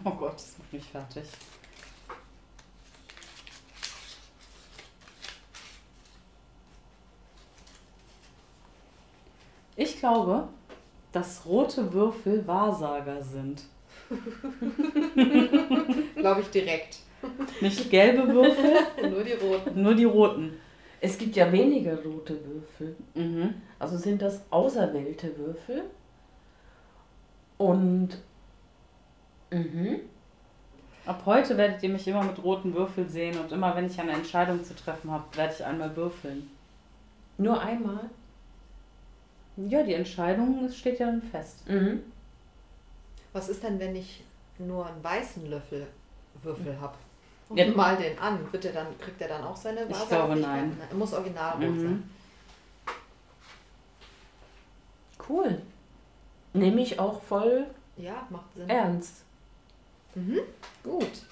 Oh 0.04 0.10
Gott, 0.10 0.34
das 0.34 0.58
macht 0.58 0.72
mich 0.72 0.84
fertig. 0.84 1.24
Ich 9.76 9.98
glaube, 9.98 10.48
dass 11.12 11.44
rote 11.46 11.92
Würfel 11.92 12.46
Wahrsager 12.46 13.22
sind. 13.22 13.62
Glaube 16.16 16.40
ich 16.42 16.50
direkt. 16.50 16.98
Nicht 17.60 17.90
gelbe 17.90 18.26
Würfel, 18.28 19.10
Nur 19.10 19.22
die 19.24 19.32
roten. 19.32 19.82
nur 19.82 19.94
die 19.94 20.04
roten. 20.04 20.58
Es 21.00 21.16
gibt 21.18 21.36
ja 21.36 21.50
weniger 21.50 21.96
rote 22.02 22.38
Würfel. 22.44 22.96
Mhm. 23.14 23.54
Also 23.78 23.96
sind 23.96 24.22
das 24.22 24.42
auserwählte 24.50 25.36
Würfel. 25.36 25.84
Und 27.58 28.10
mhm. 29.50 30.00
Ab 31.04 31.22
heute 31.26 31.56
werdet 31.56 31.82
ihr 31.82 31.88
mich 31.88 32.06
immer 32.06 32.22
mit 32.22 32.42
roten 32.44 32.74
Würfeln 32.74 33.08
sehen 33.08 33.36
und 33.38 33.50
immer 33.50 33.74
wenn 33.74 33.86
ich 33.86 33.98
eine 33.98 34.12
Entscheidung 34.12 34.62
zu 34.62 34.74
treffen 34.76 35.10
habe, 35.10 35.24
werde 35.36 35.52
ich 35.52 35.64
einmal 35.64 35.96
würfeln. 35.96 36.48
nur 37.38 37.60
einmal. 37.60 38.08
Ja, 39.56 39.82
die 39.82 39.94
Entscheidung 39.94 40.64
es 40.64 40.76
steht 40.78 40.98
ja 40.98 41.06
dann 41.06 41.22
fest. 41.22 41.68
Mhm. 41.68 42.02
Was 43.32 43.48
ist 43.48 43.62
denn, 43.62 43.78
wenn 43.78 43.94
ich 43.96 44.22
nur 44.58 44.86
einen 44.86 45.02
weißen 45.02 45.48
Löffel 45.48 45.86
Würfel 46.42 46.78
habe? 46.80 46.94
Und 47.48 47.58
Ja. 47.58 47.70
mal 47.70 47.96
den 47.96 48.18
an. 48.18 48.50
Wird 48.52 48.64
der 48.64 48.72
dann, 48.72 48.98
kriegt 48.98 49.20
er 49.20 49.28
dann 49.28 49.44
auch 49.44 49.56
seine 49.56 49.82
Ich 49.84 49.90
Wahrsagerfähigkeit? 49.90 50.28
glaube, 50.28 50.40
nein. 50.40 50.76
Er 50.90 50.96
muss 50.96 51.12
original 51.12 51.58
Mhm. 51.58 51.80
sein. 51.80 52.10
Cool. 55.28 55.62
Nehme 56.54 56.80
ich 56.82 56.98
auch 56.98 57.22
voll 57.22 57.66
Ja, 57.96 58.26
macht 58.30 58.54
Sinn. 58.54 58.68
ernst. 58.68 59.22
Mhm. 60.14 60.40
Gut. 60.82 61.22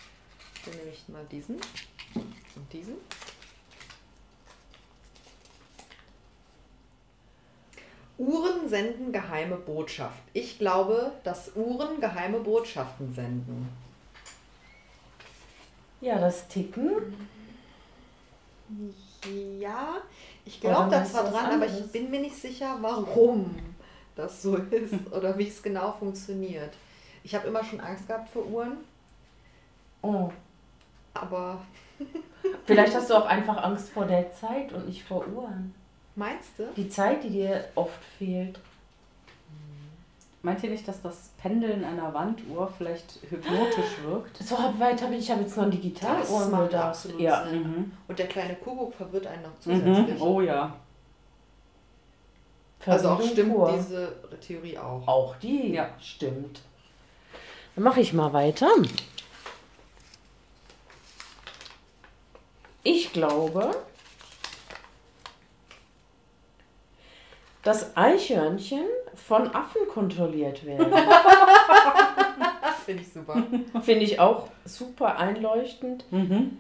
Dann 0.65 0.75
nehme 0.77 0.91
ich 0.91 1.09
mal 1.09 1.25
diesen 1.31 1.57
und 2.15 2.73
diesen. 2.73 2.95
Uhren 8.21 8.69
senden 8.69 9.13
geheime 9.13 9.57
Botschaft. 9.57 10.23
Ich 10.35 10.59
glaube, 10.59 11.13
dass 11.25 11.53
Uhren 11.57 12.01
geheime 12.01 12.41
Botschaften 12.41 13.15
senden. 13.15 13.69
Ja, 16.03 16.19
das 16.19 16.47
Ticken 16.49 17.15
Ja, 19.59 19.97
ich 20.45 20.61
glaube 20.61 20.91
da 20.91 21.05
zwar 21.05 21.25
dran, 21.31 21.47
aber 21.47 21.65
ich 21.67 21.73
anderes? 21.73 21.93
bin 21.93 22.11
mir 22.11 22.21
nicht 22.21 22.37
sicher, 22.37 22.77
warum 22.81 23.57
das 24.17 24.43
so 24.43 24.57
ist 24.57 24.95
oder 25.13 25.37
wie 25.39 25.49
es 25.49 25.63
genau 25.63 25.93
funktioniert. 25.93 26.75
Ich 27.25 27.35
habe 27.35 27.49
immer 27.49 27.65
schon 27.65 27.81
Angst 27.81 28.07
gehabt 28.07 28.29
vor 28.31 28.47
Uhren, 28.47 28.79
Oh. 30.03 30.31
aber 31.15 31.61
Vielleicht 32.65 32.95
hast 32.95 33.11
du 33.11 33.15
auch 33.19 33.27
einfach 33.27 33.63
Angst 33.63 33.91
vor 33.91 34.07
der 34.07 34.33
Zeit 34.35 34.73
und 34.73 34.87
nicht 34.87 35.03
vor 35.05 35.27
Uhren. 35.27 35.75
Meinst 36.17 36.51
du? 36.59 36.65
Die 36.77 36.89
Zeit, 36.89 37.23
die 37.25 37.31
dir 37.31 37.69
oft 37.75 38.03
fehlt. 38.19 38.59
Meint 40.43 40.63
ihr 40.65 40.71
nicht, 40.71 40.89
dass 40.89 41.03
das 41.03 41.31
Pendeln 41.43 41.85
einer 41.85 42.15
Wanduhr 42.15 42.73
vielleicht 42.79 43.19
hypnotisch 43.29 43.99
wirkt? 44.05 44.39
So 44.39 44.57
weit 44.79 45.03
habe 45.03 45.15
ich, 45.15 45.25
ich 45.25 45.31
habe 45.31 45.43
jetzt 45.43 45.55
noch 45.57 45.65
an 45.65 45.71
Digitaluhren 45.71 46.51
macht 46.51 46.69
gedacht. 46.71 46.85
absolut 46.89 47.21
Ja. 47.21 47.45
Sinn. 47.47 47.63
Mhm. 47.63 47.93
Und 48.09 48.19
der 48.19 48.27
kleine 48.27 48.55
Kuckuck 48.57 48.95
verwirrt 48.95 49.27
einen 49.27 49.43
noch 49.43 49.51
Mhm. 49.51 49.55
zusätzlich. 50.05 50.21
Oh 50.21 50.41
ja. 50.41 50.75
Also 52.87 53.11
auch 53.11 53.23
stimmt 53.23 53.53
pur. 53.55 53.71
diese 53.77 54.17
Theorie 54.41 54.79
auch. 54.79 55.07
Auch 55.07 55.37
die? 55.37 55.75
Ja. 55.75 55.91
Stimmt. 56.01 56.61
Dann 57.75 57.85
mache 57.85 58.01
ich 58.01 58.15
mal 58.15 58.33
weiter. 58.33 58.69
Ich 62.83 63.13
glaube, 63.13 63.77
dass 67.63 67.97
Eichhörnchen 67.97 68.85
von 69.15 69.49
Affen 69.55 69.83
kontrolliert 69.93 70.65
werden. 70.65 70.93
Finde 72.85 73.03
ich 73.03 73.13
super. 73.13 73.43
Finde 73.83 74.05
ich 74.05 74.19
auch 74.19 74.49
super 74.65 75.19
einleuchtend. 75.19 76.05
Mhm. 76.11 76.59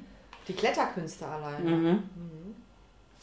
Die 0.48 0.52
Kletterkünste 0.52 1.26
allein. 1.26 1.64
Mhm. 1.64 1.86
Mhm. 1.90 2.54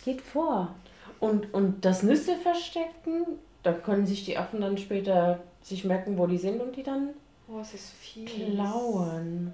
Geht 0.04 0.22
vor. 0.22 0.74
Und, 1.20 1.54
und 1.54 1.84
das 1.86 2.04
Nüsse 2.04 2.36
verstecken, 2.38 3.26
da 3.64 3.74
können 3.74 4.06
sich 4.06 4.26
die 4.26 4.38
Affen 4.38 4.62
dann 4.62 4.78
später 4.78 5.40
sich 5.62 5.84
merken, 5.84 6.18
wo 6.18 6.28
die 6.28 6.38
sind 6.38 6.62
und 6.62 6.76
die 6.76 6.84
dann 6.84 7.10
Oh, 7.50 7.60
es 7.62 7.74
ist 7.74 7.92
viel. 7.94 8.26
klauen. 8.26 9.54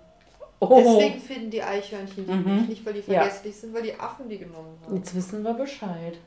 Oh, 0.60 0.82
Deswegen 0.84 1.20
finden 1.20 1.52
die 1.52 1.62
Eichhörnchen 1.62 2.26
die 2.26 2.32
Mhm. 2.32 2.56
nicht, 2.58 2.70
nicht 2.70 2.86
weil 2.86 2.94
die 2.94 3.00
Ja. 3.12 3.22
vergesslich 3.22 3.56
sind, 3.56 3.74
weil 3.74 3.84
die 3.84 4.00
Affen 4.00 4.28
die 4.30 4.38
genommen 4.40 4.78
haben. 4.84 4.96
jetzt 4.98 5.14
wissen 5.16 5.44
wir 5.44 5.54
Bescheid. 5.54 6.18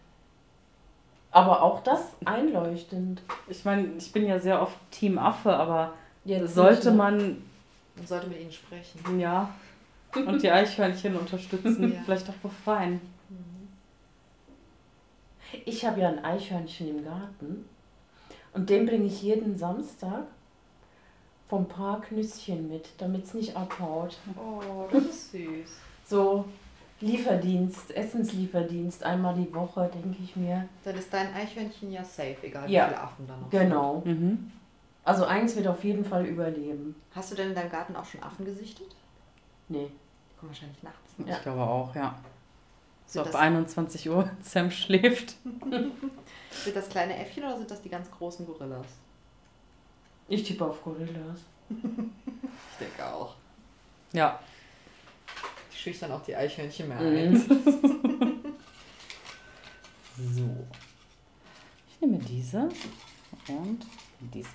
Aber 1.37 1.63
auch 1.63 1.83
das 1.83 2.01
einleuchtend. 2.25 3.21
Ich 3.47 3.63
meine, 3.67 3.89
ich 3.99 4.11
bin 4.11 4.27
ja 4.27 4.39
sehr 4.39 4.63
oft 4.63 4.77
Team 4.91 5.19
Affe, 5.19 5.55
aber 5.55 5.93
Jetzt 6.25 6.55
sollte 6.55 6.91
man 6.93 7.43
Man 7.95 8.07
sollte 8.07 8.29
mit 8.29 8.41
ihnen 8.41 8.51
sprechen. 8.53 9.21
ja 9.21 9.51
und 10.15 10.43
die 10.43 10.51
Eichhörnchen 10.51 11.15
unterstützen, 11.15 11.93
Ja. 11.95 12.01
vielleicht 12.07 12.27
auch 12.31 12.35
befreien. 12.43 13.03
Ich 15.67 15.85
habe 15.85 16.01
ja 16.01 16.09
ein 16.09 16.25
Eichhörnchen 16.25 16.89
im 16.89 17.05
Garten 17.05 17.69
und 18.55 18.71
dem 18.71 18.87
bringe 18.87 19.05
ich 19.05 19.21
jeden 19.23 19.59
Samstag 19.59 20.23
vom 21.49 21.69
Park 21.69 22.11
Nüsschen 22.13 22.69
mit, 22.71 22.89
damit 22.97 23.25
es 23.25 23.35
nicht 23.35 23.55
abhaut. 23.55 24.17
Oh, 24.37 24.89
das 24.91 25.05
ist 25.05 25.33
süß. 25.33 25.71
So 26.07 26.47
Lieferdienst, 27.01 27.91
Essenslieferdienst, 27.95 29.03
einmal 29.03 29.35
die 29.35 29.53
Woche, 29.55 29.91
denke 29.93 30.17
ich 30.23 30.35
mir. 30.37 30.67
Dann 30.85 30.95
ist 30.97 31.13
dein 31.13 31.33
Eichhörnchen 31.35 31.93
ja 31.93 32.03
safe, 32.03 32.37
egal 32.43 32.71
Ja. 32.71 32.85
wie 32.87 32.89
viele 32.91 33.01
Affen 33.03 33.27
da 33.27 33.37
noch 33.37 33.51
Genau. 33.51 34.03
Mhm. 34.05 34.51
Also 35.05 35.25
eins 35.27 35.55
wird 35.57 35.69
auf 35.69 35.85
jeden 35.85 36.05
Fall 36.05 36.25
überleben. 36.27 36.97
Hast 37.15 37.31
du 37.31 37.37
denn 37.37 37.51
in 37.51 37.55
deinem 37.55 37.71
Garten 37.71 37.95
auch 37.97 38.05
schon 38.05 38.23
Affen 38.23 38.45
gesichtet? 38.45 38.89
Nee. 39.69 39.89
Die 40.31 40.37
kommen 40.39 40.51
wahrscheinlich 40.51 40.83
nachts. 40.83 40.99
Ja. 41.25 41.37
Ich 41.37 41.43
glaube 41.43 41.63
auch, 41.63 41.95
ja. 41.95 42.15
So 43.07 43.21
ab 43.21 43.27
das- 43.27 43.35
21 43.37 44.09
Uhr 44.09 44.29
Sam 44.43 44.71
schläft. 44.71 45.37
Sind 46.51 46.75
das 46.75 46.89
kleine 46.89 47.17
Äffchen 47.19 47.45
oder 47.45 47.59
sind 47.59 47.71
das 47.71 47.83
die 47.83 47.89
ganz 47.91 48.11
großen 48.11 48.47
Gorillas? 48.47 48.87
Ich 50.29 50.43
tippe 50.45 50.65
auf 50.65 50.83
Gorillas. 50.83 51.41
Ich 52.79 52.87
denke 52.87 53.07
auch. 53.07 53.35
Ja. 54.13 54.39
Die 55.87 55.93
schüchtern 55.93 56.11
auch 56.11 56.23
die 56.23 56.35
Eichhörnchen 56.35 56.89
mehr 56.89 56.99
ein. 56.99 57.33
Mhm. 57.33 57.47
So. 60.19 60.49
Ich 61.91 62.01
nehme 62.01 62.17
diese 62.17 62.71
und 63.49 63.81
diese. 64.35 64.49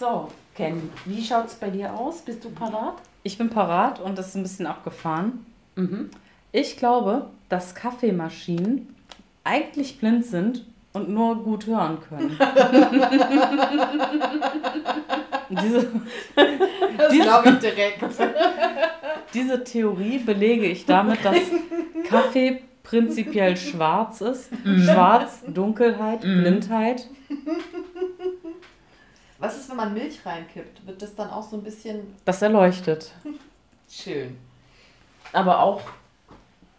So, 0.00 0.30
Ken, 0.54 0.88
wie 1.04 1.22
schaut's 1.22 1.56
bei 1.56 1.68
dir 1.68 1.92
aus? 1.92 2.22
Bist 2.22 2.42
du 2.42 2.50
parat? 2.50 2.94
Ich 3.22 3.36
bin 3.36 3.50
parat 3.50 4.00
und 4.00 4.16
das 4.16 4.28
ist 4.28 4.36
ein 4.36 4.42
bisschen 4.42 4.66
abgefahren. 4.66 5.44
Mhm. 5.74 6.10
Ich 6.52 6.78
glaube, 6.78 7.28
dass 7.50 7.74
Kaffeemaschinen 7.74 8.96
eigentlich 9.44 9.98
blind 9.98 10.24
sind 10.24 10.64
und 10.94 11.10
nur 11.10 11.44
gut 11.44 11.66
hören 11.66 11.98
können. 12.00 12.38
diese, 15.50 15.88
Das 16.96 17.12
glaube 17.12 17.50
ich 17.50 17.58
direkt. 17.58 18.04
diese 19.34 19.62
Theorie 19.64 20.18
belege 20.18 20.66
ich 20.66 20.84
damit, 20.86 21.24
dass 21.24 21.36
Kaffee 22.08 22.62
prinzipiell 22.82 23.56
schwarz 23.56 24.20
ist. 24.20 24.50
Schwarz, 24.84 25.42
Dunkelheit, 25.46 26.20
Blindheit. 26.20 27.06
Was 29.38 29.58
ist, 29.58 29.68
wenn 29.68 29.76
man 29.76 29.92
Milch 29.92 30.24
reinkippt? 30.24 30.86
Wird 30.86 31.02
das 31.02 31.14
dann 31.14 31.28
auch 31.30 31.42
so 31.48 31.56
ein 31.56 31.62
bisschen 31.62 32.14
Das 32.24 32.40
erleuchtet. 32.42 33.12
schön? 33.90 34.36
Aber 35.32 35.60
auch 35.60 35.82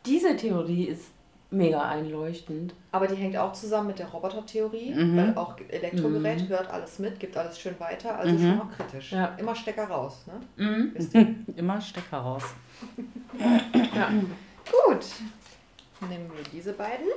diese 0.06 0.36
Theorie 0.36 0.86
ist 0.86 1.06
mega 1.50 1.82
einleuchtend. 1.88 2.74
Aber 2.92 3.08
die 3.08 3.16
hängt 3.16 3.38
auch 3.38 3.54
zusammen 3.54 3.88
mit 3.88 4.00
der 4.00 4.08
Robotertheorie, 4.10 4.94
Mhm. 4.94 5.18
weil 5.18 5.38
auch 5.38 5.56
Elektrogerät 5.70 6.42
Mhm. 6.44 6.48
hört 6.50 6.70
alles 6.70 7.00
mit, 7.00 7.20
gibt 7.20 7.38
alles 7.38 7.60
schön 7.60 7.80
weiter, 7.80 8.18
also 8.18 8.34
Mhm. 8.34 8.40
schon 8.40 8.62
auch 8.62 8.72
kritisch. 8.76 9.12
Ja. 9.14 9.28
Immer 9.38 9.56
Stecker 9.56 9.86
raus, 9.88 10.26
ne? 10.28 10.42
Mhm. 10.58 10.96
Immer 11.56 11.80
Stecker 11.80 12.18
raus. 12.18 12.44
Ja. 13.96 14.10
Gut. 14.10 15.06
Nehmen 16.10 16.30
wir 16.36 16.44
diese 16.52 16.74
beiden. 16.74 17.08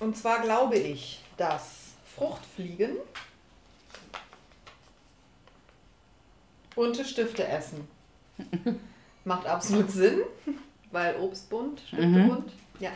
Und 0.00 0.16
zwar 0.16 0.40
glaube 0.42 0.76
ich, 0.76 1.22
dass 1.36 1.94
Fruchtfliegen 2.16 2.96
bunte 6.74 7.04
Stifte 7.04 7.46
essen. 7.46 7.86
Macht 9.24 9.46
absolut 9.46 9.90
Sinn, 9.90 10.20
weil 10.96 11.14
Obst 11.16 11.50
bunt, 11.50 11.78
Stifte 11.80 12.06
Mhm. 12.06 12.28
bunt. 12.28 12.52
Ja, 12.80 12.90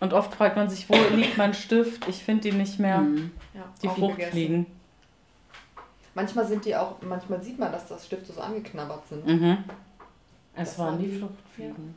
Und 0.00 0.12
oft 0.12 0.34
fragt 0.34 0.56
man 0.56 0.68
sich, 0.68 0.88
wo 0.88 0.96
liegt 1.14 1.38
mein 1.38 1.54
Stift? 1.54 2.08
Ich 2.08 2.16
finde 2.24 2.48
ihn 2.48 2.58
nicht 2.58 2.80
mehr. 2.80 2.98
Mhm. 2.98 3.30
ja. 3.54 3.62
Die. 3.80 3.88
Fruchtfliegen. 3.88 4.66
Manchmal 6.16 6.46
sind 6.46 6.64
die 6.64 6.74
auch, 6.74 6.96
manchmal 7.02 7.40
sieht 7.42 7.58
man, 7.60 7.70
dass 7.72 7.86
das 7.86 8.04
Stifte 8.06 8.32
so 8.32 8.40
angeknabbert 8.40 9.06
sind. 9.08 9.24
Mhm. 9.26 9.58
Es 10.56 10.70
Das 10.70 10.78
waren 10.80 10.98
die 10.98 11.06
die- 11.06 11.18
Fluchtfliegen. 11.18 11.94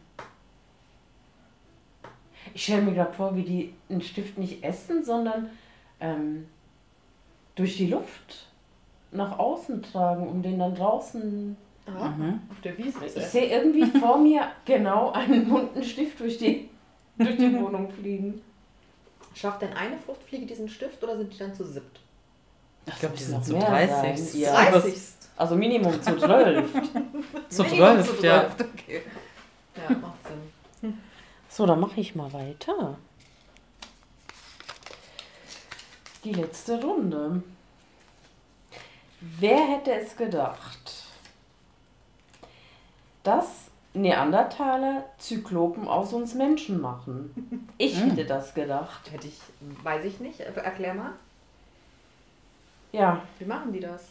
Ich 2.53 2.63
stelle 2.63 2.83
mir 2.83 2.93
gerade 2.93 3.13
vor, 3.13 3.35
wie 3.35 3.43
die 3.43 3.73
einen 3.89 4.01
Stift 4.01 4.37
nicht 4.37 4.63
essen, 4.63 5.03
sondern 5.03 5.49
ähm, 5.99 6.47
durch 7.55 7.77
die 7.77 7.87
Luft 7.87 8.47
nach 9.11 9.37
außen 9.39 9.81
tragen, 9.83 10.27
um 10.27 10.41
den 10.43 10.59
dann 10.59 10.75
draußen. 10.75 11.57
Aha, 11.87 12.09
Mhm. 12.09 12.41
auf 12.51 12.59
der 12.61 12.77
Wiese 12.77 12.99
Ich 13.05 13.25
sehe 13.27 13.45
irgendwie 13.49 13.85
vor 13.99 14.17
mir 14.17 14.49
genau 14.65 15.11
einen 15.11 15.47
bunten 15.49 15.83
Stift 15.83 16.19
durch 16.19 16.37
die, 16.37 16.69
durch 17.17 17.37
die 17.37 17.53
Wohnung 17.59 17.89
fliegen. 17.91 18.41
Schafft 19.33 19.61
denn 19.61 19.73
eine 19.73 19.97
Fruchtfliege 19.97 20.45
diesen 20.45 20.67
Stift 20.67 21.03
oder 21.03 21.15
sind 21.17 21.31
die 21.33 21.37
dann 21.37 21.53
zu 21.55 21.63
siebt? 21.63 21.99
Ich 22.87 22.99
glaube, 22.99 23.15
die 23.17 23.23
sind 23.23 23.45
zu 23.45 23.53
mehr 23.53 23.65
30. 23.69 24.19
sein. 24.31 24.41
Ja. 24.41 24.69
30. 24.71 24.93
Also 25.35 25.55
Minimum 25.55 26.01
zu 26.01 26.17
zwölf. 26.17 26.65
Zu 27.49 27.63
Minimum 27.63 28.03
12, 28.03 28.23
ja. 28.23 28.47
Okay. 28.59 29.03
Ja, 29.75 29.95
macht 29.95 30.15
Sinn. 30.81 30.97
So, 31.47 31.65
dann 31.67 31.79
mache 31.79 31.99
ich 32.01 32.15
mal 32.15 32.31
weiter. 32.33 32.97
Die 36.23 36.33
letzte 36.33 36.81
Runde. 36.81 37.43
Wer 39.21 39.57
hätte 39.67 39.91
es 39.93 40.15
gedacht, 40.15 40.96
dass 43.27 43.69
Neandertaler 43.93 45.03
Zyklopen 45.17 45.87
aus 45.87 46.13
uns 46.13 46.33
Menschen 46.35 46.79
machen? 46.81 47.67
Ich 47.77 47.99
Hm. 47.99 48.11
hätte 48.11 48.25
das 48.25 48.53
gedacht. 48.53 49.11
Hätte 49.11 49.27
ich, 49.27 49.39
weiß 49.83 50.05
ich 50.05 50.19
nicht. 50.19 50.39
Erklär 50.39 50.93
mal. 50.93 51.13
Ja, 52.91 53.21
Wie 53.39 53.45
machen 53.45 53.73
die 53.73 53.79
das? 53.79 54.09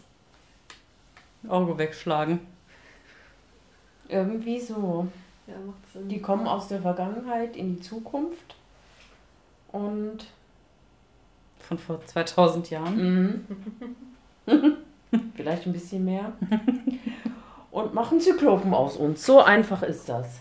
Auge 1.48 1.78
wegschlagen. 1.78 2.40
irgendwie 4.08 4.60
so. 4.60 5.06
Ja, 5.46 5.54
macht 5.64 5.92
Sinn. 5.92 6.08
Die 6.08 6.20
kommen 6.20 6.46
aus 6.46 6.68
der 6.68 6.82
Vergangenheit 6.82 7.56
in 7.56 7.76
die 7.76 7.80
Zukunft 7.80 8.54
und 9.72 10.26
Von 11.60 11.78
vor 11.78 12.04
2000 12.04 12.70
Jahren. 12.70 13.46
Mhm. 14.46 14.76
Vielleicht 15.36 15.66
ein 15.66 15.72
bisschen 15.72 16.04
mehr. 16.04 16.32
und 17.76 17.92
machen 17.92 18.18
Zyklopen 18.22 18.72
aus 18.72 18.96
uns. 18.96 19.26
So 19.26 19.42
einfach 19.42 19.82
ist 19.82 20.08
das. 20.08 20.40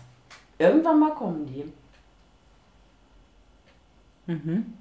Irgendwann 0.58 0.98
mal 0.98 1.14
kommen 1.14 1.44
die. 1.44 1.70
Mhm. 4.24 4.72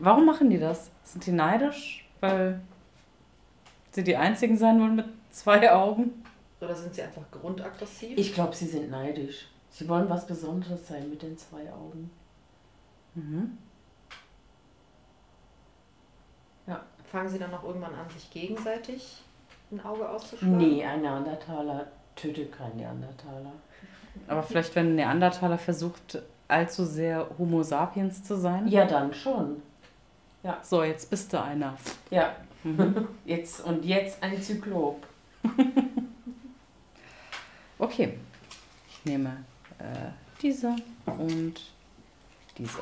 Warum 0.00 0.26
machen 0.26 0.50
die 0.50 0.58
das? 0.58 0.90
Sind 1.04 1.24
die 1.24 1.30
neidisch? 1.30 2.04
Weil 2.18 2.60
sie 3.92 4.02
die 4.02 4.16
einzigen 4.16 4.56
sein 4.56 4.80
wollen 4.80 4.96
mit 4.96 5.06
zwei 5.30 5.70
Augen? 5.70 6.24
Oder 6.60 6.74
sind 6.74 6.92
sie 6.92 7.02
einfach 7.02 7.22
grundaggressiv? 7.30 8.18
Ich 8.18 8.34
glaube, 8.34 8.56
sie 8.56 8.66
sind 8.66 8.90
neidisch. 8.90 9.46
Sie 9.70 9.88
wollen 9.88 10.10
was 10.10 10.26
Besonderes 10.26 10.88
sein 10.88 11.08
mit 11.08 11.22
den 11.22 11.38
zwei 11.38 11.72
Augen. 11.72 12.10
Mhm. 13.14 13.58
Fangen 17.12 17.28
sie 17.28 17.38
dann 17.38 17.52
auch 17.52 17.62
irgendwann 17.62 17.94
an, 17.94 18.08
sich 18.08 18.30
gegenseitig 18.30 19.22
ein 19.72 19.84
Auge 19.84 20.08
auszuschlagen? 20.08 20.58
Nee, 20.58 20.84
ein 20.84 21.02
Neandertaler 21.02 21.86
tötet 22.14 22.52
keinen 22.52 22.76
Neandertaler. 22.76 23.52
Aber 24.28 24.42
vielleicht, 24.42 24.74
wenn 24.76 24.88
ein 24.88 24.94
Neandertaler 24.96 25.58
versucht, 25.58 26.20
allzu 26.48 26.84
sehr 26.84 27.26
Homo 27.38 27.62
sapiens 27.62 28.22
zu 28.22 28.36
sein? 28.36 28.68
Ja, 28.68 28.84
dann 28.84 29.12
schon. 29.14 29.62
So, 30.62 30.82
jetzt 30.82 31.08
bist 31.08 31.32
du 31.32 31.40
einer. 31.42 31.76
Ja, 32.10 32.34
Mhm. 32.64 33.08
jetzt 33.24 33.64
und 33.64 33.84
jetzt 33.84 34.22
ein 34.22 34.40
Zyklop. 34.40 35.06
Okay. 37.78 38.16
Ich 38.88 39.04
nehme 39.04 39.38
äh, 39.78 40.10
diese 40.40 40.76
und 41.06 41.54
diese. 42.56 42.78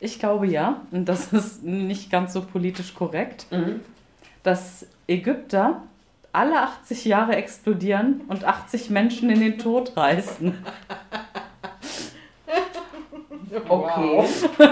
Ich 0.00 0.18
glaube 0.18 0.46
ja, 0.46 0.82
und 0.90 1.06
das 1.06 1.32
ist 1.32 1.62
nicht 1.64 2.10
ganz 2.10 2.32
so 2.32 2.42
politisch 2.42 2.94
korrekt, 2.94 3.46
Mhm. 3.50 3.80
dass 4.42 4.86
Ägypter 5.06 5.82
alle 6.32 6.60
80 6.60 7.04
Jahre 7.06 7.34
explodieren 7.36 8.20
und 8.28 8.44
80 8.44 8.90
Menschen 8.90 9.30
in 9.30 9.40
den 9.40 9.58
Tod 9.58 9.96
reißen. 9.96 10.54
Okay. 13.68 14.24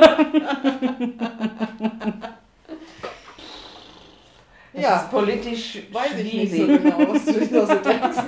Das 4.73 4.83
Ja. 4.83 4.97
ist 4.97 5.11
politisch 5.11 5.79
Weiß 5.91 6.19
ich 6.19 6.35
nicht 6.35 6.51
so 6.51 6.57
schwierig. 6.67 6.83
genau, 6.83 6.99
was 7.15 7.25
du 7.25 7.47
da 7.47 7.67
so 7.67 7.75
denkst. 7.77 8.19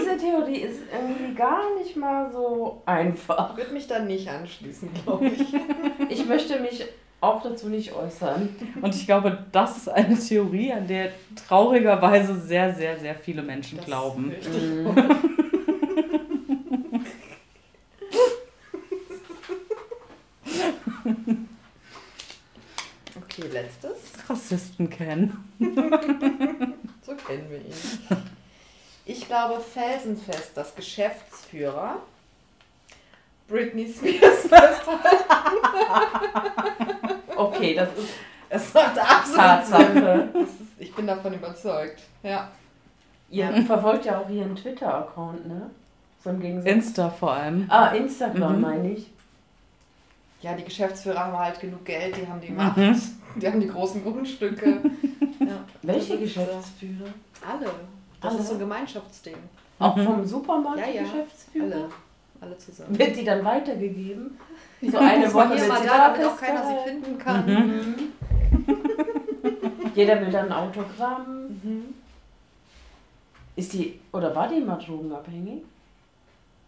Diese 0.00 0.16
Theorie 0.16 0.58
ist 0.60 0.80
irgendwie 0.92 1.34
gar 1.34 1.74
nicht 1.78 1.96
mal 1.96 2.30
so 2.32 2.82
einfach. 2.86 3.52
Ich 3.52 3.56
würde 3.58 3.72
mich 3.72 3.86
da 3.86 3.98
nicht 3.98 4.28
anschließen, 4.28 4.90
glaube 5.04 5.26
ich. 5.26 5.46
Ich 6.08 6.24
möchte 6.26 6.60
mich 6.60 6.84
auch 7.20 7.42
dazu 7.42 7.68
nicht 7.68 7.92
äußern. 7.92 8.54
Und 8.80 8.94
ich 8.94 9.06
glaube, 9.06 9.44
das 9.50 9.76
ist 9.76 9.88
eine 9.88 10.18
Theorie, 10.18 10.72
an 10.72 10.86
der 10.86 11.10
traurigerweise 11.48 12.38
sehr, 12.38 12.72
sehr, 12.74 12.98
sehr 12.98 13.14
viele 13.14 13.42
Menschen 13.42 13.78
Das 13.78 13.86
glauben. 13.86 14.32
Okay, 23.16 23.48
letztes. 23.52 24.12
Rassisten 24.28 24.88
kennen. 24.88 25.36
So 27.02 27.14
kennen 27.14 27.50
wir 27.50 27.58
ihn. 27.58 27.72
Ich 29.06 29.26
glaube 29.26 29.60
felsenfest, 29.60 30.56
dass 30.56 30.74
Geschäftsführer 30.74 31.96
Britney 33.48 33.86
Spears 33.92 34.40
festhalten. 34.48 35.00
Okay, 37.36 37.74
das 37.74 37.88
ist 37.96 38.08
Es 38.48 38.74
macht 38.74 38.98
absolut 38.98 39.26
Sinn. 39.26 39.36
Tatsache. 39.36 40.28
Das 40.32 40.42
ist, 40.50 40.60
ich 40.78 40.94
bin 40.94 41.06
davon 41.06 41.34
überzeugt. 41.34 42.02
Ja. 42.22 42.50
Ihr 43.30 43.52
verfolgt 43.66 44.04
ja 44.06 44.18
auch 44.20 44.28
ihren 44.28 44.56
Twitter-Account, 44.56 45.46
ne? 45.46 45.70
So 46.24 46.30
im 46.30 46.40
Gegensatz. 46.40 46.72
Insta 46.72 47.08
vor 47.10 47.32
allem. 47.32 47.66
ah, 47.68 47.88
Instagram 47.88 48.56
Mhm. 48.56 48.60
meine 48.60 48.90
ich. 48.92 49.06
Ja, 50.42 50.54
die 50.54 50.64
Geschäftsführer 50.64 51.20
haben 51.20 51.38
halt 51.38 51.60
genug 51.60 51.84
Geld, 51.84 52.16
die 52.16 52.26
haben 52.26 52.40
die 52.40 52.50
Mhm. 52.50 52.56
Macht, 52.56 52.76
die 53.36 53.46
haben 53.46 53.60
die 53.60 53.68
großen 53.68 54.02
Grundstücke. 54.02 54.80
Ja. 55.38 55.58
Welche 55.82 56.14
äh, 56.14 56.18
Geschäftsführer? 56.18 57.10
Alle. 57.46 57.70
Das 58.26 58.34
Alle? 58.34 58.42
ist 58.42 58.48
so 58.48 58.54
ein 58.54 58.60
Gemeinschaftsding. 58.60 59.36
Auch 59.78 59.96
Mhm. 59.96 60.04
vom 60.04 60.14
Ja, 60.16 60.20
ja. 60.20 60.26
Supermarkt-Geschäftsführer? 60.26 61.74
Alle. 61.74 61.88
Alle 62.40 62.58
zusammen. 62.58 62.98
Wird 62.98 63.16
die 63.16 63.24
dann 63.24 63.44
weitergegeben? 63.44 64.38
So 64.82 64.98
eine 64.98 65.32
Woche 65.32 65.54
hier 65.54 65.60
wird 65.60 65.68
mal 65.70 65.80
sie 65.80 65.86
da, 65.86 65.96
da 65.96 66.08
damit 66.12 66.26
auch 66.26 66.36
keiner 66.36 66.66
sie 66.68 66.90
finden 66.90 67.16
kann. 67.18 67.46
Mhm. 67.46 68.12
Mhm. 68.66 69.92
Jeder 69.94 70.20
will 70.20 70.30
dann 70.30 70.46
ein 70.46 70.52
Autogramm. 70.52 71.46
Mhm. 71.62 71.94
Ist 73.56 73.72
die, 73.72 73.98
oder 74.12 74.34
war 74.36 74.48
die 74.48 74.60
mal 74.60 74.76
drogenabhängig? 74.76 75.62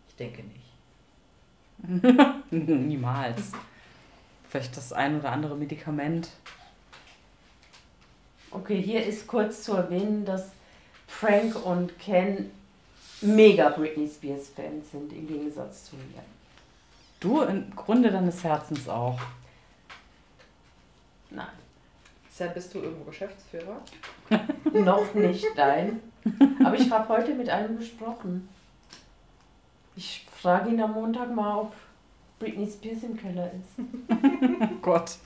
Ich 0.09 0.17
denke 0.17 0.43
nicht. 0.43 0.65
Niemals. 2.51 3.53
Vielleicht 4.49 4.75
das 4.77 4.93
ein 4.95 5.19
oder 5.21 5.31
andere 5.31 5.55
Medikament. 5.55 6.31
Okay, 8.51 8.81
hier 8.81 9.05
ist 9.05 9.27
kurz 9.27 9.63
zu 9.65 9.75
erwähnen, 9.75 10.25
dass 10.25 10.47
Frank 11.09 11.57
und 11.67 11.99
Ken 11.99 12.51
mega 13.23 13.71
Britney 13.71 14.09
Spears 14.09 14.51
Fans 14.51 14.93
sind, 14.93 15.13
im 15.13 15.27
Gegensatz 15.27 15.87
zu 15.87 15.97
mir. 15.97 16.23
Du 17.19 17.41
im 17.43 17.75
Grunde 17.75 18.13
deines 18.13 18.45
Herzens 18.45 18.89
auch. 18.89 19.19
Nein, 21.31 21.47
Sam, 22.31 22.55
bist 22.55 22.73
du 22.73 22.79
irgendwo 22.79 23.05
Geschäftsführer? 23.05 23.81
noch 24.73 25.13
nicht, 25.15 25.45
nein. 25.57 26.01
Aber 26.65 26.77
ich 26.77 26.89
habe 26.91 27.09
heute 27.09 27.35
mit 27.35 27.49
einem 27.49 27.79
gesprochen. 27.79 28.49
Ich 29.97 30.27
frage 30.31 30.71
ihn 30.71 30.81
am 30.81 30.93
Montag 30.93 31.35
mal, 31.35 31.63
ob 31.63 31.73
Britney 32.39 32.71
Spears 32.71 33.03
im 33.03 33.17
Keller 33.17 33.51
ist. 33.53 34.79
Gott. 34.83 35.17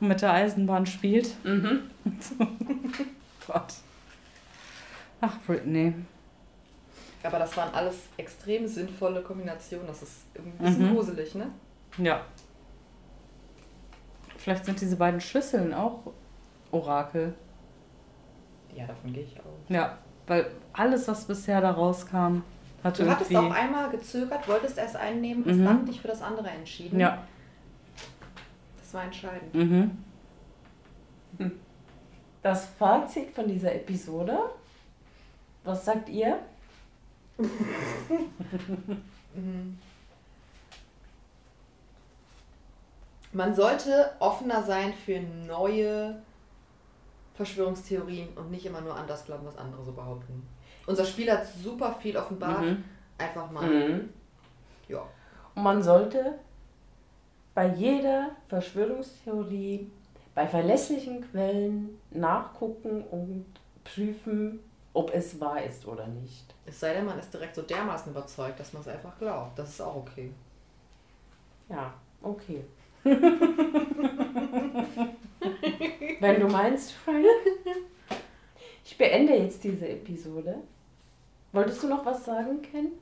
Und 0.00 0.08
mit 0.08 0.22
der 0.22 0.32
Eisenbahn 0.32 0.86
spielt. 0.86 1.32
Mhm. 1.44 1.90
Gott. 3.46 3.74
Ach, 5.20 5.36
Britney. 5.46 5.94
Aber 7.22 7.38
das 7.38 7.54
waren 7.56 7.74
alles 7.74 7.96
extrem 8.16 8.66
sinnvolle 8.66 9.22
Kombinationen. 9.22 9.86
Das 9.86 10.02
ist 10.02 10.22
irgendwie 10.34 10.58
ein 10.58 10.64
bisschen 10.64 10.90
Mhm. 10.90 10.94
gruselig, 10.96 11.34
ne? 11.34 11.50
Ja. 11.98 12.22
Vielleicht 14.38 14.64
sind 14.64 14.80
diese 14.80 14.96
beiden 14.96 15.20
Schlüsseln 15.20 15.74
auch 15.74 16.00
Orakel. 16.70 17.34
Ja, 18.74 18.86
davon 18.86 19.12
gehe 19.12 19.24
ich 19.24 19.38
aus. 19.40 19.44
Ja, 19.68 19.98
weil 20.26 20.50
alles, 20.72 21.06
was 21.08 21.24
bisher 21.26 21.60
da 21.60 21.72
rauskam, 21.72 22.38
hat 22.82 22.98
Du 22.98 23.10
hattest 23.10 23.30
irgendwie... 23.30 23.50
auch 23.50 23.54
einmal 23.54 23.90
gezögert, 23.90 24.48
wolltest 24.48 24.78
erst 24.78 24.96
einen 24.96 25.20
nehmen, 25.20 25.44
hast 25.46 25.56
Mhm. 25.56 25.64
dann 25.66 25.84
dich 25.84 26.00
für 26.00 26.08
das 26.08 26.22
andere 26.22 26.48
entschieden. 26.48 26.98
ja. 26.98 27.22
Das 28.78 28.94
war 28.94 29.04
entscheidend. 29.04 29.54
Mhm. 29.54 29.90
Das 32.42 32.64
Fazit 32.78 33.30
von 33.30 33.46
dieser 33.46 33.74
Episode. 33.74 34.38
Was 35.64 35.84
sagt 35.84 36.08
ihr? 36.08 36.38
Mhm. 39.34 39.78
Man 43.32 43.54
sollte 43.54 44.10
offener 44.18 44.62
sein 44.62 44.92
für 44.92 45.20
neue 45.20 46.20
Verschwörungstheorien 47.34 48.28
und 48.36 48.50
nicht 48.50 48.66
immer 48.66 48.80
nur 48.80 48.96
an 48.96 49.06
das 49.06 49.24
glauben, 49.24 49.46
was 49.46 49.56
andere 49.56 49.84
so 49.84 49.92
behaupten. 49.92 50.46
Unser 50.86 51.04
Spiel 51.04 51.30
hat 51.30 51.46
super 51.46 51.94
viel 51.94 52.16
offenbart. 52.16 52.62
Mhm. 52.62 52.84
Einfach 53.18 53.50
mal. 53.50 53.66
Mhm. 53.66 54.08
Ja. 54.88 55.06
Und 55.54 55.62
man 55.62 55.82
sollte 55.82 56.38
bei 57.54 57.68
jeder 57.68 58.30
Verschwörungstheorie 58.48 59.90
bei 60.34 60.46
verlässlichen 60.46 61.28
Quellen 61.30 62.00
nachgucken 62.10 63.04
und 63.04 63.46
prüfen, 63.84 64.60
ob 64.92 65.14
es 65.14 65.40
wahr 65.40 65.62
ist 65.62 65.86
oder 65.86 66.06
nicht. 66.06 66.54
Es 66.66 66.80
sei 66.80 66.94
denn, 66.94 67.06
man 67.06 67.18
ist 67.18 67.32
direkt 67.32 67.54
so 67.54 67.62
dermaßen 67.62 68.12
überzeugt, 68.12 68.58
dass 68.58 68.72
man 68.72 68.82
es 68.82 68.88
einfach 68.88 69.16
glaubt. 69.18 69.58
Das 69.58 69.70
ist 69.70 69.80
auch 69.80 69.96
okay. 69.96 70.32
Ja, 71.68 71.94
okay. 72.22 72.64
Wenn 76.20 76.40
du 76.40 76.48
meinst, 76.48 76.92
Frank. 76.92 77.24
Ich 78.84 78.98
beende 78.98 79.36
jetzt 79.36 79.62
diese 79.64 79.88
Episode. 79.88 80.56
Wolltest 81.52 81.82
du 81.82 81.88
noch 81.88 82.04
was 82.04 82.24
sagen, 82.24 82.60
Ken? 82.62 82.92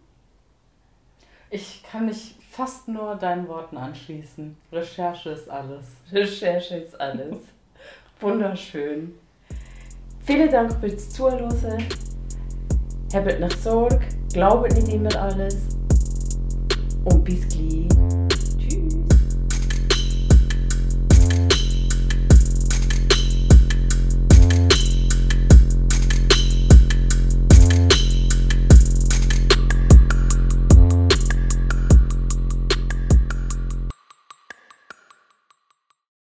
Ich 1.51 1.83
kann 1.83 2.07
mich 2.07 2.37
fast 2.51 2.89
nur 2.89 3.15
deinen 3.15 3.49
Worten 3.49 3.77
anschließen. 3.79 4.57
Recherche 4.71 5.31
ist 5.31 5.49
alles. 5.49 5.87
Recherche 6.13 6.77
ist 6.77 7.01
alles. 7.01 7.39
Wunderschön. 8.21 9.19
Vielen 10.29 10.51
Dank 10.51 10.79
fürs 10.79 11.09
Zuhören. 11.09 11.87
Habt 13.15 13.41
nicht 13.41 13.63
Sorge, 13.63 14.01
glaubt 14.31 14.75
nicht 14.75 14.89
immer 14.93 15.17
alles. 15.17 15.57
Und 17.07 17.25
bis 17.25 17.49
gleich. 17.49 18.28